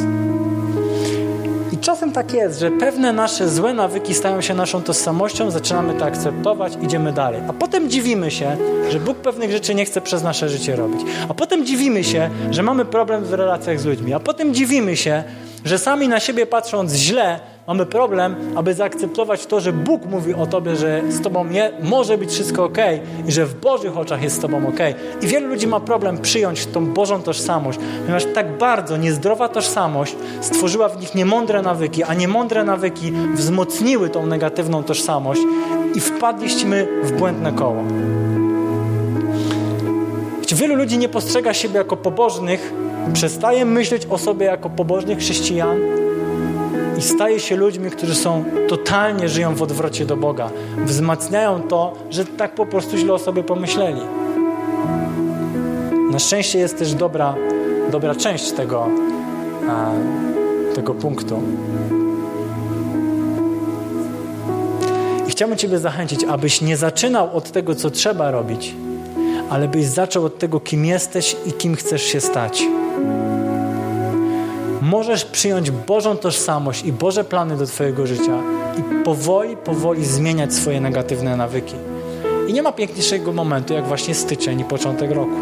czasem 1.82 2.12
tak 2.12 2.34
jest, 2.34 2.60
że 2.60 2.72
pewne 2.72 3.14
nasze 3.14 3.50
złe 3.50 3.74
nawyki 3.74 4.14
stają 4.14 4.42
się 4.42 4.54
naszą 4.54 4.84
tożsamością, 4.84 5.52
zaczynamy 5.52 5.94
to 5.94 6.06
akceptować, 6.06 6.74
idziemy 6.82 7.14
dalej. 7.14 7.42
A 7.48 7.54
potem 7.54 7.90
dziwimy 7.90 8.32
się, 8.32 8.58
że 8.90 9.00
Bóg 9.00 9.18
pewnych 9.18 9.52
rzeczy 9.52 9.76
nie 9.76 9.86
chce 9.86 10.02
przez 10.02 10.24
nasze 10.24 10.50
życie 10.50 10.76
robić. 10.76 11.02
A 11.30 11.34
potem 11.34 11.66
dziwimy 11.66 12.04
się, 12.04 12.30
że 12.52 12.64
mamy 12.64 12.86
problem 12.86 13.24
w 13.24 13.34
relacjach 13.34 13.80
z 13.80 13.86
ludźmi. 13.86 14.14
A 14.14 14.20
potem 14.20 14.54
dziwimy 14.54 14.98
się, 14.98 15.24
że 15.66 15.78
sami 15.78 16.08
na 16.08 16.20
siebie 16.20 16.46
patrząc 16.46 16.94
źle, 16.94 17.40
mamy 17.72 17.86
problem, 17.86 18.36
aby 18.56 18.74
zaakceptować 18.74 19.46
to, 19.46 19.60
że 19.60 19.74
Bóg 19.74 20.06
mówi 20.06 20.34
o 20.34 20.46
Tobie, 20.46 20.76
że 20.76 21.02
z 21.10 21.22
Tobą 21.22 21.46
nie, 21.46 21.72
może 21.84 22.18
być 22.18 22.30
wszystko 22.32 22.64
ok 22.64 22.78
i 23.28 23.32
że 23.32 23.46
w 23.46 23.60
Bożych 23.60 23.98
oczach 23.98 24.24
jest 24.24 24.36
z 24.36 24.40
Tobą 24.40 24.68
ok. 24.68 24.80
I 25.22 25.28
wielu 25.28 25.48
ludzi 25.48 25.68
ma 25.68 25.80
problem 25.80 26.18
przyjąć 26.18 26.66
tą 26.66 26.86
Bożą 26.86 27.22
tożsamość, 27.22 27.80
ponieważ 28.02 28.26
tak 28.34 28.58
bardzo 28.58 28.98
niezdrowa 28.98 29.50
tożsamość 29.50 30.16
stworzyła 30.42 30.90
w 30.90 31.00
nich 31.02 31.16
niemądre 31.16 31.62
nawyki, 31.62 32.04
a 32.04 32.14
niemądre 32.14 32.64
nawyki 32.64 33.14
wzmocniły 33.36 34.10
tą 34.10 34.26
negatywną 34.26 34.84
tożsamość 34.84 35.42
i 35.96 36.00
wpadliśmy 36.00 36.88
w 37.04 37.12
błędne 37.12 37.52
koło. 37.52 37.84
Wielu 40.54 40.76
ludzi 40.76 40.98
nie 40.98 41.10
postrzega 41.10 41.54
siebie 41.54 41.78
jako 41.78 41.98
pobożnych, 41.98 42.74
przestaje 43.14 43.66
myśleć 43.66 44.08
o 44.10 44.18
sobie 44.18 44.46
jako 44.46 44.70
pobożnych 44.70 45.18
chrześcijan, 45.18 45.78
i 47.02 47.04
staje 47.04 47.40
się 47.40 47.56
ludźmi, 47.56 47.92
którzy 47.92 48.16
są 48.16 48.44
totalnie 48.68 49.30
żyją 49.30 49.56
w 49.56 49.62
odwrocie 49.62 50.06
do 50.06 50.18
Boga. 50.18 50.50
Wzmacniają 50.86 51.62
to, 51.62 51.94
że 52.10 52.26
tak 52.26 52.56
po 52.56 52.66
prostu 52.66 52.98
źle 52.98 53.14
o 53.14 53.20
sobie 53.20 53.44
pomyśleli. 53.44 54.02
Na 56.12 56.20
szczęście 56.20 56.60
jest 56.60 56.78
też 56.78 56.94
dobra, 56.94 57.36
dobra 57.92 58.16
część 58.16 58.52
tego, 58.52 58.88
tego 60.76 60.94
punktu. 60.94 61.42
I 65.28 65.32
chciałbym 65.32 65.58
Ciebie 65.58 65.80
zachęcić, 65.80 66.24
abyś 66.24 66.62
nie 66.62 66.78
zaczynał 66.78 67.38
od 67.38 67.52
tego, 67.52 67.76
co 67.76 67.90
trzeba 67.90 68.32
robić, 68.32 68.76
ale 69.50 69.68
byś 69.68 69.86
zaczął 69.86 70.26
od 70.26 70.40
tego, 70.40 70.60
kim 70.60 70.86
jesteś 70.86 71.36
i 71.46 71.54
kim 71.54 71.76
chcesz 71.76 72.04
się 72.04 72.22
stać 72.22 72.64
możesz 74.92 75.26
przyjąć 75.26 75.72
Bożą 75.72 76.18
tożsamość 76.18 76.86
i 76.86 76.94
Boże 76.94 77.24
plany 77.24 77.58
do 77.58 77.66
Twojego 77.66 78.08
życia 78.08 78.38
i 78.78 79.04
powoli, 79.04 79.58
powoli 79.58 80.06
zmieniać 80.06 80.54
swoje 80.54 80.82
negatywne 80.82 81.38
nawyki. 81.38 81.76
I 82.48 82.54
nie 82.54 82.64
ma 82.64 82.72
piękniejszego 82.72 83.34
momentu, 83.34 83.74
jak 83.74 83.88
właśnie 83.88 84.16
styczeń 84.16 84.60
i 84.60 84.64
początek 84.64 85.12
roku. 85.12 85.36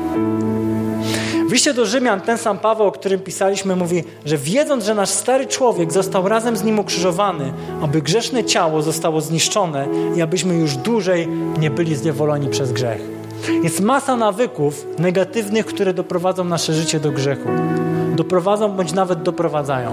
W 1.48 1.52
liście 1.52 1.74
do 1.74 1.86
Rzymian 1.86 2.22
ten 2.22 2.38
sam 2.38 2.58
Paweł, 2.58 2.88
o 2.88 2.92
którym 2.92 3.20
pisaliśmy, 3.20 3.76
mówi, 3.76 4.04
że 4.26 4.38
wiedząc, 4.38 4.86
że 4.86 4.96
nasz 4.96 5.10
stary 5.10 5.48
człowiek 5.48 5.94
został 5.94 6.28
razem 6.28 6.58
z 6.58 6.64
nim 6.64 6.80
ukrzyżowany, 6.80 7.54
aby 7.82 8.02
grzeszne 8.02 8.44
ciało 8.44 8.82
zostało 8.82 9.22
zniszczone 9.22 9.88
i 10.16 10.22
abyśmy 10.22 10.56
już 10.56 10.76
dłużej 10.76 11.28
nie 11.60 11.72
byli 11.72 11.96
zniewoleni 11.96 12.48
przez 12.50 12.72
grzech. 12.72 13.02
Jest 13.64 13.82
masa 13.82 14.16
nawyków 14.16 14.86
negatywnych, 15.00 15.66
które 15.66 15.94
doprowadzą 15.94 16.44
nasze 16.44 16.74
życie 16.74 17.00
do 17.00 17.12
grzechu. 17.12 17.50
Doprowadzą 18.20 18.72
bądź 18.72 18.94
nawet 18.94 19.24
doprowadzają. 19.24 19.92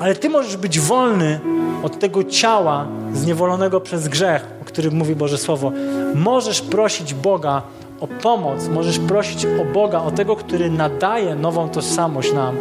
Ale 0.00 0.14
ty 0.14 0.28
możesz 0.28 0.56
być 0.56 0.80
wolny 0.80 1.40
od 1.82 1.98
tego 1.98 2.24
ciała 2.24 2.86
zniewolonego 3.14 3.80
przez 3.80 4.08
grzech, 4.08 4.46
o 4.62 4.64
którym 4.64 4.94
mówi 4.94 5.16
Boże 5.16 5.38
Słowo. 5.38 5.72
Możesz 6.14 6.60
prosić 6.60 7.14
Boga 7.14 7.62
o 8.00 8.06
pomoc, 8.06 8.68
możesz 8.68 8.98
prosić 8.98 9.46
o 9.46 9.64
Boga, 9.64 10.02
o 10.02 10.10
tego, 10.10 10.36
który 10.36 10.70
nadaje 10.70 11.34
nową 11.34 11.68
tożsamość 11.68 12.32
nam. 12.32 12.56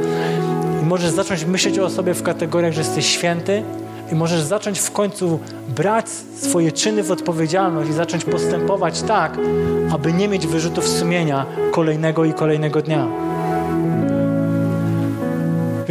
I 0.82 0.86
możesz 0.86 1.10
zacząć 1.10 1.46
myśleć 1.46 1.80
o 1.80 1.90
sobie 1.90 2.14
w 2.14 2.24
kategoriach, 2.24 2.74
że 2.74 2.82
jesteś 2.82 3.06
święty, 3.06 3.64
i 4.12 4.16
możesz 4.16 4.42
zacząć 4.42 4.80
w 4.80 4.92
końcu 4.92 5.40
brać 5.76 6.10
swoje 6.36 6.72
czyny 6.72 7.04
w 7.04 7.12
odpowiedzialność 7.12 7.90
i 7.90 7.94
zacząć 7.94 8.26
postępować 8.26 9.02
tak, 9.02 9.38
aby 9.94 10.14
nie 10.14 10.28
mieć 10.28 10.48
wyrzutów 10.48 10.88
sumienia 10.88 11.46
kolejnego 11.72 12.26
i 12.26 12.34
kolejnego 12.34 12.82
dnia. 12.82 13.31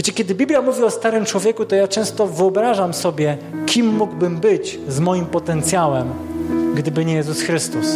Wiecie, 0.01 0.13
kiedy 0.13 0.35
Biblia 0.35 0.63
mówi 0.63 0.83
o 0.83 0.91
starym 0.91 1.25
człowieku, 1.25 1.65
to 1.65 1.77
ja 1.77 1.89
często 1.89 2.27
wyobrażam 2.27 2.95
sobie, 2.95 3.39
kim 3.67 3.87
mógłbym 3.87 4.37
być 4.37 4.79
z 4.89 5.01
moim 5.01 5.27
potencjałem, 5.27 6.09
gdyby 6.75 7.05
nie 7.05 7.15
Jezus 7.15 7.43
Chrystus. 7.43 7.87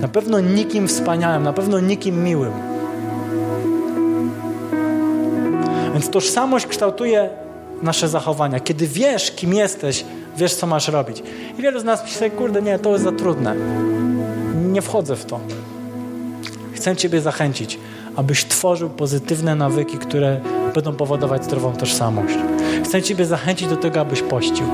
Na 0.00 0.08
pewno 0.08 0.40
nikim 0.40 0.88
wspaniałym, 0.88 1.42
na 1.42 1.52
pewno 1.52 1.80
nikim 1.80 2.24
miłym. 2.24 2.52
Więc 5.92 6.10
tożsamość 6.10 6.66
kształtuje 6.66 7.30
nasze 7.82 8.08
zachowania. 8.08 8.60
Kiedy 8.60 8.86
wiesz, 8.86 9.30
kim 9.30 9.54
jesteś, 9.54 10.04
wiesz, 10.36 10.54
co 10.54 10.66
masz 10.66 10.88
robić. 10.88 11.22
I 11.58 11.62
wielu 11.62 11.80
z 11.80 11.84
nas 11.84 12.02
myśli, 12.02 12.30
kurde, 12.30 12.62
nie, 12.62 12.78
to 12.78 12.92
jest 12.92 13.04
za 13.04 13.12
trudne. 13.12 13.56
Nie 14.72 14.82
wchodzę 14.82 15.16
w 15.16 15.24
to. 15.24 15.40
Chcę 16.74 16.96
Ciebie 16.96 17.20
zachęcić, 17.20 17.78
abyś 18.16 18.44
tworzył 18.44 18.90
pozytywne 18.90 19.54
nawyki, 19.54 19.98
które 19.98 20.40
będą 20.74 20.92
powodować 20.92 21.44
zdrową 21.44 21.72
tożsamość. 21.72 22.34
Chcę 22.84 23.02
Ciebie 23.02 23.26
zachęcić 23.26 23.68
do 23.68 23.76
tego, 23.76 24.00
abyś 24.00 24.22
pościł. 24.22 24.66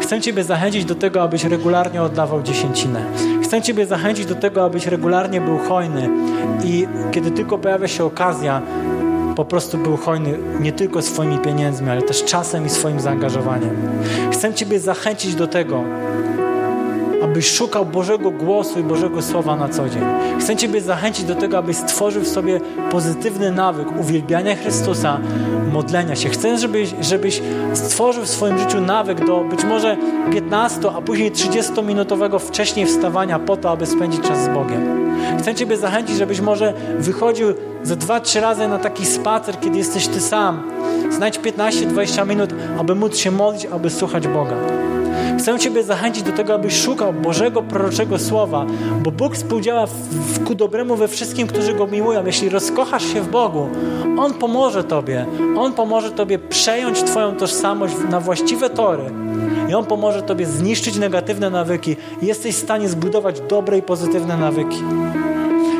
Chcę 0.00 0.20
Ciebie 0.20 0.44
zachęcić 0.44 0.84
do 0.84 0.94
tego, 0.94 1.22
abyś 1.22 1.44
regularnie 1.44 2.02
oddawał 2.02 2.42
dziesięcinę. 2.42 3.04
Chcę 3.42 3.62
Ciebie 3.62 3.86
zachęcić 3.86 4.26
do 4.26 4.34
tego, 4.34 4.64
abyś 4.64 4.86
regularnie 4.86 5.40
był 5.40 5.58
hojny 5.58 6.10
i 6.64 6.86
kiedy 7.12 7.30
tylko 7.30 7.58
pojawia 7.58 7.88
się 7.88 8.04
okazja, 8.04 8.62
po 9.36 9.44
prostu 9.44 9.78
był 9.78 9.96
hojny 9.96 10.38
nie 10.60 10.72
tylko 10.72 11.02
swoimi 11.02 11.38
pieniędzmi, 11.38 11.90
ale 11.90 12.02
też 12.02 12.24
czasem 12.24 12.66
i 12.66 12.70
swoim 12.70 13.00
zaangażowaniem. 13.00 13.70
Chcę 14.32 14.54
Ciebie 14.54 14.80
zachęcić 14.80 15.34
do 15.34 15.46
tego, 15.46 15.84
abyś 17.24 17.50
szukał 17.50 17.86
Bożego 17.86 18.30
głosu 18.30 18.80
i 18.80 18.82
Bożego 18.82 19.22
Słowa 19.22 19.56
na 19.56 19.68
co 19.68 19.88
dzień. 19.88 20.02
Chcę 20.40 20.56
Ciebie 20.56 20.80
zachęcić 20.80 21.24
do 21.24 21.34
tego, 21.34 21.58
abyś 21.58 21.76
stworzył 21.76 22.22
w 22.22 22.28
sobie 22.28 22.60
pozytywny 22.90 23.50
nawyk 23.50 24.00
uwielbiania 24.00 24.56
Chrystusa, 24.56 25.20
modlenia 25.72 26.16
się. 26.16 26.28
Chcę, 26.28 26.58
żebyś, 26.58 26.94
żebyś 27.00 27.42
stworzył 27.74 28.24
w 28.24 28.28
swoim 28.28 28.58
życiu 28.58 28.80
nawyk 28.80 29.26
do 29.26 29.40
być 29.40 29.64
może 29.64 29.96
15, 30.32 30.80
a 30.96 31.00
później 31.00 31.32
30-minutowego 31.32 32.38
wcześniej 32.38 32.86
wstawania 32.86 33.38
po 33.38 33.56
to, 33.56 33.70
aby 33.70 33.86
spędzić 33.86 34.20
czas 34.20 34.44
z 34.44 34.48
Bogiem. 34.48 35.12
Chcę 35.38 35.54
Ciebie 35.54 35.76
zachęcić, 35.76 36.16
żebyś 36.16 36.40
może 36.40 36.72
wychodził 36.98 37.48
ze 37.82 37.96
dwa, 37.96 38.20
trzy 38.20 38.40
razy 38.40 38.68
na 38.68 38.78
taki 38.78 39.06
spacer, 39.06 39.60
kiedy 39.60 39.78
jesteś 39.78 40.08
Ty 40.08 40.20
sam. 40.20 40.62
Znajdź 41.10 41.40
15-20 41.40 42.26
minut, 42.26 42.50
aby 42.78 42.94
móc 42.94 43.16
się 43.16 43.30
modlić, 43.30 43.66
aby 43.66 43.90
słuchać 43.90 44.28
Boga. 44.28 44.81
Chcę 45.42 45.58
Ciebie 45.58 45.82
zachęcić 45.82 46.22
do 46.22 46.32
tego, 46.32 46.54
abyś 46.54 46.80
szukał 46.80 47.12
Bożego 47.12 47.62
proroczego 47.62 48.18
słowa, 48.18 48.66
bo 49.02 49.10
Bóg 49.10 49.34
współdziała 49.34 49.86
w, 49.86 50.44
ku 50.44 50.54
dobremu 50.54 50.96
we 50.96 51.08
wszystkim, 51.08 51.46
którzy 51.46 51.74
Go 51.74 51.86
miłują. 51.86 52.26
Jeśli 52.26 52.48
rozkochasz 52.48 53.12
się 53.12 53.20
w 53.20 53.30
Bogu, 53.30 53.68
On 54.18 54.34
pomoże 54.34 54.84
Tobie. 54.84 55.26
On 55.56 55.72
pomoże 55.72 56.10
Tobie 56.10 56.38
przejąć 56.38 57.02
Twoją 57.02 57.36
tożsamość 57.36 57.94
na 58.10 58.20
właściwe 58.20 58.70
tory. 58.70 59.02
I 59.68 59.74
On 59.74 59.84
pomoże 59.84 60.22
Tobie 60.22 60.46
zniszczyć 60.46 60.96
negatywne 60.96 61.50
nawyki 61.50 61.96
jesteś 62.22 62.54
w 62.54 62.58
stanie 62.58 62.88
zbudować 62.88 63.40
dobre 63.40 63.78
i 63.78 63.82
pozytywne 63.82 64.36
nawyki. 64.36 64.82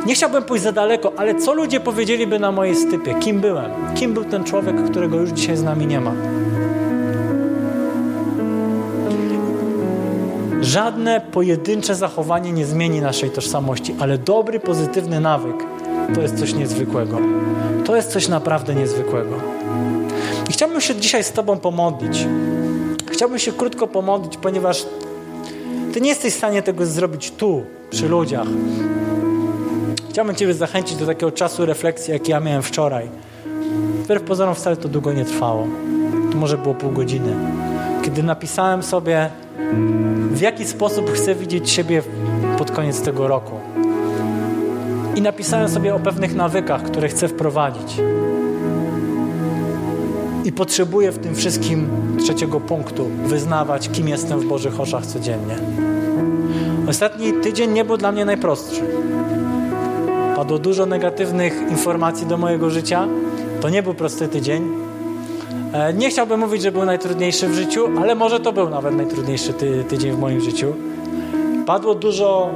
Nie 0.07 0.15
chciałbym 0.15 0.43
pójść 0.43 0.65
za 0.65 0.73
daleko, 0.73 1.13
ale 1.17 1.35
co 1.35 1.55
ludzie 1.55 1.81
powiedzieliby 1.81 2.39
na 2.39 2.53
mojej 2.53 2.77
stypie? 2.77 3.15
Kim 3.15 3.41
byłem? 3.41 3.71
Kim 3.95 4.15
był 4.15 4.25
ten 4.25 4.45
człowiek, 4.45 4.91
którego 4.91 5.17
już 5.17 5.31
dzisiaj 5.31 5.57
z 5.57 5.63
nami 5.63 5.87
nie 5.87 6.01
ma? 6.01 6.13
Żadne 10.63 11.21
pojedyncze 11.21 11.95
zachowanie 11.95 12.53
nie 12.53 12.67
zmieni 12.67 13.01
naszej 13.01 13.31
tożsamości, 13.31 13.95
ale 13.99 14.19
dobry, 14.19 14.61
pozytywny 14.61 15.21
nawyk 15.21 15.57
to 16.15 16.21
jest 16.23 16.39
coś 16.39 16.55
niezwykłego. 16.55 17.19
To 17.85 17.97
jest 17.97 18.11
coś 18.13 18.29
naprawdę 18.29 18.75
niezwykłego. 18.75 19.37
I 20.51 20.53
chciałbym 20.53 20.81
się 20.81 20.95
dzisiaj 20.97 21.25
z 21.25 21.33
Tobą 21.33 21.59
pomodlić. 21.59 22.27
Chciałbym 23.11 23.39
się 23.39 23.53
krótko 23.53 23.87
pomodlić, 23.87 24.37
ponieważ 24.37 24.87
Ty 25.93 26.01
nie 26.01 26.09
jesteś 26.09 26.35
w 26.35 26.37
stanie 26.37 26.63
tego 26.63 26.87
zrobić 26.87 27.31
tu, 27.31 27.63
przy 27.91 28.09
ludziach. 28.09 28.47
Chciałbym 30.11 30.35
Ciebie 30.35 30.55
zachęcić 30.55 30.97
do 30.97 31.07
takiego 31.07 31.33
czasu 31.33 31.67
refleksji, 31.67 32.13
jaki 32.13 32.31
ja 32.31 32.41
miałem 32.41 32.63
wczoraj. 32.63 33.09
Wbrew 34.05 34.23
pozorom 34.23 34.55
wcale 34.55 34.77
to 34.77 34.89
długo 34.89 35.13
nie 35.13 35.25
trwało. 35.25 35.67
To 36.33 36.39
może 36.39 36.59
było 36.59 36.75
pół 36.75 36.91
godziny. 36.91 37.35
Kiedy 38.03 38.23
napisałem 38.23 38.83
sobie, 38.83 39.31
w 40.31 40.41
jaki 40.41 40.67
sposób 40.67 41.11
chcę 41.11 41.35
widzieć 41.35 41.71
siebie 41.71 42.03
pod 42.59 42.71
koniec 42.71 43.01
tego 43.01 43.29
roku. 43.29 43.53
I 45.17 45.23
napisałem 45.23 45.69
sobie 45.69 45.95
o 45.95 45.99
pewnych 45.99 46.35
nawykach, 46.35 46.83
które 46.83 47.09
chcę 47.09 47.29
wprowadzić. 47.29 47.97
I 50.45 50.53
potrzebuję 50.53 51.13
w 51.13 51.19
tym 51.19 51.35
wszystkim 51.35 51.89
trzeciego 52.19 52.61
punktu 52.61 53.11
wyznawać, 53.27 53.89
kim 53.89 54.09
jestem 54.09 54.41
w 54.41 54.45
Bożych 54.45 54.81
oczach 54.81 55.07
codziennie. 55.07 55.57
Ostatni 56.89 57.33
tydzień 57.33 57.73
nie 57.73 57.85
był 57.85 57.97
dla 57.97 58.13
mnie 58.13 58.25
najprostszy. 58.25 58.83
Padło 60.37 60.59
dużo 60.59 60.87
negatywnych 60.87 61.71
informacji 61.71 62.27
do 62.27 62.37
mojego 62.37 62.71
życia. 62.71 63.07
To 63.61 63.69
nie 63.69 63.83
był 63.83 63.95
prosty 63.95 64.29
tydzień. 64.29 64.92
E, 65.73 65.93
nie 65.93 66.11
chciałbym 66.11 66.41
mówić, 66.41 66.63
że 66.63 66.73
był 66.73 66.85
najtrudniejszy 66.85 67.49
w 67.49 67.55
życiu, 67.55 67.89
ale 68.01 68.15
może 68.15 68.41
to 68.41 68.53
był 68.53 68.71
nawet 68.71 68.97
najtrudniejszy 68.97 69.53
ty 69.53 69.85
tydzień 69.85 70.13
w 70.13 70.19
moim 70.19 70.41
życiu. 70.41 70.75
Padło 71.67 71.95
dużo 71.95 72.51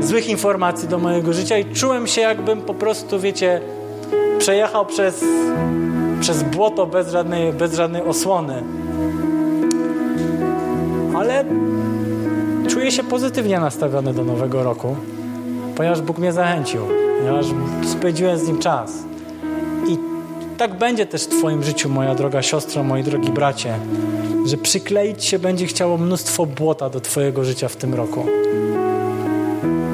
złych 0.00 0.28
informacji 0.28 0.88
do 0.88 0.98
mojego 0.98 1.32
życia 1.32 1.58
i 1.58 1.74
czułem 1.74 2.06
się, 2.06 2.20
jakbym 2.20 2.60
po 2.60 2.74
prostu, 2.74 3.20
wiecie, 3.20 3.60
przejechał 4.38 4.86
przez, 4.86 5.24
przez 6.20 6.42
błoto 6.42 6.86
bez 6.86 7.10
żadnej, 7.10 7.52
bez 7.52 7.74
żadnej 7.74 8.02
osłony. 8.02 8.62
Ale 11.16 11.44
czuję 12.68 12.90
się 12.90 13.02
pozytywnie 13.02 13.60
nastawiony 13.60 14.14
do 14.14 14.24
nowego 14.24 14.62
roku 14.62 14.96
ponieważ 15.76 16.00
Bóg 16.00 16.18
mnie 16.18 16.32
zachęcił, 16.32 16.80
ponieważ 17.18 17.46
spędziłem 17.86 18.38
z 18.38 18.48
Nim 18.48 18.58
czas. 18.58 19.04
Tak 20.58 20.78
będzie 20.78 21.06
też 21.06 21.22
w 21.22 21.28
Twoim 21.28 21.62
życiu, 21.62 21.88
moja 21.88 22.14
droga 22.14 22.42
siostra, 22.42 22.82
moi 22.82 23.02
drogi 23.02 23.30
bracie, 23.30 23.78
że 24.46 24.56
przykleić 24.56 25.24
się 25.24 25.38
będzie 25.38 25.66
chciało 25.66 25.98
mnóstwo 25.98 26.46
błota 26.46 26.90
do 26.90 27.00
Twojego 27.00 27.44
życia 27.44 27.68
w 27.68 27.76
tym 27.76 27.94
roku. 27.94 28.26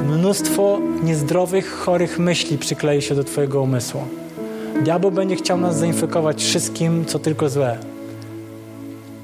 Mnóstwo 0.06 0.78
niezdrowych, 1.02 1.72
chorych 1.72 2.18
myśli 2.18 2.58
przyklei 2.58 3.02
się 3.02 3.14
do 3.14 3.24
Twojego 3.24 3.62
umysłu. 3.62 4.00
Diabeł 4.84 5.10
będzie 5.10 5.36
chciał 5.36 5.58
nas 5.58 5.78
zainfekować 5.78 6.42
wszystkim, 6.42 7.04
co 7.04 7.18
tylko 7.18 7.48
złe. 7.48 7.78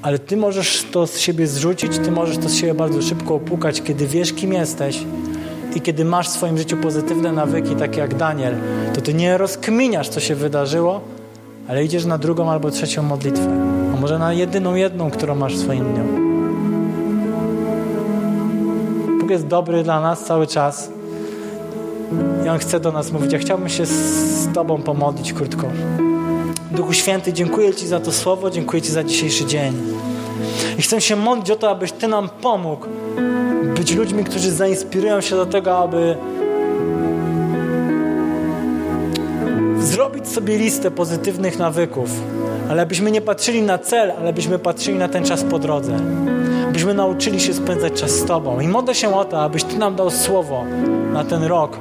Ale 0.01 0.19
Ty 0.19 0.37
możesz 0.37 0.85
to 0.91 1.07
z 1.07 1.19
siebie 1.19 1.47
zrzucić, 1.47 1.97
Ty 1.97 2.11
możesz 2.11 2.37
to 2.37 2.49
z 2.49 2.55
siebie 2.55 2.73
bardzo 2.73 3.01
szybko 3.01 3.35
opłukać, 3.35 3.81
kiedy 3.81 4.07
wiesz, 4.07 4.33
kim 4.33 4.53
jesteś 4.53 5.03
i 5.75 5.81
kiedy 5.81 6.05
masz 6.05 6.29
w 6.29 6.31
swoim 6.31 6.57
życiu 6.57 6.77
pozytywne 6.77 7.31
nawyki, 7.31 7.75
takie 7.75 7.99
jak 7.99 8.15
Daniel, 8.15 8.55
to 8.93 9.01
ty 9.01 9.13
nie 9.13 9.37
rozkminiasz, 9.37 10.09
co 10.09 10.19
się 10.19 10.35
wydarzyło, 10.35 11.16
ale 11.67 11.85
idziesz 11.85 12.05
na 12.05 12.17
drugą 12.17 12.51
albo 12.51 12.71
trzecią 12.71 13.03
modlitwę. 13.03 13.47
A 13.93 14.01
może 14.01 14.19
na 14.19 14.33
jedyną 14.33 14.75
jedną, 14.75 15.11
którą 15.11 15.35
masz 15.35 15.55
w 15.55 15.59
swoim 15.59 15.93
dniu. 15.93 16.03
Bóg 19.19 19.29
jest 19.29 19.47
dobry 19.47 19.83
dla 19.83 20.01
nas 20.01 20.25
cały 20.25 20.47
czas. 20.47 20.89
I 22.45 22.49
On 22.49 22.59
chce 22.59 22.79
do 22.79 22.91
nas 22.91 23.11
mówić. 23.11 23.33
Ja 23.33 23.39
chciałbym 23.39 23.69
się 23.69 23.85
z 23.85 24.53
Tobą 24.53 24.81
pomodlić 24.81 25.33
krótko. 25.33 25.67
Duchu 26.71 26.93
Święty, 26.93 27.33
dziękuję 27.33 27.73
Ci 27.73 27.87
za 27.87 27.99
to 27.99 28.11
słowo, 28.11 28.49
dziękuję 28.49 28.81
Ci 28.81 28.91
za 28.91 29.03
dzisiejszy 29.03 29.45
dzień. 29.45 29.73
I 30.77 30.81
chcę 30.81 31.01
się 31.01 31.15
modlić 31.15 31.51
o 31.51 31.55
to, 31.55 31.69
abyś 31.69 31.91
Ty 31.91 32.07
nam 32.07 32.29
pomógł 32.41 32.85
być 33.77 33.95
ludźmi, 33.95 34.23
którzy 34.23 34.51
zainspirują 34.51 35.21
się 35.21 35.35
do 35.35 35.45
tego, 35.45 35.77
aby 35.77 36.17
zrobić 39.97 40.27
sobie 40.27 40.57
listę 40.57 40.91
pozytywnych 40.91 41.59
nawyków, 41.59 42.09
ale 42.69 42.85
byśmy 42.85 43.11
nie 43.11 43.21
patrzyli 43.21 43.61
na 43.61 43.77
cel, 43.77 44.11
ale 44.11 44.33
byśmy 44.33 44.59
patrzyli 44.59 44.97
na 44.97 45.07
ten 45.07 45.25
czas 45.25 45.43
po 45.43 45.59
drodze. 45.59 45.99
Byśmy 46.73 46.93
nauczyli 46.93 47.39
się 47.39 47.53
spędzać 47.53 47.93
czas 47.93 48.11
z 48.11 48.25
Tobą. 48.25 48.59
I 48.59 48.67
modlę 48.67 48.95
się 48.95 49.15
o 49.15 49.25
to, 49.25 49.41
abyś 49.41 49.63
Ty 49.63 49.77
nam 49.77 49.95
dał 49.95 50.09
słowo 50.09 50.63
na 51.13 51.23
ten 51.23 51.43
rok, 51.43 51.77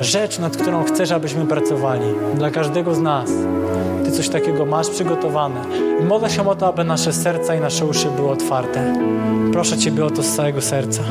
rzecz, 0.00 0.38
nad 0.38 0.56
którą 0.56 0.84
chcesz, 0.84 1.12
abyśmy 1.12 1.46
pracowali. 1.46 2.06
Dla 2.34 2.50
każdego 2.50 2.94
z 2.94 3.00
nas. 3.00 3.30
Ty 4.04 4.10
coś 4.10 4.28
takiego 4.28 4.66
masz 4.66 4.88
przygotowane. 4.88 5.60
I 6.00 6.04
modlę 6.04 6.30
się 6.30 6.48
o 6.48 6.54
to, 6.54 6.66
aby 6.66 6.84
nasze 6.84 7.12
serca 7.12 7.54
i 7.54 7.60
nasze 7.60 7.86
uszy 7.86 8.10
były 8.16 8.30
otwarte. 8.30 8.94
Proszę 9.52 9.78
Ciebie 9.78 10.04
o 10.04 10.10
to 10.10 10.22
z 10.22 10.36
całego 10.36 10.60
serca. 10.60 11.02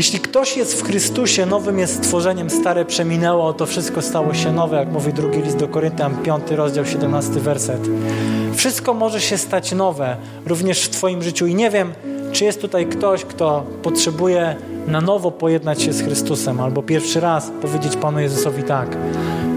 Jeśli 0.00 0.20
ktoś 0.20 0.56
jest 0.56 0.80
w 0.80 0.86
Chrystusie, 0.86 1.46
nowym 1.46 1.78
jest 1.78 2.04
stworzeniem, 2.04 2.50
stare 2.50 2.84
przeminęło, 2.84 3.52
to 3.52 3.66
wszystko 3.66 4.02
stało 4.02 4.34
się 4.34 4.52
nowe, 4.52 4.76
jak 4.76 4.92
mówi 4.92 5.12
drugi 5.12 5.42
list 5.42 5.56
do 5.56 5.68
Koryntian, 5.68 6.16
5 6.16 6.50
rozdział, 6.50 6.86
17 6.86 7.32
werset. 7.32 7.80
Wszystko 8.54 8.94
może 8.94 9.20
się 9.20 9.38
stać 9.38 9.72
nowe, 9.72 10.16
również 10.46 10.82
w 10.82 10.88
Twoim 10.88 11.22
życiu. 11.22 11.46
I 11.46 11.54
nie 11.54 11.70
wiem, 11.70 11.92
czy 12.32 12.44
jest 12.44 12.60
tutaj 12.60 12.86
ktoś, 12.86 13.24
kto 13.24 13.66
potrzebuje 13.82 14.56
na 14.86 15.00
nowo 15.00 15.30
pojednać 15.30 15.82
się 15.82 15.92
z 15.92 16.02
Chrystusem, 16.02 16.60
albo 16.60 16.82
pierwszy 16.82 17.20
raz 17.20 17.50
powiedzieć 17.62 17.96
Panu 17.96 18.20
Jezusowi 18.20 18.62
tak. 18.62 18.96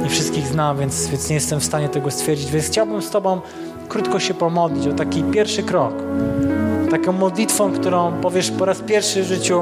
Nie 0.04 0.10
wszystkich 0.10 0.48
znam, 0.48 0.78
więc, 0.78 1.08
więc 1.08 1.30
nie 1.30 1.36
jestem 1.36 1.60
w 1.60 1.66
stanie 1.66 1.90
tego 1.90 2.12
stwierdzić, 2.12 2.52
więc 2.52 2.66
chciałbym 2.66 3.02
z 3.02 3.10
Tobą 3.10 3.42
krótko 3.90 4.20
się 4.20 4.34
pomodlić 4.34 4.88
o 4.88 4.94
taki 4.94 5.24
pierwszy 5.24 5.64
krok. 5.64 5.94
Taką 6.94 7.12
modlitwą, 7.12 7.72
którą 7.72 8.12
powiesz 8.22 8.52
po 8.52 8.66
raz 8.66 8.80
pierwszy 8.80 9.24
w 9.24 9.28
życiu, 9.28 9.62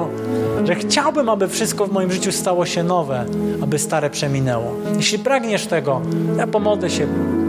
że 0.64 0.76
chciałbym, 0.76 1.30
aby 1.30 1.48
wszystko 1.48 1.88
w 1.88 1.92
moim 1.92 2.12
życiu 2.12 2.32
stało 2.32 2.66
się 2.66 2.84
nowe, 2.84 3.26
aby 3.62 3.80
stare 3.80 4.10
przeminęło. 4.10 4.74
Jeśli 4.98 5.20
pragniesz 5.20 5.68
tego, 5.68 6.02
ja 6.38 6.48
pomodlę 6.48 6.90
się, 6.90 7.08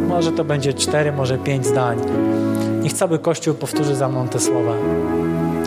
może 0.09 0.33
to 0.33 0.45
będzie 0.45 0.75
cztery, 0.75 1.13
może 1.13 1.39
pięć 1.39 1.67
zdań. 1.67 1.99
Niech 2.83 2.93
cały 2.93 3.19
Kościół 3.19 3.55
powtórzy 3.55 3.95
za 3.95 4.09
mną 4.09 4.29
te 4.29 4.41
słowa. 4.41 4.73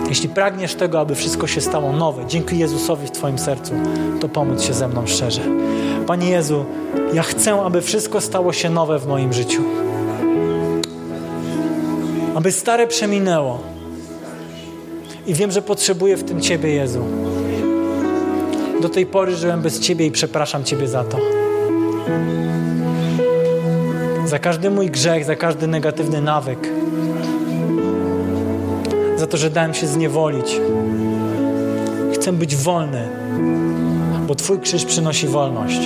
Jeśli 0.09 0.29
pragniesz 0.29 0.75
tego, 0.75 0.99
aby 0.99 1.15
wszystko 1.15 1.47
się 1.47 1.61
stało 1.61 1.91
nowe, 1.91 2.25
dzięki 2.25 2.59
Jezusowi 2.59 3.07
w 3.07 3.11
Twoim 3.11 3.37
sercu, 3.37 3.73
to 4.19 4.29
pomóc 4.29 4.61
się 4.61 4.73
ze 4.73 4.87
mną 4.87 5.07
szczerze. 5.07 5.41
Panie 6.07 6.29
Jezu, 6.29 6.65
ja 7.13 7.23
chcę, 7.23 7.61
aby 7.61 7.81
wszystko 7.81 8.21
stało 8.21 8.53
się 8.53 8.69
nowe 8.69 8.99
w 8.99 9.07
moim 9.07 9.33
życiu. 9.33 9.61
Aby 12.35 12.51
stare 12.51 12.87
przeminęło. 12.87 13.74
I 15.27 15.33
wiem, 15.33 15.51
że 15.51 15.61
potrzebuję 15.61 16.17
w 16.17 16.23
tym 16.23 16.41
Ciebie, 16.41 16.69
Jezu. 16.69 16.99
Do 18.81 18.89
tej 18.89 19.05
pory 19.05 19.35
żyłem 19.35 19.61
bez 19.61 19.79
Ciebie 19.79 20.05
i 20.05 20.11
przepraszam 20.11 20.63
Ciebie 20.63 20.87
za 20.87 21.03
to. 21.03 21.17
Za 24.25 24.39
każdy 24.39 24.69
mój 24.69 24.89
grzech, 24.89 25.25
za 25.25 25.35
każdy 25.35 25.67
negatywny 25.67 26.21
nawyk. 26.21 26.69
Za 29.17 29.27
to, 29.27 29.37
że 29.37 29.49
dałem 29.49 29.73
się 29.73 29.87
zniewolić. 29.87 30.61
Chcę 32.13 32.33
być 32.33 32.55
wolny, 32.55 33.07
bo 34.27 34.35
Twój 34.35 34.59
krzyż 34.59 34.85
przynosi 34.85 35.27
wolność. 35.27 35.79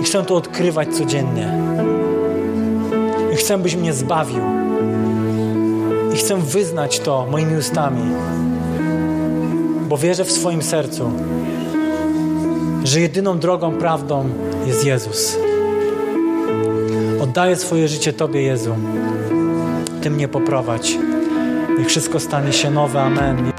I 0.00 0.04
chcę 0.04 0.24
to 0.24 0.36
odkrywać 0.36 0.88
codziennie. 0.88 1.52
I 3.32 3.36
chcę, 3.36 3.58
byś 3.58 3.76
mnie 3.76 3.92
zbawił. 3.92 4.61
I 6.14 6.16
chcę 6.16 6.40
wyznać 6.40 7.00
to 7.00 7.26
moimi 7.30 7.56
ustami, 7.56 8.02
bo 9.88 9.98
wierzę 9.98 10.24
w 10.24 10.32
swoim 10.32 10.62
sercu, 10.62 11.12
że 12.84 13.00
jedyną 13.00 13.38
drogą, 13.38 13.72
prawdą 13.72 14.28
jest 14.66 14.84
Jezus. 14.84 15.36
Oddaję 17.20 17.56
swoje 17.56 17.88
życie 17.88 18.12
Tobie, 18.12 18.42
Jezu. 18.42 18.74
Ty 20.02 20.10
mnie 20.10 20.28
poprowadź. 20.28 20.98
Niech 21.78 21.88
wszystko 21.88 22.20
stanie 22.20 22.52
się 22.52 22.70
nowe. 22.70 23.02
Amen. 23.02 23.52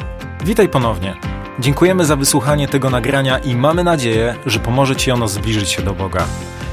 Witaj 0.45 0.69
ponownie. 0.69 1.15
Dziękujemy 1.59 2.05
za 2.05 2.15
wysłuchanie 2.15 2.67
tego 2.67 2.89
nagrania 2.89 3.37
i 3.39 3.55
mamy 3.55 3.83
nadzieję, 3.83 4.35
że 4.45 4.59
pomoże 4.59 4.95
Ci 4.95 5.11
ono 5.11 5.27
zbliżyć 5.27 5.69
się 5.69 5.81
do 5.81 5.93
Boga. 5.93 6.25